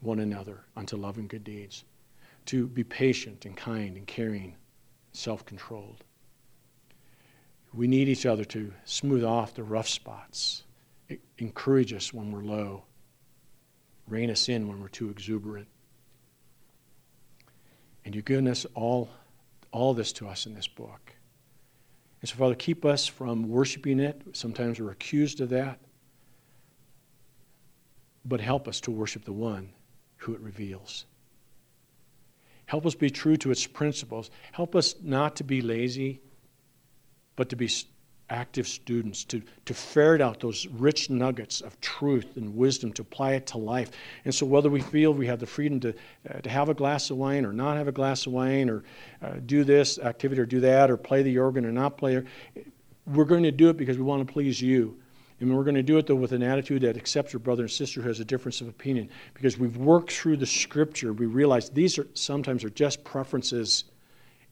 one 0.01 0.18
another 0.18 0.64
unto 0.76 0.97
love 0.97 1.18
and 1.18 1.28
good 1.28 1.45
deeds, 1.45 1.84
to 2.47 2.66
be 2.66 2.84
patient 2.84 3.45
and 3.45 3.57
kind 3.57 3.97
and 3.97 4.07
caring, 4.07 4.57
self 5.12 5.45
controlled. 5.45 6.05
We 7.72 7.86
need 7.86 8.09
each 8.09 8.26
other 8.26 8.45
to 8.47 8.72
smooth 8.84 9.24
off 9.24 9.55
the 9.55 9.62
rough 9.62 9.88
spots, 9.88 10.64
encourage 11.38 11.93
us 11.93 12.12
when 12.12 12.32
we're 12.32 12.43
low, 12.43 12.84
rein 14.09 14.30
us 14.30 14.49
in 14.49 14.66
when 14.68 14.80
we're 14.80 14.88
too 14.88 15.11
exuberant. 15.11 15.68
And 18.11 18.16
you've 18.16 18.24
given 18.24 18.48
us 18.48 18.66
all, 18.74 19.08
all 19.70 19.94
this 19.94 20.12
to 20.14 20.26
us 20.26 20.44
in 20.44 20.52
this 20.52 20.66
book. 20.66 21.14
And 22.20 22.28
so, 22.28 22.34
Father, 22.34 22.56
keep 22.56 22.84
us 22.84 23.06
from 23.06 23.48
worshiping 23.48 24.00
it. 24.00 24.20
Sometimes 24.32 24.80
we're 24.80 24.90
accused 24.90 25.40
of 25.40 25.50
that. 25.50 25.78
But 28.24 28.40
help 28.40 28.66
us 28.66 28.80
to 28.80 28.90
worship 28.90 29.24
the 29.24 29.32
one 29.32 29.68
who 30.16 30.34
it 30.34 30.40
reveals. 30.40 31.06
Help 32.66 32.84
us 32.84 32.96
be 32.96 33.11
true 33.11 33.36
to 33.36 33.52
its 33.52 33.64
principles. 33.64 34.28
Help 34.50 34.74
us 34.74 34.96
not 35.00 35.36
to 35.36 35.44
be 35.44 35.62
lazy 35.62 36.20
but 37.36 37.48
to 37.48 37.56
be 37.56 37.70
active 38.30 38.66
students, 38.66 39.24
to, 39.24 39.42
to 39.66 39.74
ferret 39.74 40.20
out 40.20 40.40
those 40.40 40.66
rich 40.68 41.10
nuggets 41.10 41.60
of 41.60 41.80
truth 41.80 42.36
and 42.36 42.56
wisdom, 42.56 42.92
to 42.92 43.02
apply 43.02 43.32
it 43.32 43.46
to 43.48 43.58
life. 43.58 43.90
And 44.24 44.34
so, 44.34 44.46
whether 44.46 44.70
we 44.70 44.80
feel 44.80 45.12
we 45.12 45.26
have 45.26 45.40
the 45.40 45.46
freedom 45.46 45.80
to, 45.80 45.94
uh, 46.28 46.40
to 46.40 46.48
have 46.48 46.68
a 46.68 46.74
glass 46.74 47.10
of 47.10 47.16
wine 47.16 47.44
or 47.44 47.52
not 47.52 47.76
have 47.76 47.88
a 47.88 47.92
glass 47.92 48.26
of 48.26 48.32
wine, 48.32 48.70
or 48.70 48.84
uh, 49.22 49.34
do 49.46 49.64
this 49.64 49.98
activity 49.98 50.40
or 50.40 50.46
do 50.46 50.60
that, 50.60 50.90
or 50.90 50.96
play 50.96 51.22
the 51.22 51.38
organ 51.38 51.66
or 51.66 51.72
not 51.72 51.98
play, 51.98 52.22
we're 53.06 53.24
going 53.24 53.42
to 53.42 53.52
do 53.52 53.68
it 53.68 53.76
because 53.76 53.96
we 53.96 54.04
want 54.04 54.26
to 54.26 54.32
please 54.32 54.60
you. 54.60 54.96
And 55.40 55.56
we're 55.56 55.64
going 55.64 55.76
to 55.76 55.82
do 55.82 55.96
it, 55.96 56.06
though, 56.06 56.14
with 56.14 56.32
an 56.32 56.42
attitude 56.42 56.82
that 56.82 56.98
accepts 56.98 57.32
your 57.32 57.40
brother 57.40 57.62
and 57.62 57.70
sister 57.70 58.02
who 58.02 58.08
has 58.08 58.20
a 58.20 58.24
difference 58.26 58.60
of 58.60 58.68
opinion. 58.68 59.08
Because 59.32 59.58
we've 59.58 59.78
worked 59.78 60.12
through 60.12 60.36
the 60.36 60.46
scripture, 60.46 61.14
we 61.14 61.24
realize 61.24 61.70
these 61.70 61.98
are 61.98 62.06
sometimes 62.12 62.62
are 62.62 62.70
just 62.70 63.02
preferences 63.04 63.84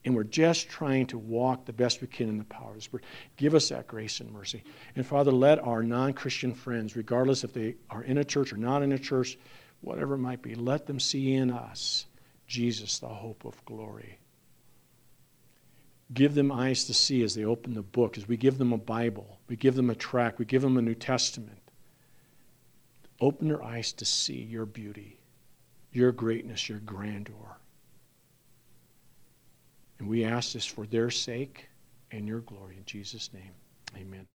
and 0.05 0.15
we're 0.15 0.25
just 0.25 0.69
trying 0.69 1.07
to 1.07 1.19
walk 1.19 1.65
the 1.65 1.73
best 1.73 2.01
we 2.01 2.07
can 2.07 2.29
in 2.29 2.39
the 2.39 2.45
power 2.45 2.71
of 2.71 2.77
the 2.77 2.83
Spirit. 2.83 3.05
Give 3.37 3.55
us 3.55 3.69
that 3.69 3.87
grace 3.87 4.21
and 4.21 4.33
mercy. 4.33 4.63
And 4.97 5.05
Father, 5.07 5.33
let 5.33 5.59
our 5.59 5.83
non 5.83 6.13
Christian 6.13 6.55
friends, 6.55 6.97
regardless 6.97 7.45
if 7.45 7.53
they 7.53 7.77
are 7.91 8.03
in 8.03 8.19
a 8.19 8.25
church 8.25 8.53
or 8.53 8.57
not 8.57 8.83
in 8.83 8.93
a 8.93 8.99
church, 8.99 9.39
whatever 9.81 10.15
it 10.15 10.19
might 10.19 10.43
be, 10.43 10.55
let 10.55 10.87
them 10.87 11.01
see 11.01 11.35
in 11.35 11.51
us 11.51 12.07
Jesus, 12.47 12.99
the 12.99 13.09
hope 13.09 13.45
of 13.45 13.63
glory. 13.67 14.19
Give 16.13 16.35
them 16.35 16.51
eyes 16.51 16.85
to 16.87 16.95
see 16.95 17.23
as 17.23 17.35
they 17.35 17.45
open 17.45 17.75
the 17.75 17.83
book, 17.83 18.17
as 18.17 18.27
we 18.27 18.39
give 18.39 18.57
them 18.57 18.73
a 18.73 18.79
Bible, 18.79 19.39
we 19.47 19.57
give 19.57 19.75
them 19.75 19.91
a 19.91 19.95
tract, 19.95 20.39
we 20.39 20.47
give 20.47 20.63
them 20.63 20.79
a 20.79 20.83
New 20.83 20.95
Testament. 20.95 21.61
Open 23.21 23.49
their 23.49 23.63
eyes 23.63 23.93
to 23.95 24.07
see 24.07 24.41
your 24.41 24.65
beauty, 24.65 25.21
your 25.93 26.13
greatness, 26.13 26.69
your 26.69 26.79
grandeur. 26.79 27.58
And 29.99 30.09
we 30.09 30.25
ask 30.25 30.53
this 30.53 30.65
for 30.65 30.87
their 30.87 31.11
sake 31.11 31.69
and 32.11 32.27
your 32.27 32.41
glory. 32.41 32.77
In 32.77 32.85
Jesus' 32.85 33.31
name, 33.33 33.53
amen. 33.97 34.27